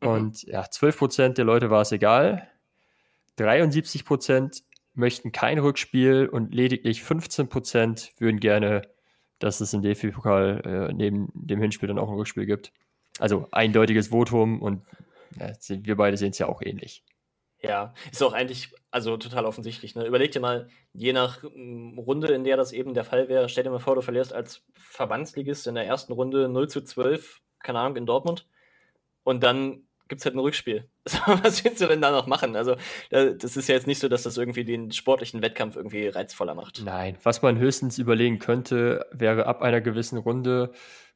Mhm. 0.00 0.08
Und 0.08 0.42
ja, 0.44 0.68
12 0.68 0.98
Prozent 0.98 1.38
der 1.38 1.44
Leute 1.44 1.70
war 1.70 1.82
es 1.82 1.92
egal. 1.92 2.48
73 3.36 4.04
Prozent 4.04 4.62
möchten 4.94 5.32
kein 5.32 5.58
Rückspiel 5.58 6.26
und 6.26 6.54
lediglich 6.54 7.02
15 7.02 7.48
Prozent 7.48 8.12
würden 8.18 8.40
gerne, 8.40 8.82
dass 9.38 9.60
es 9.60 9.72
im 9.72 9.82
DFB-Pokal 9.82 10.88
äh, 10.90 10.92
neben 10.92 11.30
dem 11.34 11.60
Hinspiel 11.60 11.88
dann 11.88 11.98
auch 11.98 12.08
ein 12.08 12.16
Rückspiel 12.16 12.46
gibt. 12.46 12.72
Also 13.18 13.48
eindeutiges 13.52 14.08
Votum 14.08 14.60
und 14.60 14.82
ja, 15.38 15.52
wir 15.68 15.96
beide 15.96 16.16
sehen 16.16 16.30
es 16.30 16.38
ja 16.38 16.46
auch 16.46 16.60
ähnlich. 16.62 17.02
Ja, 17.62 17.94
ist 18.10 18.22
auch 18.22 18.32
eigentlich, 18.32 18.74
also 18.90 19.16
total 19.16 19.44
offensichtlich. 19.44 19.94
Ne? 19.94 20.04
Überleg 20.04 20.32
dir 20.32 20.40
mal, 20.40 20.68
je 20.92 21.12
nach 21.12 21.44
m, 21.44 21.94
mm, 21.94 21.98
Runde, 21.98 22.32
in 22.32 22.44
der 22.44 22.56
das 22.56 22.72
eben 22.72 22.92
der 22.92 23.04
Fall 23.04 23.28
wäre, 23.28 23.48
stell 23.48 23.64
dir 23.64 23.70
mal 23.70 23.78
vor, 23.78 23.94
du 23.94 24.02
verlierst 24.02 24.32
als 24.32 24.62
Verbandsligist 24.74 25.66
in 25.68 25.76
der 25.76 25.86
ersten 25.86 26.12
Runde 26.12 26.48
0 26.48 26.68
zu 26.68 26.82
12, 26.82 27.40
keine 27.60 27.78
Ahnung, 27.78 27.96
in 27.96 28.06
Dortmund. 28.06 28.48
Und 29.22 29.44
dann 29.44 29.86
gibt 30.08 30.20
es 30.20 30.24
halt 30.24 30.34
ein 30.34 30.40
Rückspiel. 30.40 30.88
Was 31.26 31.64
willst 31.64 31.80
du 31.80 31.86
denn 31.86 32.02
da 32.02 32.10
noch 32.10 32.26
machen? 32.26 32.56
Also, 32.56 32.76
das 33.10 33.56
ist 33.56 33.68
ja 33.68 33.76
jetzt 33.76 33.86
nicht 33.86 34.00
so, 34.00 34.08
dass 34.08 34.24
das 34.24 34.36
irgendwie 34.36 34.64
den 34.64 34.90
sportlichen 34.90 35.40
Wettkampf 35.40 35.76
irgendwie 35.76 36.08
reizvoller 36.08 36.54
macht. 36.54 36.82
Nein, 36.84 37.16
was 37.22 37.42
man 37.42 37.58
höchstens 37.58 37.98
überlegen 37.98 38.38
könnte, 38.38 39.06
wäre 39.12 39.46
ab 39.46 39.62
einer 39.62 39.80
gewissen 39.80 40.18
Runde 40.18 40.72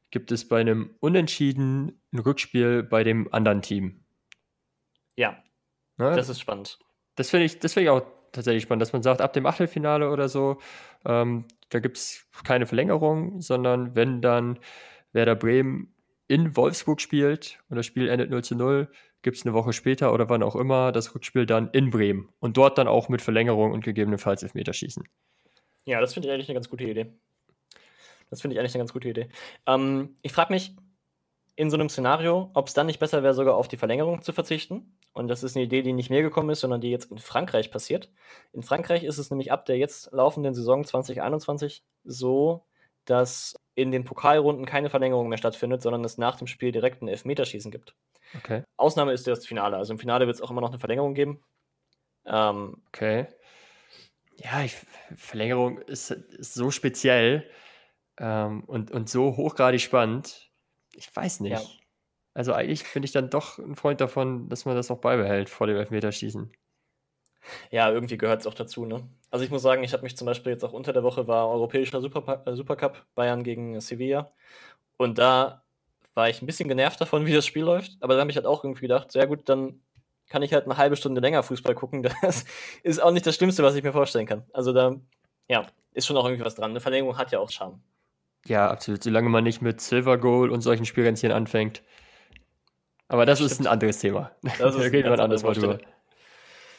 gibt 0.09 0.31
es 0.31 0.47
bei 0.47 0.61
einem 0.61 0.95
Unentschieden 0.99 2.01
ein 2.13 2.19
Rückspiel 2.19 2.81
bei 2.83 3.03
dem 3.03 3.31
anderen 3.33 3.61
Team. 3.61 4.05
Ja, 5.15 5.43
Ne? 5.97 6.15
Das 6.15 6.29
ist 6.29 6.39
spannend. 6.39 6.79
Das 7.15 7.29
finde 7.29 7.45
ich, 7.45 7.53
find 7.53 7.77
ich 7.77 7.89
auch 7.89 8.03
tatsächlich 8.31 8.63
spannend, 8.63 8.81
dass 8.81 8.93
man 8.93 9.03
sagt, 9.03 9.21
ab 9.21 9.33
dem 9.33 9.45
Achtelfinale 9.45 10.09
oder 10.11 10.29
so, 10.29 10.59
ähm, 11.05 11.45
da 11.69 11.79
gibt 11.79 11.97
es 11.97 12.27
keine 12.43 12.65
Verlängerung, 12.65 13.41
sondern 13.41 13.95
wenn 13.95 14.21
dann 14.21 14.59
Werder 15.11 15.35
Bremen 15.35 15.93
in 16.27 16.55
Wolfsburg 16.55 17.01
spielt 17.01 17.59
und 17.69 17.77
das 17.77 17.85
Spiel 17.85 18.09
endet 18.09 18.29
0 18.29 18.43
zu 18.43 18.55
0, 18.55 18.89
gibt 19.21 19.37
es 19.37 19.45
eine 19.45 19.53
Woche 19.53 19.73
später 19.73 20.13
oder 20.13 20.29
wann 20.29 20.43
auch 20.43 20.55
immer 20.55 20.91
das 20.91 21.15
Rückspiel 21.15 21.45
dann 21.45 21.69
in 21.71 21.89
Bremen 21.89 22.29
und 22.39 22.57
dort 22.57 22.77
dann 22.77 22.87
auch 22.87 23.09
mit 23.09 23.21
Verlängerung 23.21 23.71
und 23.71 23.83
gegebenenfalls 23.83 24.43
Elfmeterschießen. 24.43 25.03
Ja, 25.85 26.01
das 26.01 26.13
finde 26.13 26.27
ich 26.27 26.33
eigentlich 26.33 26.49
eine 26.49 26.55
ganz 26.55 26.69
gute 26.69 26.83
Idee. 26.83 27.13
Das 28.29 28.41
finde 28.41 28.55
ich 28.55 28.59
eigentlich 28.59 28.75
eine 28.75 28.81
ganz 28.81 28.93
gute 28.93 29.09
Idee. 29.09 29.29
Ähm, 29.65 30.17
ich 30.21 30.33
frage 30.33 30.53
mich, 30.53 30.75
in 31.57 31.71
so 31.71 31.75
einem 31.75 31.89
Szenario, 31.89 32.51
ob 32.53 32.67
es 32.67 32.75
dann 32.75 32.85
nicht 32.85 32.99
besser 32.99 33.23
wäre, 33.23 33.33
sogar 33.33 33.55
auf 33.55 33.67
die 33.67 33.77
Verlängerung 33.77 34.21
zu 34.21 34.31
verzichten. 34.31 34.95
Und 35.13 35.27
das 35.27 35.41
ist 35.41 35.55
eine 35.55 35.65
Idee, 35.65 35.81
die 35.81 35.91
nicht 35.91 36.11
mir 36.11 36.21
gekommen 36.21 36.51
ist, 36.51 36.59
sondern 36.59 36.81
die 36.81 36.91
jetzt 36.91 37.11
in 37.11 37.17
Frankreich 37.17 37.71
passiert. 37.71 38.11
In 38.53 38.61
Frankreich 38.61 39.03
ist 39.03 39.17
es 39.17 39.31
nämlich 39.31 39.51
ab 39.51 39.65
der 39.65 39.77
jetzt 39.77 40.11
laufenden 40.11 40.53
Saison 40.53 40.85
2021 40.85 41.83
so, 42.03 42.67
dass 43.05 43.59
in 43.73 43.91
den 43.91 44.03
Pokalrunden 44.03 44.67
keine 44.67 44.91
Verlängerung 44.91 45.29
mehr 45.29 45.39
stattfindet, 45.39 45.81
sondern 45.81 46.05
es 46.05 46.19
nach 46.19 46.35
dem 46.35 46.45
Spiel 46.45 46.71
direkt 46.71 47.01
ein 47.01 47.07
Elfmeterschießen 47.07 47.71
gibt. 47.71 47.95
Okay. 48.37 48.61
Ausnahme 48.77 49.11
ist 49.11 49.25
das 49.25 49.47
Finale. 49.47 49.77
Also 49.77 49.93
im 49.93 49.99
Finale 49.99 50.27
wird 50.27 50.35
es 50.35 50.43
auch 50.43 50.51
immer 50.51 50.61
noch 50.61 50.69
eine 50.69 50.79
Verlängerung 50.79 51.15
geben. 51.15 51.43
Ähm, 52.25 52.83
okay. 52.89 53.25
Ja, 54.35 54.61
ich, 54.61 54.75
Verlängerung 55.15 55.79
ist, 55.79 56.11
ist 56.11 56.53
so 56.53 56.69
speziell 56.69 57.49
ähm, 58.19 58.63
und, 58.65 58.91
und 58.91 59.09
so 59.09 59.35
hochgradig 59.35 59.81
spannend 59.81 60.46
ich 60.97 61.15
weiß 61.15 61.41
nicht. 61.41 61.51
Ja. 61.53 61.61
Also 62.33 62.53
eigentlich 62.53 62.83
bin 62.93 63.03
ich 63.03 63.11
dann 63.11 63.29
doch 63.29 63.57
ein 63.57 63.75
Freund 63.75 64.01
davon, 64.01 64.49
dass 64.49 64.65
man 64.65 64.75
das 64.75 64.91
auch 64.91 64.99
beibehält 64.99 65.49
vor 65.49 65.67
dem 65.67 65.77
Elfmeterschießen. 65.77 66.51
Ja, 67.71 67.89
irgendwie 67.91 68.17
gehört 68.17 68.41
es 68.41 68.47
auch 68.47 68.53
dazu, 68.53 68.85
ne? 68.85 69.07
Also 69.31 69.45
ich 69.45 69.51
muss 69.51 69.61
sagen, 69.61 69.83
ich 69.83 69.93
habe 69.93 70.03
mich 70.03 70.17
zum 70.17 70.25
Beispiel 70.25 70.51
jetzt 70.51 70.63
auch 70.63 70.73
unter 70.73 70.93
der 70.93 71.03
Woche 71.03 71.27
war 71.27 71.49
europäischer 71.49 72.01
Super, 72.01 72.43
äh, 72.45 72.55
Supercup 72.55 73.05
Bayern 73.15 73.43
gegen 73.43 73.79
Sevilla. 73.79 74.31
Und 74.97 75.17
da 75.17 75.63
war 76.13 76.29
ich 76.29 76.41
ein 76.41 76.45
bisschen 76.45 76.67
genervt 76.67 76.99
davon, 76.99 77.25
wie 77.25 77.33
das 77.33 77.45
Spiel 77.45 77.63
läuft. 77.63 77.97
Aber 78.01 78.15
da 78.15 78.19
habe 78.21 78.31
ich 78.31 78.37
halt 78.37 78.45
auch 78.45 78.63
irgendwie 78.63 78.81
gedacht, 78.81 79.11
sehr 79.11 79.27
gut, 79.27 79.47
dann 79.49 79.81
kann 80.27 80.43
ich 80.43 80.53
halt 80.53 80.65
eine 80.65 80.77
halbe 80.77 80.97
Stunde 80.97 81.21
länger 81.21 81.43
Fußball 81.43 81.75
gucken. 81.75 82.03
Das 82.21 82.45
ist 82.83 83.01
auch 83.01 83.11
nicht 83.11 83.25
das 83.25 83.35
Schlimmste, 83.35 83.63
was 83.63 83.75
ich 83.75 83.83
mir 83.83 83.93
vorstellen 83.93 84.25
kann. 84.25 84.43
Also 84.51 84.73
da, 84.73 84.95
ja, 85.47 85.67
ist 85.93 86.05
schon 86.05 86.17
auch 86.17 86.25
irgendwie 86.25 86.45
was 86.45 86.55
dran. 86.55 86.71
Eine 86.71 86.81
Verlängerung 86.81 87.17
hat 87.17 87.31
ja 87.31 87.39
auch 87.39 87.49
Charme. 87.49 87.81
Ja, 88.47 88.69
absolut. 88.69 89.03
Solange 89.03 89.29
man 89.29 89.43
nicht 89.43 89.61
mit 89.61 89.81
Silver 89.81 90.17
Goal 90.17 90.49
und 90.49 90.61
solchen 90.61 90.85
Spielränzchen 90.85 91.31
anfängt. 91.31 91.83
Aber 93.07 93.25
das 93.25 93.39
Stimmt. 93.39 93.51
ist 93.51 93.59
ein 93.61 93.67
anderes 93.67 93.99
Thema. 93.99 94.31
Das 94.41 94.57
da 94.57 94.81
reden 94.81 95.05
wir 95.05 95.13
ein 95.13 95.19
anderes 95.19 95.43
Mal 95.43 95.53
drüber. 95.53 95.79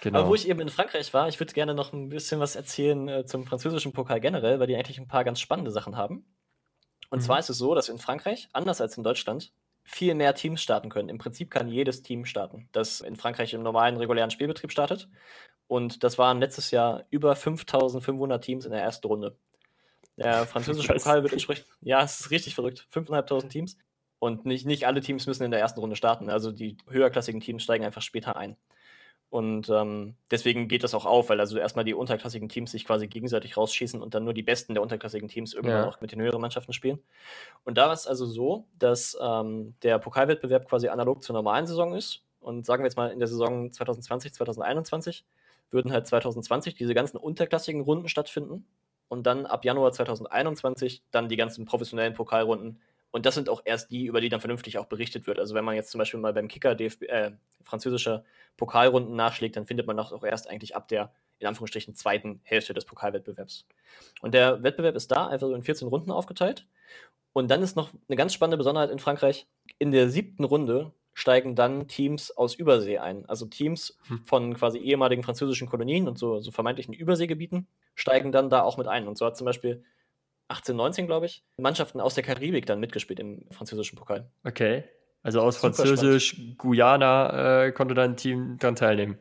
Genau. 0.00 0.20
Aber 0.20 0.28
wo 0.28 0.34
ich 0.34 0.48
eben 0.48 0.60
in 0.60 0.68
Frankreich 0.68 1.12
war, 1.12 1.28
ich 1.28 1.40
würde 1.40 1.52
gerne 1.52 1.74
noch 1.74 1.92
ein 1.92 2.08
bisschen 2.08 2.38
was 2.38 2.54
erzählen 2.54 3.08
äh, 3.08 3.24
zum 3.24 3.44
französischen 3.44 3.92
Pokal 3.92 4.20
generell, 4.20 4.60
weil 4.60 4.66
die 4.68 4.76
eigentlich 4.76 4.98
ein 4.98 5.08
paar 5.08 5.24
ganz 5.24 5.40
spannende 5.40 5.70
Sachen 5.70 5.96
haben. 5.96 6.24
Und 7.10 7.18
mhm. 7.20 7.24
zwar 7.24 7.38
ist 7.38 7.50
es 7.50 7.58
so, 7.58 7.74
dass 7.74 7.88
in 7.88 7.98
Frankreich, 7.98 8.48
anders 8.52 8.80
als 8.80 8.96
in 8.96 9.02
Deutschland, 9.02 9.52
viel 9.82 10.14
mehr 10.14 10.34
Teams 10.34 10.62
starten 10.62 10.90
können. 10.90 11.08
Im 11.08 11.18
Prinzip 11.18 11.50
kann 11.50 11.68
jedes 11.68 12.02
Team 12.02 12.26
starten, 12.26 12.68
das 12.72 13.00
in 13.00 13.16
Frankreich 13.16 13.54
im 13.54 13.62
normalen, 13.62 13.96
regulären 13.96 14.30
Spielbetrieb 14.30 14.70
startet. 14.70 15.08
Und 15.66 16.04
das 16.04 16.18
waren 16.18 16.40
letztes 16.40 16.70
Jahr 16.70 17.04
über 17.10 17.34
5500 17.34 18.44
Teams 18.44 18.64
in 18.66 18.72
der 18.72 18.82
ersten 18.82 19.06
Runde. 19.06 19.36
Der 20.18 20.46
französische 20.46 20.92
Pokal 20.92 21.22
wird 21.22 21.32
entsprechend, 21.32 21.66
ja, 21.80 22.02
es 22.02 22.20
ist 22.20 22.30
richtig 22.30 22.54
verrückt. 22.54 22.86
5.500 22.92 23.48
Teams. 23.48 23.76
Und 24.18 24.46
nicht, 24.46 24.66
nicht 24.66 24.86
alle 24.86 25.00
Teams 25.00 25.26
müssen 25.28 25.44
in 25.44 25.52
der 25.52 25.60
ersten 25.60 25.78
Runde 25.78 25.94
starten. 25.94 26.28
Also 26.28 26.50
die 26.50 26.76
höherklassigen 26.88 27.40
Teams 27.40 27.62
steigen 27.62 27.84
einfach 27.84 28.02
später 28.02 28.36
ein. 28.36 28.56
Und 29.30 29.68
ähm, 29.68 30.16
deswegen 30.30 30.68
geht 30.68 30.82
das 30.82 30.94
auch 30.94 31.04
auf, 31.04 31.28
weil 31.28 31.38
also 31.38 31.58
erstmal 31.58 31.84
die 31.84 31.92
unterklassigen 31.94 32.48
Teams 32.48 32.72
sich 32.72 32.86
quasi 32.86 33.08
gegenseitig 33.08 33.56
rausschießen 33.56 34.00
und 34.00 34.14
dann 34.14 34.24
nur 34.24 34.32
die 34.32 34.42
Besten 34.42 34.72
der 34.72 34.82
unterklassigen 34.82 35.28
Teams 35.28 35.52
irgendwann 35.52 35.82
ja. 35.82 35.88
auch 35.88 36.00
mit 36.00 36.12
den 36.12 36.20
höheren 36.20 36.40
Mannschaften 36.40 36.72
spielen. 36.72 36.98
Und 37.64 37.76
da 37.76 37.86
war 37.86 37.92
es 37.92 38.06
also 38.06 38.24
so, 38.24 38.66
dass 38.78 39.16
ähm, 39.20 39.74
der 39.82 39.98
Pokalwettbewerb 39.98 40.66
quasi 40.66 40.88
analog 40.88 41.22
zur 41.22 41.34
normalen 41.34 41.66
Saison 41.66 41.94
ist. 41.94 42.24
Und 42.40 42.64
sagen 42.64 42.82
wir 42.82 42.86
jetzt 42.86 42.96
mal 42.96 43.10
in 43.10 43.18
der 43.18 43.28
Saison 43.28 43.70
2020, 43.70 44.32
2021 44.32 45.26
würden 45.70 45.92
halt 45.92 46.06
2020 46.06 46.74
diese 46.74 46.94
ganzen 46.94 47.18
unterklassigen 47.18 47.82
Runden 47.82 48.08
stattfinden 48.08 48.64
und 49.08 49.26
dann 49.26 49.46
ab 49.46 49.64
Januar 49.64 49.92
2021 49.92 51.02
dann 51.10 51.28
die 51.28 51.36
ganzen 51.36 51.64
professionellen 51.64 52.14
Pokalrunden. 52.14 52.80
Und 53.10 53.24
das 53.24 53.34
sind 53.34 53.48
auch 53.48 53.62
erst 53.64 53.90
die, 53.90 54.06
über 54.06 54.20
die 54.20 54.28
dann 54.28 54.40
vernünftig 54.40 54.78
auch 54.78 54.86
berichtet 54.86 55.26
wird. 55.26 55.38
Also 55.38 55.54
wenn 55.54 55.64
man 55.64 55.74
jetzt 55.74 55.90
zum 55.90 55.98
Beispiel 55.98 56.20
mal 56.20 56.34
beim 56.34 56.48
Kicker 56.48 56.74
DFB, 56.74 57.02
äh, 57.04 57.30
französischer 57.62 58.24
Pokalrunden 58.56 59.16
nachschlägt, 59.16 59.56
dann 59.56 59.66
findet 59.66 59.86
man 59.86 59.96
das 59.96 60.12
auch 60.12 60.24
erst 60.24 60.48
eigentlich 60.48 60.76
ab 60.76 60.88
der, 60.88 61.12
in 61.38 61.46
Anführungsstrichen, 61.46 61.94
zweiten 61.94 62.40
Hälfte 62.42 62.74
des 62.74 62.84
Pokalwettbewerbs. 62.84 63.66
Und 64.20 64.34
der 64.34 64.62
Wettbewerb 64.62 64.94
ist 64.94 65.10
da 65.10 65.26
einfach 65.26 65.48
so 65.48 65.54
in 65.54 65.62
14 65.62 65.88
Runden 65.88 66.10
aufgeteilt. 66.10 66.66
Und 67.32 67.50
dann 67.50 67.62
ist 67.62 67.76
noch 67.76 67.90
eine 68.08 68.16
ganz 68.16 68.34
spannende 68.34 68.56
Besonderheit 68.56 68.90
in 68.90 68.98
Frankreich. 68.98 69.46
In 69.78 69.90
der 69.90 70.10
siebten 70.10 70.44
Runde 70.44 70.92
steigen 71.18 71.56
dann 71.56 71.88
Teams 71.88 72.30
aus 72.30 72.54
Übersee 72.54 72.98
ein. 72.98 73.26
Also 73.26 73.46
Teams 73.46 73.98
hm. 74.06 74.22
von 74.24 74.54
quasi 74.54 74.78
ehemaligen 74.78 75.24
französischen 75.24 75.68
Kolonien 75.68 76.06
und 76.06 76.16
so, 76.16 76.40
so 76.40 76.52
vermeintlichen 76.52 76.94
Überseegebieten 76.94 77.66
steigen 77.96 78.30
dann 78.30 78.50
da 78.50 78.62
auch 78.62 78.78
mit 78.78 78.86
ein. 78.86 79.08
Und 79.08 79.18
so 79.18 79.26
hat 79.26 79.36
zum 79.36 79.44
Beispiel 79.44 79.84
18, 80.46 80.76
19, 80.76 81.06
glaube 81.08 81.26
ich, 81.26 81.42
Mannschaften 81.56 82.00
aus 82.00 82.14
der 82.14 82.22
Karibik 82.22 82.66
dann 82.66 82.78
mitgespielt 82.78 83.18
im 83.18 83.44
französischen 83.50 83.98
Pokal. 83.98 84.30
Okay. 84.44 84.84
Also 85.24 85.40
aus 85.40 85.56
Französisch. 85.56 86.40
Guyana 86.56 87.64
äh, 87.64 87.72
konnte 87.72 87.94
dann 87.94 88.12
ein 88.12 88.16
Team 88.16 88.56
dran 88.58 88.76
teilnehmen. 88.76 89.18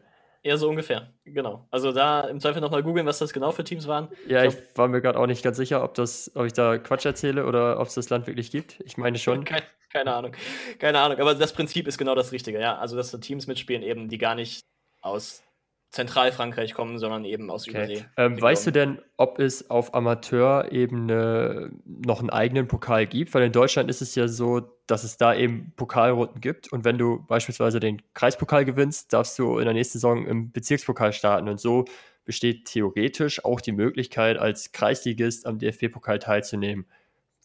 Ja, 0.47 0.55
so 0.55 0.69
ungefähr, 0.69 1.11
genau. 1.25 1.67
Also 1.71 1.91
da 1.91 2.21
im 2.21 2.39
Zweifel 2.39 2.61
nochmal 2.61 2.81
googeln, 2.81 3.05
was 3.05 3.19
das 3.19 3.33
genau 3.33 3.51
für 3.51 3.65
Teams 3.65 3.85
waren. 3.85 4.07
Ja, 4.29 4.45
ich, 4.45 4.53
glaub, 4.53 4.63
ich 4.63 4.77
war 4.77 4.87
mir 4.87 5.01
gerade 5.01 5.19
auch 5.19 5.27
nicht 5.27 5.43
ganz 5.43 5.57
sicher, 5.57 5.83
ob, 5.83 5.93
das, 5.95 6.31
ob 6.35 6.45
ich 6.45 6.53
da 6.53 6.77
Quatsch 6.77 7.05
erzähle 7.05 7.45
oder 7.45 7.81
ob 7.81 7.87
es 7.87 7.95
das 7.95 8.09
Land 8.09 8.27
wirklich 8.27 8.49
gibt. 8.49 8.79
Ich 8.85 8.95
meine 8.95 9.17
schon. 9.17 9.43
Keine, 9.43 9.65
keine 9.91 10.13
Ahnung. 10.13 10.31
Keine 10.79 10.99
Ahnung. 10.99 11.19
Aber 11.19 11.35
das 11.35 11.51
Prinzip 11.51 11.85
ist 11.85 11.97
genau 11.97 12.15
das 12.15 12.31
Richtige, 12.31 12.61
ja. 12.61 12.77
Also, 12.77 12.95
dass 12.95 13.11
da 13.11 13.17
Teams 13.17 13.45
mitspielen, 13.47 13.83
eben, 13.83 14.07
die 14.07 14.17
gar 14.17 14.35
nicht 14.35 14.61
aus 15.01 15.43
Zentralfrankreich 15.89 16.73
kommen, 16.73 16.99
sondern 16.99 17.23
eben 17.23 17.49
aus 17.49 17.67
okay. 17.67 17.77
Übersee. 17.77 18.05
Ähm, 18.17 18.41
weißt 18.41 18.67
du 18.67 18.71
denn, 18.71 18.99
ob 19.15 19.39
es 19.39 19.69
auf 19.69 19.93
Amateurebene 19.93 21.71
noch 21.85 22.19
einen 22.19 22.29
eigenen 22.29 22.67
Pokal 22.67 23.07
gibt? 23.07 23.33
Weil 23.33 23.43
in 23.43 23.51
Deutschland 23.51 23.89
ist 23.89 24.01
es 24.01 24.13
ja 24.15 24.27
so, 24.27 24.61
dass 24.85 25.03
es 25.03 25.17
da 25.17 25.33
eben 25.33 25.73
Pokalrunden 25.75 26.41
gibt 26.41 26.71
und 26.71 26.83
wenn 26.83 26.97
du 26.97 27.25
beispielsweise 27.27 27.79
den 27.79 28.01
Kreispokal 28.13 28.65
gewinnst, 28.65 29.13
darfst 29.13 29.39
du 29.39 29.59
in 29.59 29.65
der 29.65 29.73
nächsten 29.73 29.99
Saison 29.99 30.25
im 30.25 30.51
Bezirkspokal 30.51 31.13
starten 31.13 31.47
und 31.47 31.59
so 31.59 31.85
besteht 32.27 32.65
theoretisch 32.65 33.43
auch 33.45 33.61
die 33.61 33.71
Möglichkeit, 33.71 34.37
als 34.37 34.73
Kreisligist 34.73 35.45
am 35.45 35.59
DFB-Pokal 35.59 36.19
teilzunehmen. 36.19 36.85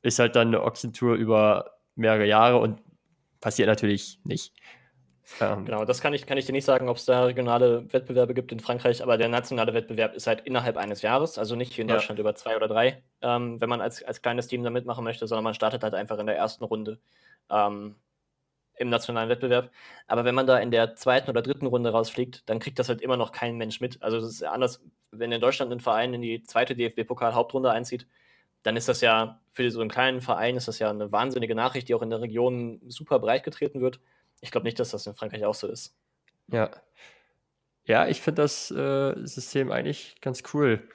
Ist 0.02 0.18
halt 0.18 0.34
dann 0.34 0.48
eine 0.48 0.64
Ochsentour 0.64 1.14
über 1.14 1.76
mehrere 1.94 2.26
Jahre 2.26 2.58
und 2.58 2.80
passiert 3.40 3.68
natürlich 3.68 4.18
nicht. 4.24 4.52
Ähm, 5.40 5.64
genau, 5.64 5.84
das 5.84 6.00
kann 6.00 6.14
ich, 6.14 6.26
kann 6.26 6.38
ich 6.38 6.46
dir 6.46 6.52
nicht 6.52 6.64
sagen, 6.64 6.88
ob 6.88 6.96
es 6.96 7.04
da 7.04 7.24
regionale 7.24 7.92
Wettbewerbe 7.92 8.34
gibt 8.34 8.52
in 8.52 8.60
Frankreich, 8.60 9.02
aber 9.02 9.16
der 9.16 9.28
nationale 9.28 9.72
Wettbewerb 9.74 10.14
ist 10.14 10.26
halt 10.26 10.40
innerhalb 10.42 10.76
eines 10.76 11.02
Jahres, 11.02 11.38
also 11.38 11.54
nicht 11.56 11.76
wie 11.76 11.82
in 11.82 11.88
Deutschland 11.88 12.18
ja. 12.18 12.22
über 12.22 12.34
zwei 12.34 12.56
oder 12.56 12.68
drei, 12.68 13.02
ähm, 13.20 13.60
wenn 13.60 13.68
man 13.68 13.80
als, 13.80 14.02
als 14.02 14.22
kleines 14.22 14.48
Team 14.48 14.62
da 14.62 14.70
mitmachen 14.70 15.04
möchte, 15.04 15.26
sondern 15.26 15.44
man 15.44 15.54
startet 15.54 15.82
halt 15.82 15.94
einfach 15.94 16.18
in 16.18 16.26
der 16.26 16.36
ersten 16.36 16.64
Runde 16.64 16.98
ähm, 17.50 17.96
im 18.76 18.88
nationalen 18.88 19.28
Wettbewerb. 19.28 19.70
Aber 20.06 20.24
wenn 20.24 20.34
man 20.34 20.46
da 20.46 20.58
in 20.58 20.70
der 20.70 20.96
zweiten 20.96 21.30
oder 21.30 21.42
dritten 21.42 21.66
Runde 21.66 21.90
rausfliegt, 21.90 22.48
dann 22.48 22.58
kriegt 22.58 22.78
das 22.78 22.88
halt 22.88 23.00
immer 23.00 23.16
noch 23.16 23.32
kein 23.32 23.56
Mensch 23.56 23.80
mit. 23.80 24.02
Also 24.02 24.18
es 24.18 24.24
ist 24.24 24.44
anders, 24.44 24.82
wenn 25.10 25.32
in 25.32 25.40
Deutschland 25.40 25.72
ein 25.72 25.80
Verein 25.80 26.14
in 26.14 26.22
die 26.22 26.42
zweite 26.42 26.74
DFB-Pokal-Hauptrunde 26.74 27.70
einzieht, 27.70 28.06
dann 28.62 28.76
ist 28.76 28.88
das 28.88 29.00
ja 29.00 29.40
für 29.50 29.70
so 29.70 29.80
einen 29.80 29.90
kleinen 29.90 30.20
Verein 30.20 30.56
ist 30.56 30.68
das 30.68 30.78
ja 30.78 30.90
eine 30.90 31.12
wahnsinnige 31.12 31.54
Nachricht, 31.54 31.88
die 31.88 31.94
auch 31.94 32.02
in 32.02 32.10
der 32.10 32.20
Region 32.20 32.80
super 32.88 33.18
breit 33.18 33.44
getreten 33.44 33.80
wird. 33.80 34.00
Ich 34.42 34.50
glaube 34.50 34.64
nicht, 34.64 34.78
dass 34.78 34.90
das 34.90 35.06
in 35.06 35.14
Frankreich 35.14 35.44
auch 35.46 35.54
so 35.54 35.66
ist. 35.66 35.96
Ja. 36.48 36.70
Ja, 37.84 38.06
ich 38.06 38.20
finde 38.20 38.42
das 38.42 38.70
äh, 38.70 39.14
System 39.26 39.72
eigentlich 39.72 40.20
ganz 40.20 40.42
cool. 40.52 40.88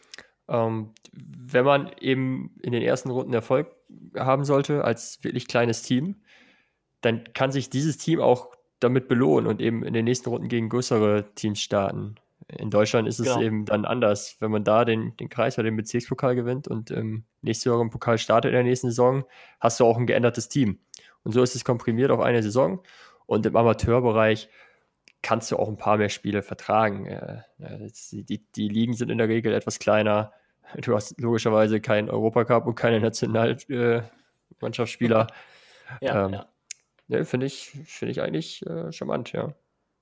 Ähm, 0.47 0.93
wenn 1.11 1.65
man 1.65 1.91
eben 1.99 2.55
in 2.61 2.71
den 2.71 2.81
ersten 2.81 3.09
Runden 3.09 3.33
Erfolg 3.33 3.67
haben 4.15 4.45
sollte, 4.45 4.83
als 4.83 5.23
wirklich 5.23 5.47
kleines 5.47 5.81
Team, 5.81 6.21
dann 7.01 7.33
kann 7.33 7.51
sich 7.51 7.69
dieses 7.69 7.97
Team 7.97 8.21
auch 8.21 8.55
damit 8.79 9.07
belohnen 9.07 9.47
und 9.47 9.61
eben 9.61 9.83
in 9.83 9.93
den 9.93 10.05
nächsten 10.05 10.29
Runden 10.29 10.47
gegen 10.47 10.69
größere 10.69 11.33
Teams 11.35 11.59
starten. 11.59 12.15
In 12.47 12.69
Deutschland 12.69 13.07
ist 13.07 13.19
es 13.19 13.27
genau. 13.27 13.41
eben 13.41 13.65
dann 13.65 13.83
anders. 13.83 14.37
Wenn 14.39 14.51
man 14.51 14.63
da 14.63 14.85
den, 14.85 15.17
den 15.17 15.27
Kreis 15.27 15.57
oder 15.57 15.65
den 15.65 15.75
Bezirkspokal 15.75 16.35
gewinnt 16.35 16.67
und 16.67 16.91
im 16.91 17.25
nächsten 17.41 17.69
Jahr 17.69 17.81
im 17.81 17.89
Pokal 17.89 18.17
startet 18.17 18.49
in 18.49 18.55
der 18.55 18.63
nächsten 18.63 18.87
Saison, 18.87 19.25
hast 19.59 19.79
du 19.79 19.85
auch 19.85 19.97
ein 19.97 20.07
geändertes 20.07 20.47
Team. 20.47 20.79
Und 21.23 21.33
so 21.33 21.43
ist 21.43 21.55
es 21.55 21.65
komprimiert 21.65 22.09
auf 22.09 22.21
eine 22.21 22.41
Saison. 22.41 22.81
Und 23.27 23.45
im 23.45 23.55
Amateurbereich 23.55 24.49
kannst 25.21 25.51
du 25.51 25.57
auch 25.57 25.67
ein 25.67 25.77
paar 25.77 25.97
mehr 25.97 26.09
Spiele 26.09 26.41
vertragen. 26.41 27.05
Äh, 27.05 27.43
die, 28.11 28.43
die 28.55 28.69
Ligen 28.69 28.93
sind 28.93 29.11
in 29.11 29.19
der 29.19 29.27
Regel 29.27 29.53
etwas 29.53 29.77
kleiner. 29.79 30.33
Du 30.81 30.95
hast 30.95 31.21
logischerweise 31.21 31.79
keinen 31.79 32.09
Europacup 32.09 32.67
und 32.67 32.75
keine 32.75 32.99
Nationalmannschaftsspieler. 32.99 35.27
ja, 36.01 36.25
ähm, 36.25 36.33
ja. 36.33 36.45
Ne, 37.07 37.23
Finde 37.23 37.45
ich, 37.45 37.69
find 37.85 38.11
ich 38.11 38.21
eigentlich 38.21 38.65
äh, 38.65 38.91
charmant, 38.91 39.31
ja. 39.31 39.53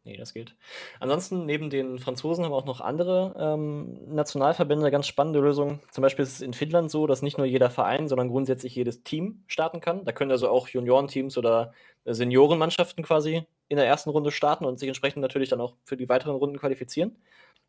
Nee, 0.06 0.18
das 0.18 0.36
geht. 0.36 0.56
Ansonsten, 0.99 1.47
neben 1.47 1.72
den 1.72 1.97
Franzosen 1.97 2.45
haben 2.45 2.51
wir 2.51 2.58
auch 2.58 2.66
noch 2.66 2.80
andere 2.80 3.36
ähm, 3.39 3.97
Nationalverbände 4.14 4.91
ganz 4.91 5.08
spannende 5.08 5.39
Lösungen. 5.39 5.80
Zum 5.89 6.03
Beispiel 6.03 6.22
ist 6.22 6.34
es 6.34 6.41
in 6.41 6.53
Finnland 6.53 6.91
so, 6.91 7.08
dass 7.08 7.24
nicht 7.24 7.39
nur 7.39 7.47
jeder 7.47 7.72
Verein, 7.72 8.08
sondern 8.08 8.30
grundsätzlich 8.30 8.76
jedes 8.76 9.01
Team 9.01 9.43
starten 9.47 9.82
kann. 9.82 10.06
Da 10.06 10.12
können 10.12 10.30
also 10.30 10.47
auch 10.47 10.68
Juniorenteams 10.68 11.39
oder 11.39 11.74
Seniorenmannschaften 12.06 13.03
quasi 13.03 13.47
in 13.68 13.78
der 13.78 13.88
ersten 13.88 14.12
Runde 14.12 14.30
starten 14.30 14.66
und 14.66 14.78
sich 14.78 14.88
entsprechend 14.88 15.24
natürlich 15.24 15.49
dann 15.49 15.60
auch 15.60 15.76
für 15.86 15.97
die 15.97 16.08
weiteren 16.08 16.36
Runden 16.36 16.60
qualifizieren. 16.60 17.16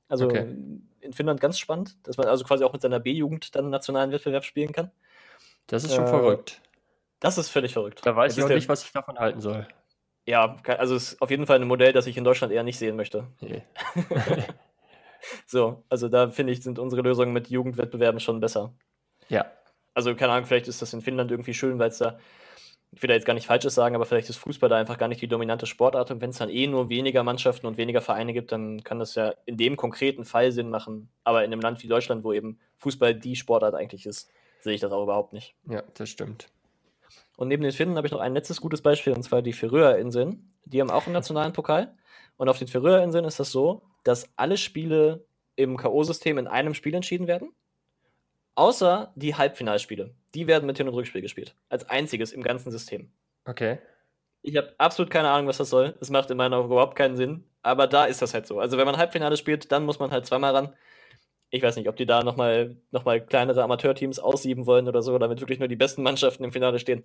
Also 0.08 0.26
okay. 0.26 0.54
in 1.00 1.12
Finnland 1.14 1.40
ganz 1.40 1.58
spannend, 1.58 1.96
dass 2.06 2.18
man 2.18 2.26
also 2.28 2.44
quasi 2.44 2.64
auch 2.64 2.72
mit 2.74 2.82
seiner 2.82 3.00
B-Jugend 3.00 3.54
dann 3.56 3.64
einen 3.64 3.70
nationalen 3.70 4.12
Wettbewerb 4.12 4.44
spielen 4.44 4.72
kann. 4.72 4.90
Das 5.68 5.84
ist 5.84 5.94
schon 5.94 6.04
äh, 6.04 6.08
verrückt. 6.08 6.60
Das 7.18 7.38
ist 7.38 7.48
völlig 7.48 7.72
verrückt. 7.72 8.04
Da 8.04 8.14
weiß 8.14 8.34
das 8.34 8.38
ich 8.38 8.44
auch 8.44 8.54
nicht, 8.54 8.68
was 8.68 8.84
ich 8.84 8.92
davon 8.92 9.18
halten 9.18 9.40
soll. 9.40 9.66
Ja, 10.26 10.56
also 10.66 10.96
es 10.96 11.12
ist 11.12 11.22
auf 11.22 11.30
jeden 11.30 11.46
Fall 11.46 11.60
ein 11.60 11.68
Modell, 11.68 11.92
das 11.92 12.06
ich 12.06 12.16
in 12.16 12.24
Deutschland 12.24 12.52
eher 12.52 12.64
nicht 12.64 12.78
sehen 12.78 12.96
möchte. 12.96 13.28
Nee. 13.40 13.62
so, 15.46 15.84
also 15.88 16.08
da 16.08 16.30
finde 16.30 16.52
ich, 16.52 16.62
sind 16.62 16.78
unsere 16.78 17.02
Lösungen 17.02 17.32
mit 17.32 17.48
Jugendwettbewerben 17.48 18.20
schon 18.20 18.40
besser. 18.40 18.74
Ja. 19.28 19.46
Also 19.94 20.14
keine 20.14 20.32
Ahnung, 20.32 20.46
vielleicht 20.46 20.68
ist 20.68 20.82
das 20.82 20.92
in 20.92 21.00
Finnland 21.00 21.30
irgendwie 21.30 21.54
schön, 21.54 21.78
weil 21.78 21.88
es 21.88 21.98
da, 21.98 22.18
ich 22.92 23.02
will 23.02 23.08
da 23.08 23.14
jetzt 23.14 23.24
gar 23.24 23.34
nicht 23.34 23.46
Falsches 23.46 23.74
sagen, 23.74 23.94
aber 23.94 24.04
vielleicht 24.04 24.28
ist 24.28 24.36
Fußball 24.36 24.68
da 24.68 24.76
einfach 24.76 24.98
gar 24.98 25.08
nicht 25.08 25.22
die 25.22 25.28
dominante 25.28 25.66
Sportart 25.66 26.10
und 26.10 26.20
wenn 26.20 26.30
es 26.30 26.38
dann 26.38 26.50
eh 26.50 26.66
nur 26.66 26.88
weniger 26.88 27.22
Mannschaften 27.22 27.66
und 27.66 27.78
weniger 27.78 28.00
Vereine 28.00 28.32
gibt, 28.32 28.52
dann 28.52 28.84
kann 28.84 28.98
das 28.98 29.14
ja 29.14 29.34
in 29.46 29.56
dem 29.56 29.76
konkreten 29.76 30.24
Fall 30.24 30.52
Sinn 30.52 30.70
machen. 30.70 31.08
Aber 31.24 31.44
in 31.44 31.52
einem 31.52 31.62
Land 31.62 31.82
wie 31.82 31.88
Deutschland, 31.88 32.24
wo 32.24 32.32
eben 32.32 32.58
Fußball 32.78 33.14
die 33.14 33.36
Sportart 33.36 33.74
eigentlich 33.74 34.06
ist, 34.06 34.30
sehe 34.60 34.74
ich 34.74 34.80
das 34.80 34.92
auch 34.92 35.02
überhaupt 35.02 35.32
nicht. 35.32 35.54
Ja, 35.68 35.82
das 35.94 36.08
stimmt. 36.08 36.48
Und 37.36 37.48
neben 37.48 37.62
den 37.62 37.72
Finnen 37.72 37.96
habe 37.96 38.06
ich 38.06 38.12
noch 38.12 38.20
ein 38.20 38.34
letztes 38.34 38.60
gutes 38.60 38.82
Beispiel, 38.82 39.12
und 39.12 39.22
zwar 39.22 39.42
die 39.42 39.52
Färöerinseln. 39.52 40.52
Die 40.64 40.80
haben 40.80 40.90
auch 40.90 41.04
einen 41.04 41.12
nationalen 41.12 41.52
Pokal. 41.52 41.94
Und 42.36 42.48
auf 42.48 42.58
den 42.58 42.68
Färöerinseln 42.68 43.24
ist 43.24 43.38
das 43.38 43.52
so, 43.52 43.82
dass 44.04 44.28
alle 44.36 44.56
Spiele 44.56 45.24
im 45.54 45.76
K.O.-System 45.76 46.38
in 46.38 46.46
einem 46.46 46.74
Spiel 46.74 46.94
entschieden 46.94 47.26
werden. 47.26 47.52
Außer 48.54 49.12
die 49.16 49.34
Halbfinalspiele. 49.34 50.14
Die 50.34 50.46
werden 50.46 50.66
mit 50.66 50.78
Hin- 50.78 50.88
und 50.88 50.94
Rückspiel 50.94 51.20
gespielt. 51.20 51.54
Als 51.68 51.88
einziges 51.88 52.32
im 52.32 52.42
ganzen 52.42 52.70
System. 52.70 53.10
Okay. 53.44 53.78
Ich 54.42 54.56
habe 54.56 54.74
absolut 54.78 55.10
keine 55.10 55.28
Ahnung, 55.28 55.46
was 55.46 55.58
das 55.58 55.70
soll. 55.70 55.94
Es 56.00 56.08
macht 56.08 56.30
in 56.30 56.36
meiner 56.36 56.56
Augen 56.56 56.70
überhaupt 56.70 56.96
keinen 56.96 57.16
Sinn. 57.16 57.44
Aber 57.62 57.86
da 57.86 58.06
ist 58.06 58.22
das 58.22 58.32
halt 58.32 58.46
so. 58.46 58.60
Also, 58.60 58.78
wenn 58.78 58.86
man 58.86 58.96
Halbfinale 58.96 59.36
spielt, 59.36 59.72
dann 59.72 59.84
muss 59.84 59.98
man 59.98 60.10
halt 60.10 60.24
zweimal 60.24 60.54
ran 60.54 60.72
ich 61.56 61.62
weiß 61.62 61.76
nicht, 61.76 61.88
ob 61.88 61.96
die 61.96 62.06
da 62.06 62.22
nochmal 62.22 62.76
noch 62.90 63.04
mal 63.04 63.20
kleinere 63.20 63.62
Amateurteams 63.62 64.18
aussieben 64.18 64.66
wollen 64.66 64.88
oder 64.88 65.02
so, 65.02 65.18
damit 65.18 65.40
wirklich 65.40 65.58
nur 65.58 65.68
die 65.68 65.76
besten 65.76 66.02
Mannschaften 66.02 66.44
im 66.44 66.52
Finale 66.52 66.78
stehen. 66.78 67.04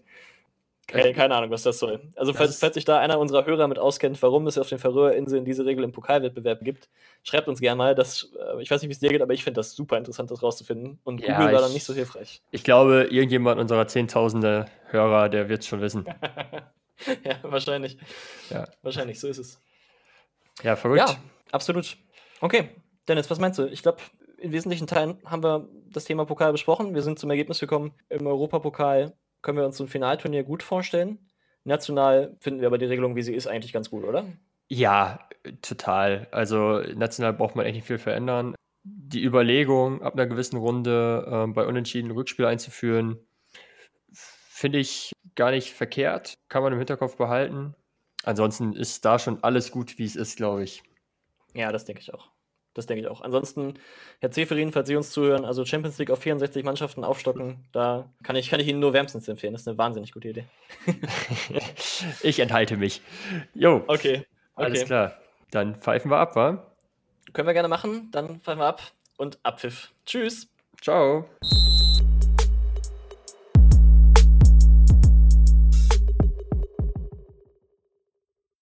Keine, 0.87 1.13
keine 1.13 1.35
Ahnung, 1.35 1.51
was 1.51 1.63
das 1.63 1.79
soll. 1.79 2.01
Also, 2.15 2.33
falls, 2.33 2.59
falls 2.59 2.73
sich 2.73 2.83
da 2.83 2.99
einer 2.99 3.17
unserer 3.17 3.45
Hörer 3.45 3.67
mit 3.67 3.79
auskennt, 3.79 4.21
warum 4.21 4.45
es 4.47 4.57
auf 4.57 4.67
den 4.67 4.77
Färöerinseln 4.77 5.45
diese 5.45 5.65
Regel 5.65 5.83
im 5.83 5.91
Pokalwettbewerb 5.93 6.61
gibt, 6.61 6.89
schreibt 7.23 7.47
uns 7.47 7.61
gerne 7.61 7.77
mal. 7.77 7.95
Das, 7.95 8.29
äh, 8.37 8.61
ich 8.61 8.69
weiß 8.69 8.81
nicht, 8.81 8.89
wie 8.89 8.93
es 8.93 8.99
dir 8.99 9.09
geht, 9.09 9.21
aber 9.21 9.33
ich 9.33 9.43
finde 9.43 9.59
das 9.59 9.73
super 9.73 9.97
interessant, 9.97 10.31
das 10.31 10.43
rauszufinden. 10.43 10.99
Und 11.03 11.21
ja, 11.21 11.37
Google 11.37 11.53
war 11.53 11.61
dann 11.61 11.73
nicht 11.73 11.85
so 11.85 11.93
hilfreich. 11.93 12.41
Ich 12.51 12.63
glaube, 12.63 13.07
irgendjemand 13.09 13.59
unserer 13.59 13.87
Zehntausende 13.87 14.65
Hörer, 14.89 15.29
der 15.29 15.47
wird 15.47 15.61
es 15.61 15.67
schon 15.67 15.81
wissen. 15.81 16.05
ja, 17.23 17.35
wahrscheinlich. 17.43 17.97
Ja. 18.49 18.67
Wahrscheinlich, 18.81 19.19
so 19.19 19.27
ist 19.27 19.37
es. 19.37 19.61
Ja, 20.61 20.75
verrückt. 20.75 21.07
Ja, 21.07 21.15
absolut. 21.51 21.95
Okay, 22.41 22.69
Dennis, 23.07 23.29
was 23.29 23.39
meinst 23.39 23.59
du? 23.59 23.65
Ich 23.67 23.81
glaube, 23.81 23.99
in 24.41 24.51
wesentlichen 24.51 24.87
Teilen 24.87 25.17
haben 25.25 25.43
wir 25.43 25.69
das 25.91 26.05
Thema 26.05 26.25
Pokal 26.25 26.51
besprochen. 26.51 26.93
Wir 26.93 27.01
sind 27.01 27.19
zum 27.19 27.29
Ergebnis 27.29 27.59
gekommen, 27.59 27.93
im 28.09 28.25
Europapokal 28.25 29.13
können 29.41 29.57
wir 29.57 29.65
uns 29.65 29.77
so 29.77 29.83
ein 29.83 29.87
Finalturnier 29.89 30.43
gut 30.43 30.63
vorstellen. 30.63 31.19
National 31.63 32.35
finden 32.39 32.61
wir 32.61 32.67
aber 32.67 32.77
die 32.77 32.85
Regelung, 32.85 33.15
wie 33.15 33.21
sie 33.21 33.33
ist, 33.33 33.47
eigentlich 33.47 33.73
ganz 33.73 33.89
gut, 33.89 34.03
oder? 34.03 34.25
Ja, 34.67 35.27
total. 35.61 36.27
Also 36.31 36.79
national 36.95 37.33
braucht 37.33 37.55
man 37.55 37.65
echt 37.65 37.75
nicht 37.75 37.87
viel 37.87 37.99
verändern. 37.99 38.55
Die 38.83 39.23
Überlegung, 39.23 40.01
ab 40.01 40.13
einer 40.13 40.25
gewissen 40.25 40.57
Runde 40.57 41.25
äh, 41.27 41.53
bei 41.53 41.65
Unentschieden 41.65 42.09
ein 42.09 42.15
Rückspiel 42.15 42.45
einzuführen, 42.45 43.19
finde 44.11 44.79
ich 44.79 45.11
gar 45.35 45.51
nicht 45.51 45.73
verkehrt. 45.73 46.33
Kann 46.49 46.63
man 46.63 46.73
im 46.73 46.79
Hinterkopf 46.79 47.15
behalten. 47.15 47.75
Ansonsten 48.23 48.73
ist 48.73 49.05
da 49.05 49.19
schon 49.19 49.43
alles 49.43 49.71
gut, 49.71 49.97
wie 49.97 50.05
es 50.05 50.15
ist, 50.15 50.37
glaube 50.37 50.63
ich. 50.63 50.83
Ja, 51.53 51.71
das 51.71 51.85
denke 51.85 52.01
ich 52.01 52.13
auch. 52.13 52.30
Das 52.73 52.85
denke 52.85 53.01
ich 53.01 53.07
auch. 53.07 53.21
Ansonsten, 53.21 53.73
Herr 54.19 54.31
Zeferin, 54.31 54.71
falls 54.71 54.87
Sie 54.87 54.95
uns 54.95 55.11
zuhören, 55.11 55.43
also 55.43 55.65
Champions 55.65 55.97
League 55.97 56.09
auf 56.09 56.19
64 56.19 56.63
Mannschaften 56.63 57.03
aufstocken, 57.03 57.65
da 57.73 58.09
kann 58.23 58.35
ich, 58.35 58.49
kann 58.49 58.59
ich 58.59 58.67
Ihnen 58.67 58.79
nur 58.79 58.93
wärmstens 58.93 59.27
empfehlen. 59.27 59.53
Das 59.53 59.63
ist 59.63 59.67
eine 59.67 59.77
wahnsinnig 59.77 60.13
gute 60.13 60.29
Idee. 60.29 60.45
ich 62.21 62.39
enthalte 62.39 62.77
mich. 62.77 63.01
Jo. 63.53 63.83
Okay. 63.87 63.87
okay. 63.87 64.25
Alles 64.55 64.85
klar. 64.85 65.17
Dann 65.51 65.75
pfeifen 65.75 66.09
wir 66.09 66.17
ab, 66.17 66.35
wa? 66.35 66.65
Können 67.33 67.47
wir 67.47 67.53
gerne 67.53 67.67
machen. 67.67 68.09
Dann 68.11 68.39
pfeifen 68.39 68.59
wir 68.59 68.67
ab 68.67 68.81
und 69.17 69.37
Abpfiff. 69.43 69.91
Tschüss. 70.05 70.47
Ciao. 70.81 71.29